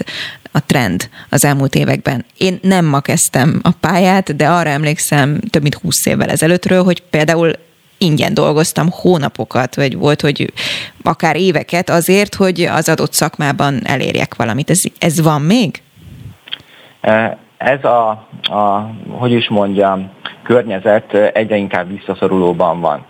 [0.56, 2.26] a trend az elmúlt években?
[2.38, 7.02] Én nem ma kezdtem a pályát, de arra emlékszem több mint 20 évvel ezelőttről, hogy
[7.10, 7.52] például
[7.98, 10.53] ingyen dolgoztam hónapokat, vagy volt, hogy
[11.03, 14.69] akár éveket azért, hogy az adott szakmában elérjek valamit.
[14.69, 15.82] Ez, ez van még?
[17.57, 18.10] Ez a,
[18.41, 20.10] a, hogy is mondjam,
[20.44, 23.06] környezet egyre inkább visszaszorulóban van.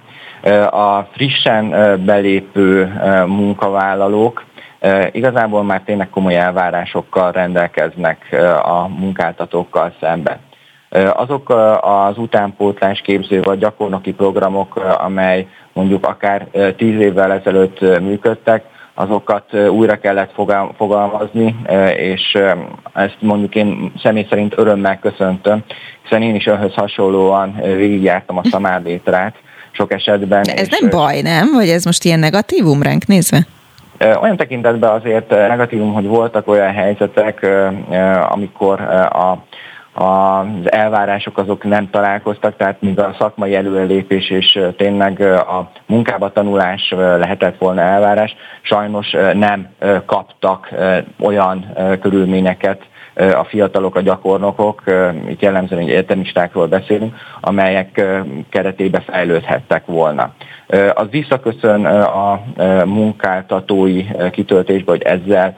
[0.70, 1.70] A frissen
[2.06, 2.94] belépő
[3.26, 4.44] munkavállalók
[5.12, 10.38] igazából már tényleg komoly elvárásokkal rendelkeznek a munkáltatókkal szemben.
[11.14, 11.50] Azok
[11.82, 16.48] az utánpótlás képző vagy gyakornoki programok, amely mondjuk akár
[16.78, 18.64] tíz évvel ezelőtt működtek,
[18.94, 20.34] azokat újra kellett
[20.78, 21.56] fogalmazni,
[21.96, 22.38] és
[22.94, 25.64] ezt mondjuk én személy szerint örömmel köszöntöm,
[26.04, 29.36] hiszen én is önhöz hasonlóan végigjártam a szamárdétrát
[29.72, 30.44] sok esetben.
[30.44, 31.52] De ez nem baj, nem?
[31.54, 33.46] Vagy ez most ilyen negatívum ránk nézve?
[34.22, 37.48] Olyan tekintetben azért negatívum, hogy voltak olyan helyzetek,
[38.30, 39.44] amikor a
[39.98, 46.94] az elvárások azok nem találkoztak, tehát míg a szakmai előrelépés és tényleg a munkába tanulás
[46.98, 49.70] lehetett volna elvárás, sajnos nem
[50.06, 50.70] kaptak
[51.20, 51.66] olyan
[52.02, 52.82] körülményeket,
[53.16, 54.84] a fiatalok, a gyakornokok,
[55.30, 58.06] itt jellemzően egy egyetemistákról beszélünk, amelyek
[58.50, 60.34] keretébe fejlődhettek volna.
[60.94, 62.42] Az visszaköszön a
[62.86, 65.56] munkáltatói kitöltésbe, hogy ezzel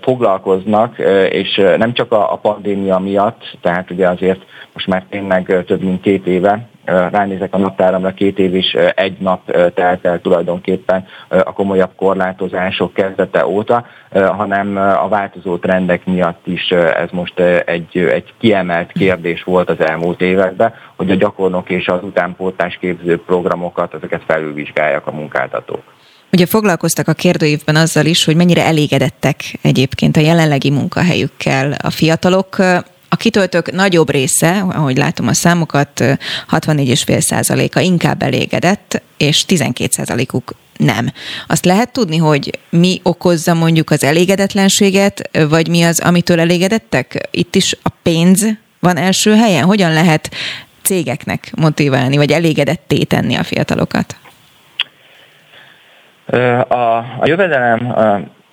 [0.00, 0.98] foglalkoznak,
[1.28, 4.40] és nem csak a pandémia miatt, tehát ugye azért
[4.72, 9.50] most már tényleg több mint két éve ránézek a naptáramra, két év is egy nap
[9.74, 17.08] telt el tulajdonképpen a komolyabb korlátozások kezdete óta, hanem a változó trendek miatt is ez
[17.10, 22.78] most egy, egy kiemelt kérdés volt az elmúlt években, hogy a gyakornok és az utánpótlás
[22.80, 25.82] képző programokat, ezeket felülvizsgálják a munkáltatók.
[26.32, 32.56] Ugye foglalkoztak a kérdőívben azzal is, hogy mennyire elégedettek egyébként a jelenlegi munkahelyükkel a fiatalok.
[33.12, 36.00] A kitöltők nagyobb része, ahogy látom a számokat,
[36.50, 41.12] 64,5%-a inkább elégedett, és 12%-uk nem.
[41.46, 47.28] Azt lehet tudni, hogy mi okozza mondjuk az elégedetlenséget, vagy mi az, amitől elégedettek?
[47.30, 48.46] Itt is a pénz
[48.78, 49.64] van első helyen?
[49.64, 50.30] Hogyan lehet
[50.82, 54.16] cégeknek motiválni, vagy elégedetté tenni a fiatalokat?
[56.68, 57.94] A, a jövedelem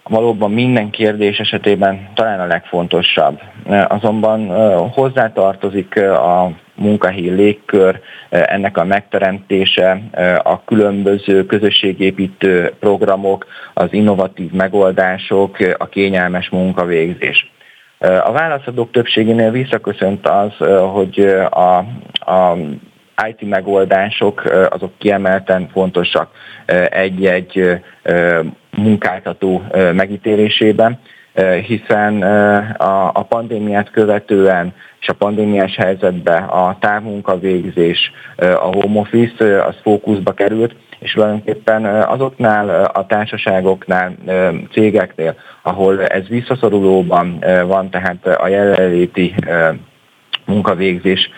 [0.03, 3.41] valóban minden kérdés esetében talán a legfontosabb.
[3.87, 4.47] Azonban
[4.89, 7.99] hozzátartozik a munkahelyi légkör,
[8.29, 10.01] ennek a megteremtése,
[10.43, 17.51] a különböző közösségépítő programok, az innovatív megoldások, a kényelmes munkavégzés.
[17.99, 20.51] A válaszadók többségénél visszaköszönt az,
[20.91, 21.19] hogy
[21.49, 21.77] a,
[22.31, 22.57] a
[23.27, 26.31] IT megoldások azok kiemelten fontosak
[26.89, 27.81] egy-egy
[28.77, 29.63] munkáltató
[29.93, 30.99] megítélésében,
[31.65, 32.21] hiszen
[32.77, 40.75] a, pandémiát követően és a pandémiás helyzetben a távmunkavégzés, a home office az fókuszba került,
[40.99, 44.15] és tulajdonképpen azoknál a társaságoknál,
[44.71, 49.35] cégeknél, ahol ez visszaszorulóban van, tehát a jelenléti
[50.45, 51.29] munkavégzés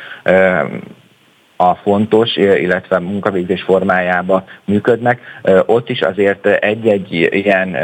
[1.56, 5.22] a fontos, illetve munkavégzés formájába működnek,
[5.66, 7.76] ott is azért egy-egy ilyen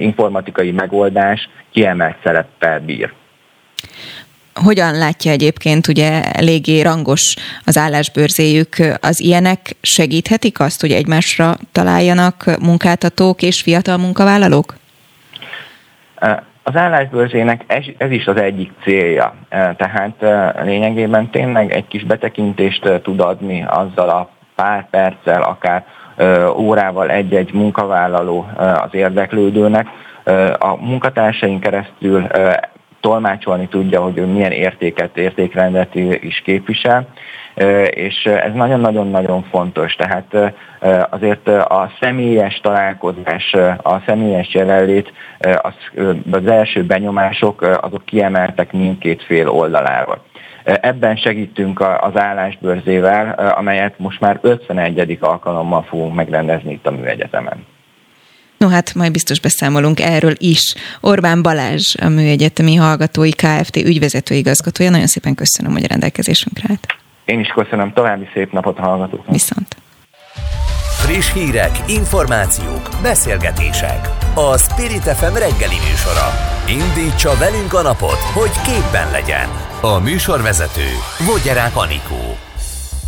[0.00, 3.12] informatikai megoldás kiemelt szereppel bír
[4.64, 12.44] hogyan látja egyébként, ugye eléggé rangos az állásbőrzéjük, az ilyenek segíthetik azt, hogy egymásra találjanak
[12.60, 14.74] munkáltatók és fiatal munkavállalók?
[16.62, 19.34] Az állásbőrzének ez, ez is az egyik célja.
[19.48, 20.14] Tehát
[20.64, 25.84] lényegében tényleg egy kis betekintést tud adni azzal a pár perccel, akár
[26.56, 29.86] órával egy-egy munkavállaló az érdeklődőnek.
[30.58, 32.26] A munkatársaink keresztül
[33.00, 37.06] tolmácsolni tudja, hogy ő milyen értéket, értékrendet is képvisel,
[37.90, 39.94] és ez nagyon-nagyon-nagyon fontos.
[39.94, 40.54] Tehát
[41.10, 45.74] azért a személyes találkozás, a személyes jelenlét, az,
[46.30, 50.22] az első benyomások, azok kiemeltek mindkét fél oldaláról.
[50.64, 55.18] Ebben segítünk az állásbőrzével, amelyet most már 51.
[55.20, 57.66] alkalommal fogunk megrendezni itt a Műegyetemen.
[58.58, 60.74] No hát majd biztos beszámolunk erről is.
[61.00, 63.76] Orbán Balázs, a Műegyetemi Hallgatói Kft.
[63.76, 64.90] ügyvezető igazgatója.
[64.90, 66.86] Nagyon szépen köszönöm, hogy a rendelkezésünkre állt.
[67.24, 67.92] Én is köszönöm.
[67.92, 69.32] További szép napot a hallgatóknak.
[69.32, 69.76] Viszont.
[70.98, 74.08] Friss hírek, információk, beszélgetések.
[74.34, 76.28] A Spirit FM reggeli műsora.
[76.68, 79.69] Indítsa velünk a napot, hogy képben legyen.
[79.82, 80.88] A műsorvezető
[81.26, 82.36] Vogyerák Anikó.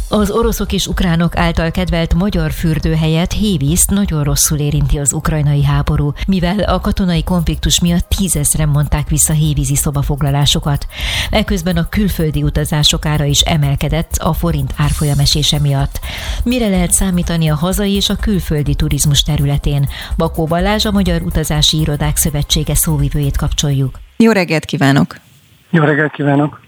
[0.09, 6.12] Az oroszok és ukránok által kedvelt magyar fürdőhelyet Héviszt nagyon rosszul érinti az ukrajnai háború,
[6.27, 10.86] mivel a katonai konfliktus miatt tízezren mondták vissza hévízi szobafoglalásokat.
[11.31, 16.01] Eközben a külföldi utazások ára is emelkedett a forint árfolyamesése miatt.
[16.44, 19.89] Mire lehet számítani a hazai és a külföldi turizmus területén?
[20.16, 24.01] Bakó Balázs, a Magyar Utazási Irodák Szövetsége szóvivőjét kapcsoljuk.
[24.16, 25.31] Jó reggelt kívánok!
[25.74, 26.61] Jó reggelt kívánok!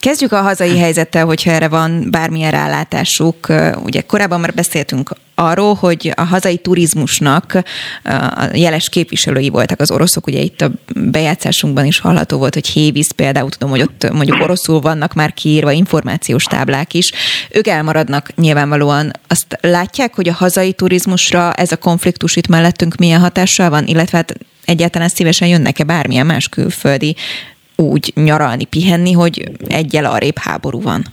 [0.00, 3.46] Kezdjük a hazai helyzettel, hogyha erre van bármilyen rálátásuk.
[3.82, 7.62] Ugye korábban már beszéltünk arról, hogy a hazai turizmusnak
[8.02, 13.10] a jeles képviselői voltak az oroszok, ugye itt a bejátszásunkban is hallható volt, hogy Hévíz
[13.10, 17.12] például, tudom, hogy ott mondjuk oroszul vannak már kiírva információs táblák is.
[17.50, 19.10] Ők elmaradnak nyilvánvalóan.
[19.26, 24.16] Azt látják, hogy a hazai turizmusra ez a konfliktus itt mellettünk milyen hatással van, illetve
[24.16, 24.34] hát
[24.64, 27.16] egyáltalán szívesen jönnek-e bármilyen más külföldi
[27.76, 31.04] úgy nyaralni, pihenni, hogy egyel arrébb háború van?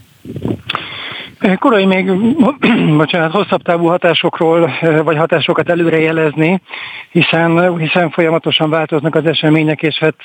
[1.58, 2.10] Korai még,
[2.96, 4.70] bocsánat, hosszabb távú hatásokról,
[5.04, 6.60] vagy hatásokat előre jelezni,
[7.10, 10.16] hiszen, hiszen folyamatosan változnak az események, és hát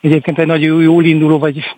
[0.00, 1.74] egyébként egy nagyon jól induló, vagy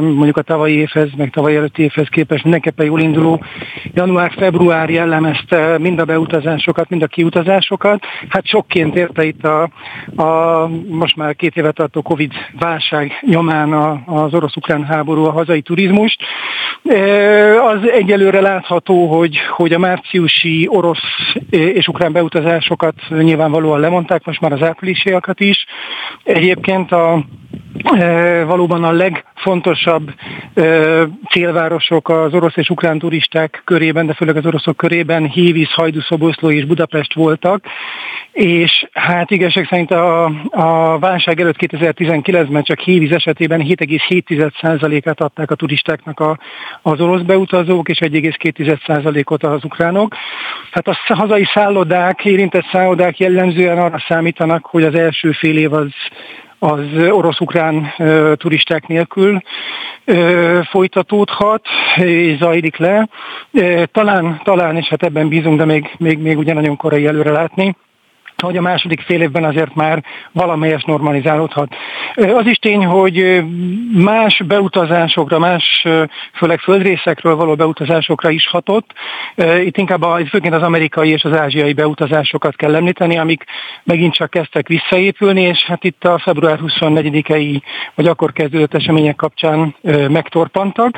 [0.00, 3.44] mondjuk a tavalyi évhez, meg tavalyi előtti évhez képest mindenképpen jól induló
[3.94, 8.04] január-február jellemezte mind a beutazásokat, mind a kiutazásokat.
[8.28, 9.68] Hát sokként érte itt a,
[10.22, 13.72] a most már két évet tartó Covid válság nyomán
[14.06, 16.22] az orosz-ukrán háború a hazai turizmust.
[17.72, 20.98] Az egyelőre látható, hogy, hogy a márciusi orosz
[21.50, 25.66] és ukrán beutazásokat nyilvánvalóan lemondták, most már az áprilisiakat is.
[26.22, 27.24] Egyébként a,
[28.46, 30.14] valóban a legfontosabb
[31.30, 36.64] célvárosok az orosz és ukrán turisták körében, de főleg az oroszok körében Hévíz, Hajdúszoboszló és
[36.64, 37.64] Budapest voltak,
[38.32, 45.54] és hát igazság szerint a, a válság előtt 2019-ben csak Hévíz esetében 7,7%-át adták a
[45.54, 46.38] turistáknak a,
[46.82, 50.14] az orosz beutazók, és 1,2%-ot az ukránok.
[50.70, 55.88] Hát a hazai szállodák, érintett szállodák jellemzően arra számítanak, hogy az első fél év az
[56.62, 56.80] az
[57.10, 57.92] orosz-ukrán
[58.36, 59.42] turisták nélkül
[60.70, 61.66] folytatódhat
[61.96, 63.08] és zajlik le.
[63.92, 67.76] talán, talán, és hát ebben bízunk, de még, még, még ugye nagyon korai előre látni,
[68.40, 71.74] hogy a második fél évben azért már valamelyes normalizálódhat.
[72.14, 73.42] Az is tény, hogy
[73.92, 75.86] más beutazásokra, más
[76.34, 78.92] főleg földrészekről való beutazásokra is hatott.
[79.64, 83.44] Itt inkább a, főként az amerikai és az ázsiai beutazásokat kell említeni, amik
[83.84, 87.60] megint csak kezdtek visszaépülni, és hát itt a február 24-i,
[87.94, 89.74] vagy akkor kezdődött események kapcsán
[90.08, 90.96] megtorpantak.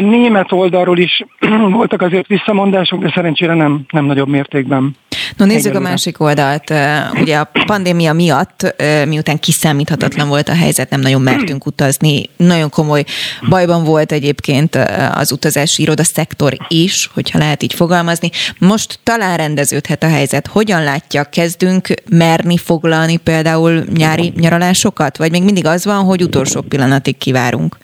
[0.00, 1.24] Német oldalról is
[1.78, 4.96] voltak azért visszamondások, de szerencsére nem, nem nagyobb mértékben.
[5.36, 6.72] No nézzük a másik oldalt.
[7.20, 8.74] Ugye a pandémia miatt,
[9.06, 12.28] miután kiszámíthatatlan volt a helyzet, nem nagyon mertünk utazni.
[12.36, 13.04] Nagyon komoly
[13.48, 14.78] bajban volt egyébként
[15.14, 18.30] az utazási iroda szektor is, hogyha lehet így fogalmazni.
[18.58, 20.46] Most talán rendeződhet a helyzet.
[20.46, 25.16] Hogyan látja, kezdünk merni foglalni például nyári nyaralásokat?
[25.16, 27.76] Vagy még mindig az van, hogy utolsó pillanatig kivárunk?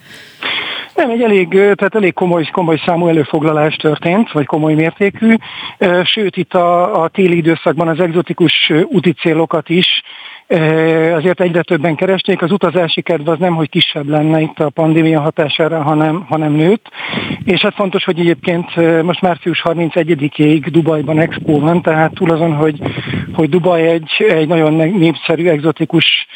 [0.96, 5.34] Nem, egy elég, tehát elég komoly, komoly számú előfoglalás történt, vagy komoly mértékű.
[6.02, 10.02] Sőt, itt a, a téli időszakban az egzotikus úti célokat is
[11.14, 12.42] azért egyre többen keresték.
[12.42, 16.90] Az utazási kedv az nem, hogy kisebb lenne itt a pandémia hatására, hanem, hanem nőtt.
[17.44, 22.80] És hát fontos, hogy egyébként most március 31-ig Dubajban expo van, tehát túl azon, hogy,
[23.32, 26.26] hogy Dubaj egy, egy nagyon népszerű, egzotikus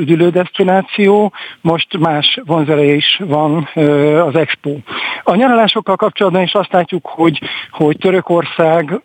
[0.00, 3.68] üdülődestináció, most más vonzereje is van
[4.26, 4.76] az expo.
[5.22, 9.00] A nyaralásokkal kapcsolatban is azt látjuk, hogy, hogy Törökország,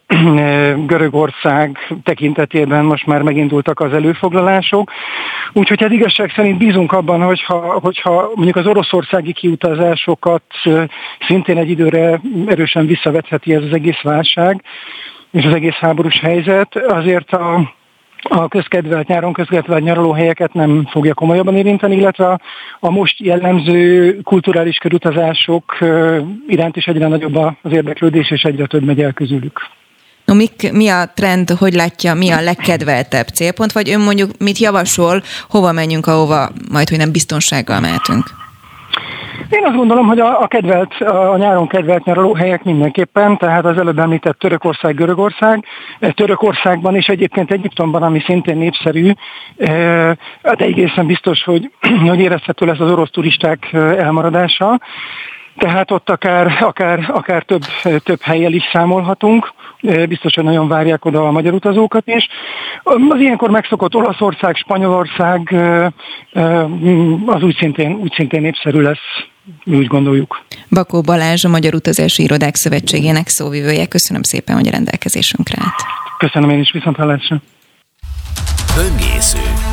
[0.86, 3.94] Görögország tekintetében most már megindultak az
[4.34, 4.92] előfoglalások,
[5.54, 10.44] úgyhogy hát igazság szerint bízunk abban, hogyha, hogyha mondjuk az oroszországi kiutazásokat
[11.28, 14.64] szintén egy időre erősen visszavetheti ez az egész válság,
[15.32, 17.74] és az egész háborús helyzet, azért a
[18.30, 22.40] a közkedvelt nyáron közkedvelt nyaralóhelyeket nem fogja komolyabban érinteni, illetve a,
[22.80, 25.78] a most jellemző kulturális körutazások
[26.48, 29.60] iránt is egyre nagyobb az érdeklődés, és egyre több megy el közülük.
[30.34, 35.22] Mik, mi a trend, hogy látja, mi a legkedveltebb célpont, vagy ön mondjuk mit javasol,
[35.50, 38.26] hova menjünk, ahova majd, hogy nem biztonsággal mehetünk?
[39.50, 44.00] Én azt gondolom, hogy a, a, kedvelt, a nyáron kedvelt nyaralóhelyek mindenképpen, tehát az előbb
[44.00, 45.66] említett Törökország, Görögország,
[46.00, 49.12] Törökországban és egyébként Egyiptomban, ami szintén népszerű,
[50.44, 51.72] hát egészen biztos, hogy,
[52.10, 54.80] hogy érezhető lesz az orosz turisták elmaradása.
[55.58, 57.64] Tehát ott akár, akár, akár több,
[58.04, 59.54] több helyel is számolhatunk,
[60.08, 62.28] biztos, hogy nagyon várják oda a magyar utazókat is.
[62.84, 65.56] Az ilyenkor megszokott Olaszország, Spanyolország
[67.26, 69.32] az úgy szintén, úgy szintén népszerű lesz
[69.64, 70.42] mi úgy gondoljuk.
[70.70, 73.86] Bakó Balázs, a Magyar Utazási Irodák Szövetségének szóvivője.
[73.88, 75.82] Köszönöm szépen, hogy a rendelkezésünkre állt.
[76.18, 77.42] Köszönöm én is, viszont hallásra.
[78.76, 79.73] Böngésző.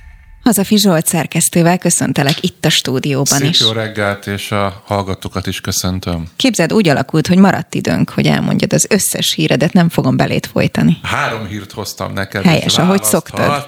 [0.51, 3.59] Hazafi Zsolt szerkesztővel köszöntelek itt a stúdióban Szép is.
[3.59, 6.27] jó reggelt, és a hallgatókat is köszöntöm.
[6.35, 10.97] Képzeld, úgy alakult, hogy maradt időnk, hogy elmondjad az összes híredet, nem fogom belét folytani.
[11.03, 12.43] Három hírt hoztam neked.
[12.43, 13.67] Helyes, ahogy szoktad.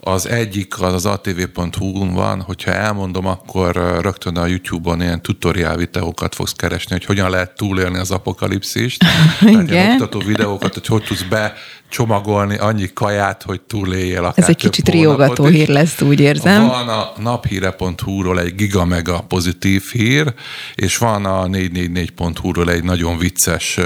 [0.00, 6.34] Az egyik az az atv.hu-n van, hogyha elmondom, akkor rögtön a YouTube-on ilyen tutoriál videókat
[6.34, 9.04] fogsz keresni, hogy hogyan lehet túlélni az apokalipszist.
[9.40, 11.54] Tehát oktató videókat, hogy hogy tudsz be
[11.92, 16.66] csomagolni annyi kaját, hogy túléljél akár Ez egy kicsit riogató hír lesz, úgy érzem.
[16.66, 20.34] Van a naphíre.hu-ról egy gigamega pozitív hír,
[20.74, 23.78] és van a 444.hu-ról egy nagyon vicces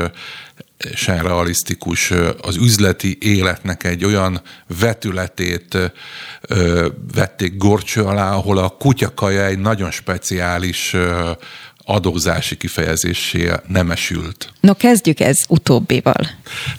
[0.95, 2.13] sem realisztikus,
[2.43, 4.41] az üzleti életnek egy olyan
[4.79, 5.93] vetületét
[7.15, 10.97] vették gorcső alá, ahol a kutyakaja egy nagyon speciális
[11.89, 14.53] adózási kifejezésé nemesült.
[14.61, 16.31] No, kezdjük ez utóbbival.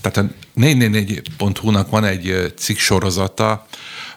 [0.01, 3.65] Tehát a 444.hu-nak van egy cikk sorozata,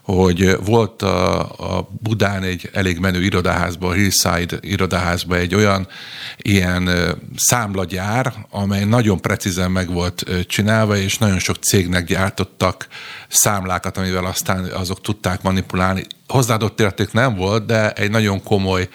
[0.02, 1.40] hogy volt a,
[1.76, 5.88] a Budán egy elég menő irodaházban, a Hillside irodaházban egy olyan
[6.36, 6.90] ilyen
[7.36, 12.88] számlagyár, amely nagyon precízen meg volt csinálva, és nagyon sok cégnek gyártottak
[13.28, 16.04] számlákat, amivel aztán azok tudták manipulálni.
[16.26, 18.88] Hozzáadott érték nem volt, de egy nagyon komoly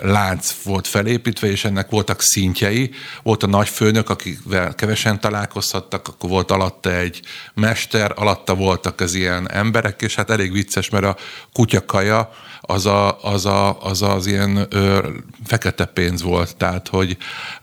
[0.00, 2.90] lánc volt felépítve, és ennek voltak szintjei.
[3.22, 7.20] Volt a nagyfőnök, akivel kevesen találkozhattak, akkor volt alatta egy
[7.54, 11.16] mester, alatta voltak az ilyen emberek, és hát elég vicces, mert a
[11.52, 15.08] kutyakaja az a, az, a, az, az ilyen ö,
[15.44, 17.16] fekete pénz volt, tehát hogy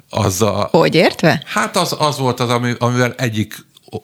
[0.10, 0.68] az a...
[0.72, 1.43] Hogy értve?
[1.45, 2.49] Hát az, az volt az,
[2.80, 3.55] amivel egyik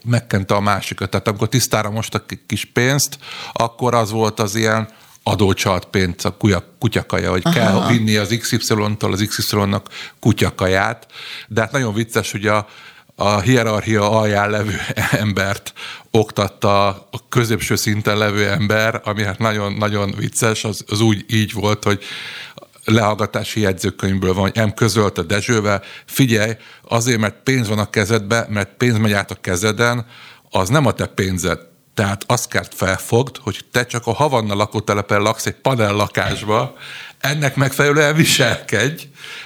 [0.05, 1.09] megkente a másikat.
[1.09, 3.17] Tehát amikor tisztára mostak kis pénzt,
[3.53, 4.89] akkor az volt az ilyen
[5.29, 6.37] adócsalt pénzt a
[6.79, 7.55] kutyakaja, hogy Aha.
[7.55, 9.87] kell vinni az XY-tól az XY-nak
[10.19, 11.07] kutyakaját.
[11.47, 12.67] De hát nagyon vicces, hogy a,
[13.15, 14.75] a hierarchia alján levő
[15.11, 15.73] embert
[16.11, 21.83] oktatta a középső szinten levő ember, ami hát nagyon-nagyon vicces, az, az úgy így volt,
[21.83, 22.03] hogy
[22.85, 26.53] lehallgatási jegyzőkönyvből van, M közölte Dezsővel, figyelj,
[26.87, 30.05] azért, mert pénz van a kezedbe, mert pénz megy át a kezeden,
[30.49, 31.59] az nem a te pénzed,
[31.99, 36.75] tehát kell felfogd, hogy te csak a Havanna lakótelepen laksz egy panel lakásba,
[37.19, 39.03] ennek megfelelően viselkedj,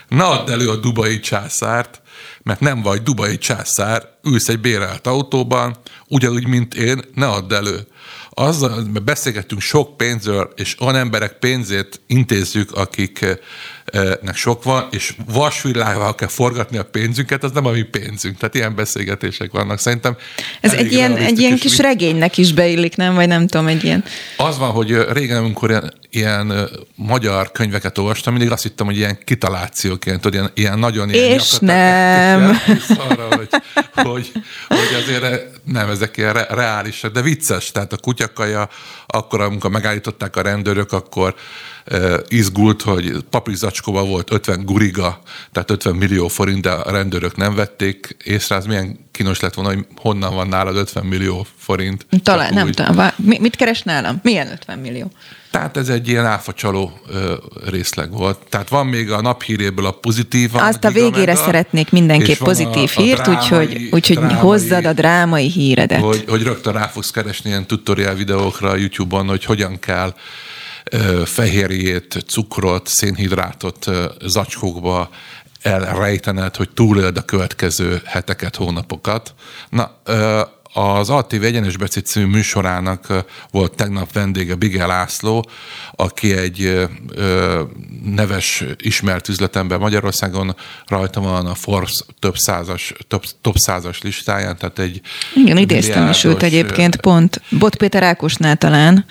[0.07, 2.01] ne add elő a dubai császárt,
[2.43, 5.77] mert nem vagy dubai császár, ülsz egy bérelt autóban,
[6.07, 7.88] ugyanúgy, mint én, ne add elő.
[8.30, 13.25] Azzal, beszélgettünk sok pénzről, és olyan emberek pénzét intézzük, akik
[14.21, 18.37] nek sok van, és vasvillával kell forgatni a pénzünket, az nem a mi pénzünk.
[18.37, 19.79] Tehát ilyen beszélgetések vannak.
[19.79, 20.17] Szerintem
[20.61, 21.83] Ez egy ilyen, egy ilyen kis mi...
[21.83, 23.15] regénynek is beillik, nem?
[23.15, 24.03] Vagy nem tudom, egy ilyen...
[24.37, 29.17] Az van, hogy régen, amikor ilyen, ilyen magyar könyveket olvastam, mindig azt hittem, hogy ilyen
[29.23, 32.59] kitalációként, hogy ilyen, ilyen nagyon ilyen És nem.
[33.09, 33.49] Arra, hogy,
[33.93, 34.31] hogy,
[34.67, 37.71] hogy azért nem, ezek ilyen re- reálisak, de vicces.
[37.71, 38.69] Tehát a kutyakaja,
[39.07, 41.35] akkor, amikor megállították a rendőrök, akkor
[42.27, 45.19] izgult, hogy papírzacskóban volt 50 guriga,
[45.51, 49.73] tehát 50 millió forint, de a rendőrök nem vették észre, az milyen kínos lett volna,
[49.73, 52.05] hogy honnan van nálad 50 millió forint.
[52.23, 53.07] Talán, nem tudom.
[53.18, 54.19] Mit keres nálam?
[54.23, 55.11] Milyen 50 millió?
[55.51, 56.99] Tehát ez egy ilyen áfacsaló
[57.65, 58.38] részleg volt.
[58.49, 60.49] Tehát van még a naphíréből a pozitív.
[60.53, 65.99] Azt a végére szeretnék mindenképp pozitív a, a hírt, úgyhogy, úgyhogy hozzad a drámai híredet.
[65.99, 70.14] Hogy, hogy rögtön rá fogsz keresni ilyen tutorial videókra a YouTube-on, hogy hogyan kell
[71.26, 73.89] fehérjét, cukrot, szénhidrátot
[74.26, 75.10] zacskókba
[75.61, 79.34] elrejtened, hogy túléld a következő heteket, hónapokat.
[79.69, 80.01] Na,
[80.73, 83.07] az ATV Egyenes Becét című műsorának
[83.51, 85.49] volt tegnap vendége Bigel László,
[85.91, 86.88] aki egy
[88.03, 90.55] neves, ismert üzletember Magyarországon,
[90.88, 95.01] rajta van a Forbes több százas, top, top százas listáján, tehát egy
[95.35, 97.41] Igen, idéztem is őt egyébként pont.
[97.49, 99.05] Bot Péter Ákosnál talán,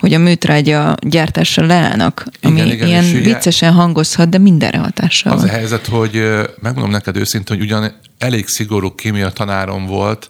[0.00, 5.48] hogy a műtrágya gyártással leállnak, ami igen, ilyen viccesen hangozhat, de mindenre hatással Az van.
[5.48, 6.22] a helyzet, hogy
[6.60, 10.28] megmondom neked őszintén, hogy ugyan elég szigorú kémia tanárom volt,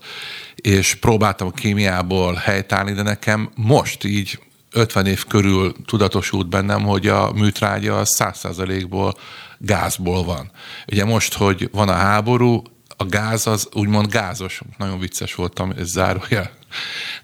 [0.54, 4.38] és próbáltam a kémiából helytállni, de nekem most így
[4.72, 9.14] 50 év körül tudatosult bennem, hogy a műtrágya az 100%-ból
[9.58, 10.50] gázból van.
[10.92, 12.62] Ugye most, hogy van a háború,
[12.96, 14.60] a gáz az úgymond gázos.
[14.78, 16.50] Nagyon vicces voltam, ez zárója.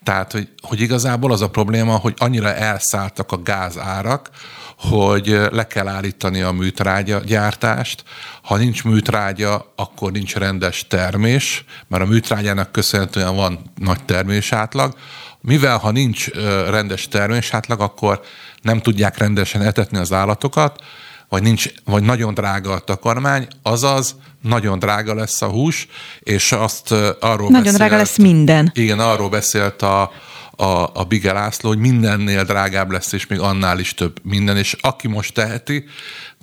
[0.03, 4.31] Tehát, hogy, hogy igazából az a probléma, hogy annyira elszálltak a gázárak,
[4.79, 8.05] hogy le kell állítani a műtrágya gyártást.
[8.43, 14.97] Ha nincs műtrágya, akkor nincs rendes termés, mert a műtrágyának köszönhetően van nagy termés átlag.
[15.41, 16.31] Mivel ha nincs
[16.71, 18.21] rendes termés átlag, akkor
[18.63, 20.83] nem tudják rendesen etetni az állatokat,
[21.29, 25.89] vagy, nincs, vagy nagyon drága a takarmány, azaz nagyon drága lesz a hús,
[26.21, 26.91] és azt
[27.21, 28.71] arról Nagyon beszélt, drága lesz minden.
[28.75, 30.11] Igen, arról beszélt a,
[30.51, 34.77] a, a Bige László, hogy mindennél drágább lesz, és még annál is több minden, és
[34.81, 35.85] aki most teheti,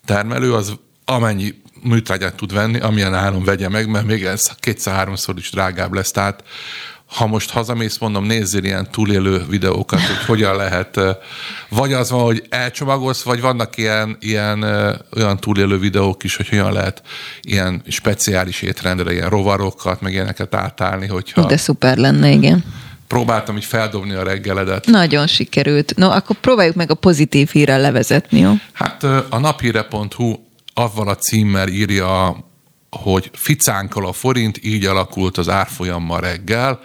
[0.05, 0.73] termelő, az
[1.05, 6.11] amennyi műtrágyát tud venni, amilyen áron vegye meg, mert még ez kétszer-háromszor is drágább lesz.
[6.11, 6.43] Tehát
[7.13, 10.99] ha most hazamész, mondom, nézzél ilyen túlélő videókat, hogy hogyan lehet,
[11.69, 14.63] vagy az van, hogy elcsomagolsz, vagy vannak ilyen, ilyen
[15.15, 17.01] olyan túlélő videók is, hogy hogyan lehet
[17.41, 21.45] ilyen speciális étrendre, ilyen rovarokat, meg ilyeneket átállni, hogyha...
[21.45, 22.63] De szuper lenne, igen
[23.07, 24.85] próbáltam így feldobni a reggeledet.
[24.85, 25.95] Nagyon sikerült.
[25.95, 28.51] No, akkor próbáljuk meg a pozitív hírrel levezetni, jó?
[28.71, 30.35] Hát a naphíre.hu
[30.73, 32.37] avval a címmel írja
[33.01, 36.79] hogy ficánkal a forint, így alakult az árfolyam ma reggel.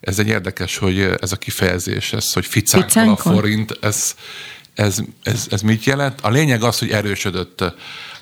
[0.00, 3.32] Ez egy érdekes, hogy ez a kifejezés, ez, hogy ficánkal, ficánkal?
[3.32, 4.14] a forint, ez,
[4.74, 6.20] ez, ez, ez mit jelent?
[6.20, 7.64] A lényeg az, hogy erősödött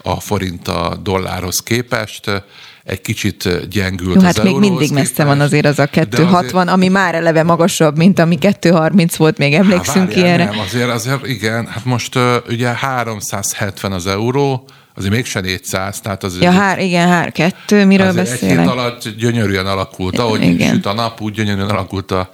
[0.03, 2.43] a forint a dollárhoz képest,
[2.85, 6.35] egy kicsit gyengült Jó, hát az még mindig messze képest, van azért az a 260,
[6.35, 6.69] azért...
[6.69, 10.45] ami már eleve magasabb, mint ami 230 volt, még emlékszünk Há, várjál, ilyenre.
[10.45, 16.39] Nem, azért, azért igen, hát most ugye 370 az euró, azért mégsem 400, tehát az...
[16.41, 18.59] Ja, hár, igen, hár, kettő, miről azért beszélek?
[18.59, 20.75] egy hét alatt gyönyörűen alakult, ahogy igen.
[20.75, 22.31] süt a nap, úgy gyönyörűen alakult a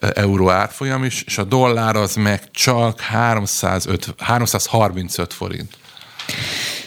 [0.00, 5.78] e, euró árfolyam is, és a dollár az meg csak 305, 335 forint.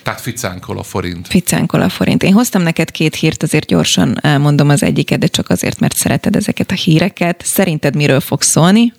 [0.04, 1.28] Tehát ficánkol a forint.
[1.28, 2.24] Ficánkol a forint.
[2.24, 6.36] Én hoztam neked két hírt, azért gyorsan elmondom az egyiket, de csak azért, mert szereted
[6.36, 7.42] ezeket a híreket.
[7.46, 8.94] Szerinted miről fog szólni?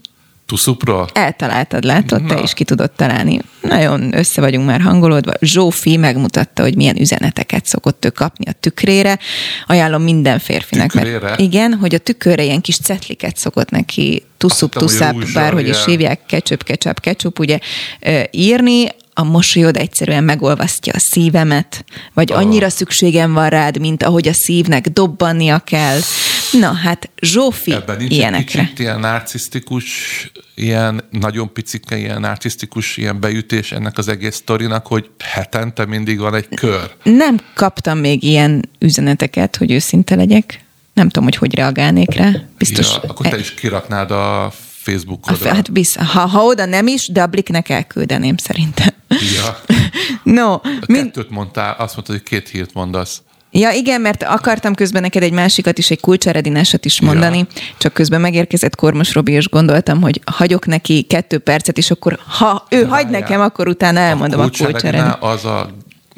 [0.47, 1.09] Tuszupról?
[1.13, 2.23] Eltaláltad, látod?
[2.23, 2.35] Na.
[2.35, 3.41] Te is ki tudod találni.
[3.61, 5.33] Nagyon össze vagyunk már hangolódva.
[5.41, 9.19] Zsófi megmutatta, hogy milyen üzeneteket szokott ő kapni a tükrére.
[9.67, 10.39] Ajánlom minden.
[10.39, 11.19] Tükrére?
[11.21, 16.21] Mert igen, hogy a tükörre ilyen kis cetliket szokott neki tuszup, tuszáp, bárhogy is hívják,
[16.27, 17.59] kecsöp, kecsap, kecsup, ugye
[18.31, 24.33] írni, a mosolyod egyszerűen megolvasztja a szívemet, vagy annyira szükségem van rád, mint ahogy a
[24.33, 25.99] szívnek dobbannia kell.
[26.59, 28.61] Na hát, Zsófi Ebben nincs ilyenekre.
[28.61, 29.87] Egy kicsit ilyen narcisztikus,
[30.55, 36.35] ilyen nagyon picike, ilyen narcisztikus ilyen beütés ennek az egész sztorinak, hogy hetente mindig van
[36.35, 36.95] egy kör.
[37.03, 40.65] Nem kaptam még ilyen üzeneteket, hogy őszinte legyek.
[40.93, 42.31] Nem tudom, hogy hogy reagálnék rá.
[42.59, 42.93] Biztos.
[42.93, 44.53] Ja, akkor te is kiraknád a
[44.85, 45.55] Facebookodra.
[45.55, 48.93] Hát bizt, ha, ha oda nem is, de a Bliknek elküldeném szerintem.
[49.09, 49.61] Ja.
[50.41, 50.61] no.
[50.87, 51.05] Mind...
[51.05, 53.23] Kettőt mondtál, azt mondtad, hogy két hírt mondasz.
[53.57, 57.47] Ja, igen, mert akartam közben neked egy másikat is, egy kulcseredinásat is mondani, ja.
[57.79, 62.67] csak közben megérkezett Kormos Robi, és gondoltam, hogy hagyok neki kettő percet, és akkor ha
[62.71, 62.97] ő Várjál.
[62.97, 65.23] hagy nekem, akkor utána elmondom a, a kulcseredinát.
[65.23, 65.71] az a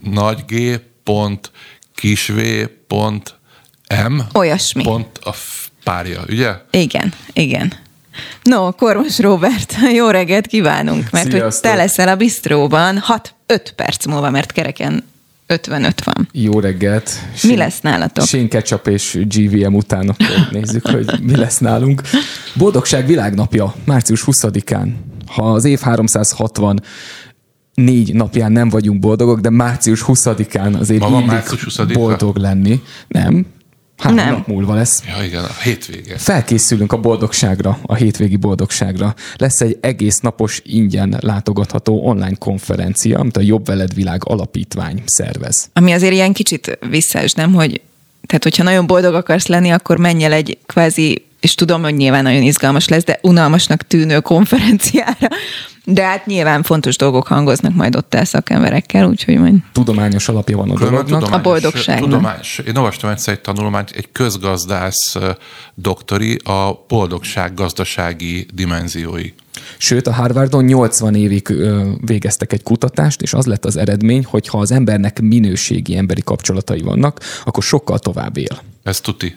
[0.02, 1.50] nagy G pont
[1.94, 2.40] kis V
[2.86, 3.34] pont
[4.08, 4.82] M Olyasmi.
[4.82, 5.34] pont a
[5.84, 6.52] párja, ugye?
[6.70, 7.72] Igen, igen.
[8.42, 11.64] No, Kormos Robert, jó reggelt kívánunk, mert Sziasztok.
[11.64, 13.02] hogy te leszel a bistróban
[13.48, 15.04] 6-5 perc múlva, mert kereken
[15.46, 16.28] 55 van.
[16.32, 17.10] Jó reggelt.
[17.42, 18.24] Mi lesz nálatok?
[18.24, 22.00] Shane Ketchup és GVM után akkor nézzük, hogy mi lesz nálunk.
[22.54, 24.88] Boldogság világnapja, március 20-án.
[25.26, 26.82] Ha az év 360
[27.74, 32.82] négy napján nem vagyunk boldogok, de március 20-án azért Ma van március 20 boldog lenni.
[33.08, 33.46] Nem,
[33.96, 34.32] Három nem.
[34.32, 35.02] nap múlva lesz.
[35.06, 36.18] Ja, igen, a hétvége.
[36.18, 39.14] Felkészülünk a boldogságra, a hétvégi boldogságra.
[39.36, 45.70] Lesz egy egész napos ingyen látogatható online konferencia, amit a Jobb Veled Világ Alapítvány szervez.
[45.72, 47.80] Ami azért ilyen kicsit visszás, nem, hogy
[48.26, 52.22] tehát, hogyha nagyon boldog akarsz lenni, akkor menj el egy kvázi és tudom, hogy nyilván
[52.22, 55.28] nagyon izgalmas lesz, de unalmasnak tűnő konferenciára.
[55.88, 59.54] De hát nyilván fontos dolgok hangoznak majd ott el szakemberekkel, úgyhogy majd...
[59.72, 61.32] Tudományos alapja van a dolognak.
[61.32, 62.10] A boldogságnak.
[62.10, 62.60] Tudományos.
[62.66, 65.16] Én olvastam egyszer egy tanulmányt, egy közgazdász
[65.74, 69.32] doktori a boldogság gazdasági dimenziói.
[69.76, 71.54] Sőt, a Harvardon 80 évig
[72.00, 76.80] végeztek egy kutatást, és az lett az eredmény, hogy ha az embernek minőségi emberi kapcsolatai
[76.80, 78.60] vannak, akkor sokkal tovább él.
[78.82, 79.36] Ez tuti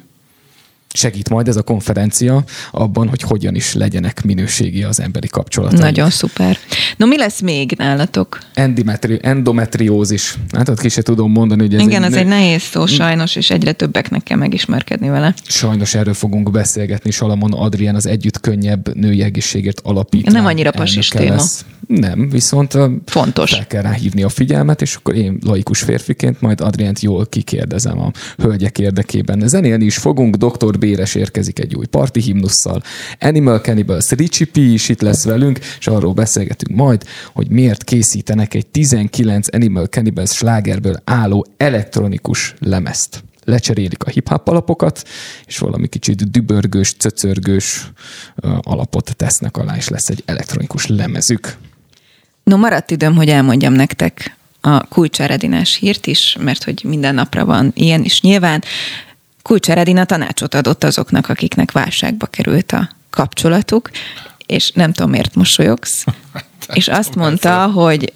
[0.93, 5.79] segít majd ez a konferencia abban, hogy hogyan is legyenek minőségi az emberi kapcsolatok.
[5.79, 6.57] Nagyon szuper.
[6.97, 8.39] No, mi lesz még nálatok?
[8.53, 10.35] Endometri- endometriózis.
[10.51, 13.49] Hát ki se tudom mondani, hogy ez Igen, egy, ez egy nehéz szó sajnos, és
[13.49, 15.33] egyre többeknek kell megismerkedni vele.
[15.43, 17.11] Sajnos erről fogunk beszélgetni.
[17.11, 21.31] Salamon Adrián az Együtt Könnyebb Női Egészségért alapítvány Nem annyira pasis téma.
[21.33, 21.65] Lesz.
[21.87, 23.51] Nem, viszont Fontos.
[23.51, 28.11] fel kell ráhívni a figyelmet, és akkor én laikus férfiként majd Adriánt jól kikérdezem a
[28.37, 29.47] hölgyek érdekében.
[29.47, 30.77] Zenélni is fogunk, Dr.
[30.79, 32.83] Béres érkezik egy új parti himnusszal.
[33.19, 37.03] Animal Cannibals Richie P is itt lesz velünk, és arról beszélgetünk majd,
[37.33, 45.07] hogy miért készítenek egy 19 Animal Cannibals slágerből álló elektronikus lemezt lecserélik a hip-hop alapokat,
[45.45, 47.91] és valami kicsit dübörgős, cöcörgős
[48.61, 51.55] alapot tesznek alá, és lesz egy elektronikus lemezük.
[52.43, 57.71] No, maradt időm, hogy elmondjam nektek a kulcsáredinás hírt is, mert hogy minden napra van
[57.75, 58.63] ilyen is nyilván.
[59.49, 63.89] Kulcsáredina tanácsot adott azoknak, akiknek válságba került a kapcsolatuk,
[64.45, 66.03] és nem tudom, miért mosolyogsz,
[66.73, 68.13] és azt mondta, hogy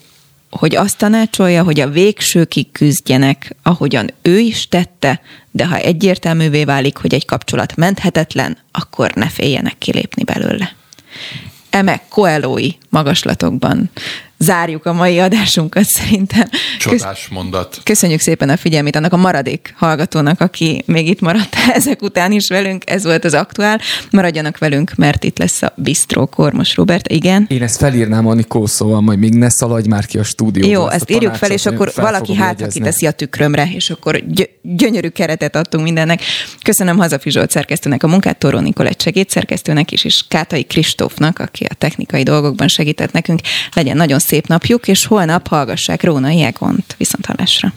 [0.50, 6.98] hogy azt tanácsolja, hogy a végsőkig küzdjenek, ahogyan ő is tette, de ha egyértelművé válik,
[6.98, 10.76] hogy egy kapcsolat menthetetlen, akkor ne féljenek kilépni belőle.
[11.70, 13.90] Eme Coelhoi magaslatokban
[14.44, 16.48] zárjuk a mai adásunkat szerintem.
[16.80, 17.80] Csodás mondat.
[17.84, 22.48] Köszönjük szépen a figyelmét annak a maradék hallgatónak, aki még itt maradt ezek után is
[22.48, 22.90] velünk.
[22.90, 23.80] Ez volt az aktuál.
[24.12, 27.08] Maradjanak velünk, mert itt lesz a Bistró Kormos Robert.
[27.08, 27.46] Igen.
[27.50, 30.72] Én ezt felírnám Anikó, szóval majd még ne szaladj már ki a stúdióba.
[30.72, 35.08] Jó, ezt írjuk fel, és akkor valaki hátra kiteszi a tükrömre, és akkor gy- gyönyörű
[35.08, 36.22] keretet adtunk mindennek.
[36.62, 41.74] Köszönöm Hazafi Zsolt szerkesztőnek a munkát, Toró Nikolett segédszerkesztőnek is, és Kátai Kristófnak, aki a
[41.74, 43.40] technikai dolgokban segített nekünk.
[43.74, 46.96] Legyen nagyon szép napjuk, és holnap hallgassák Róna Jegont.
[46.98, 47.74] Viszont hallásra.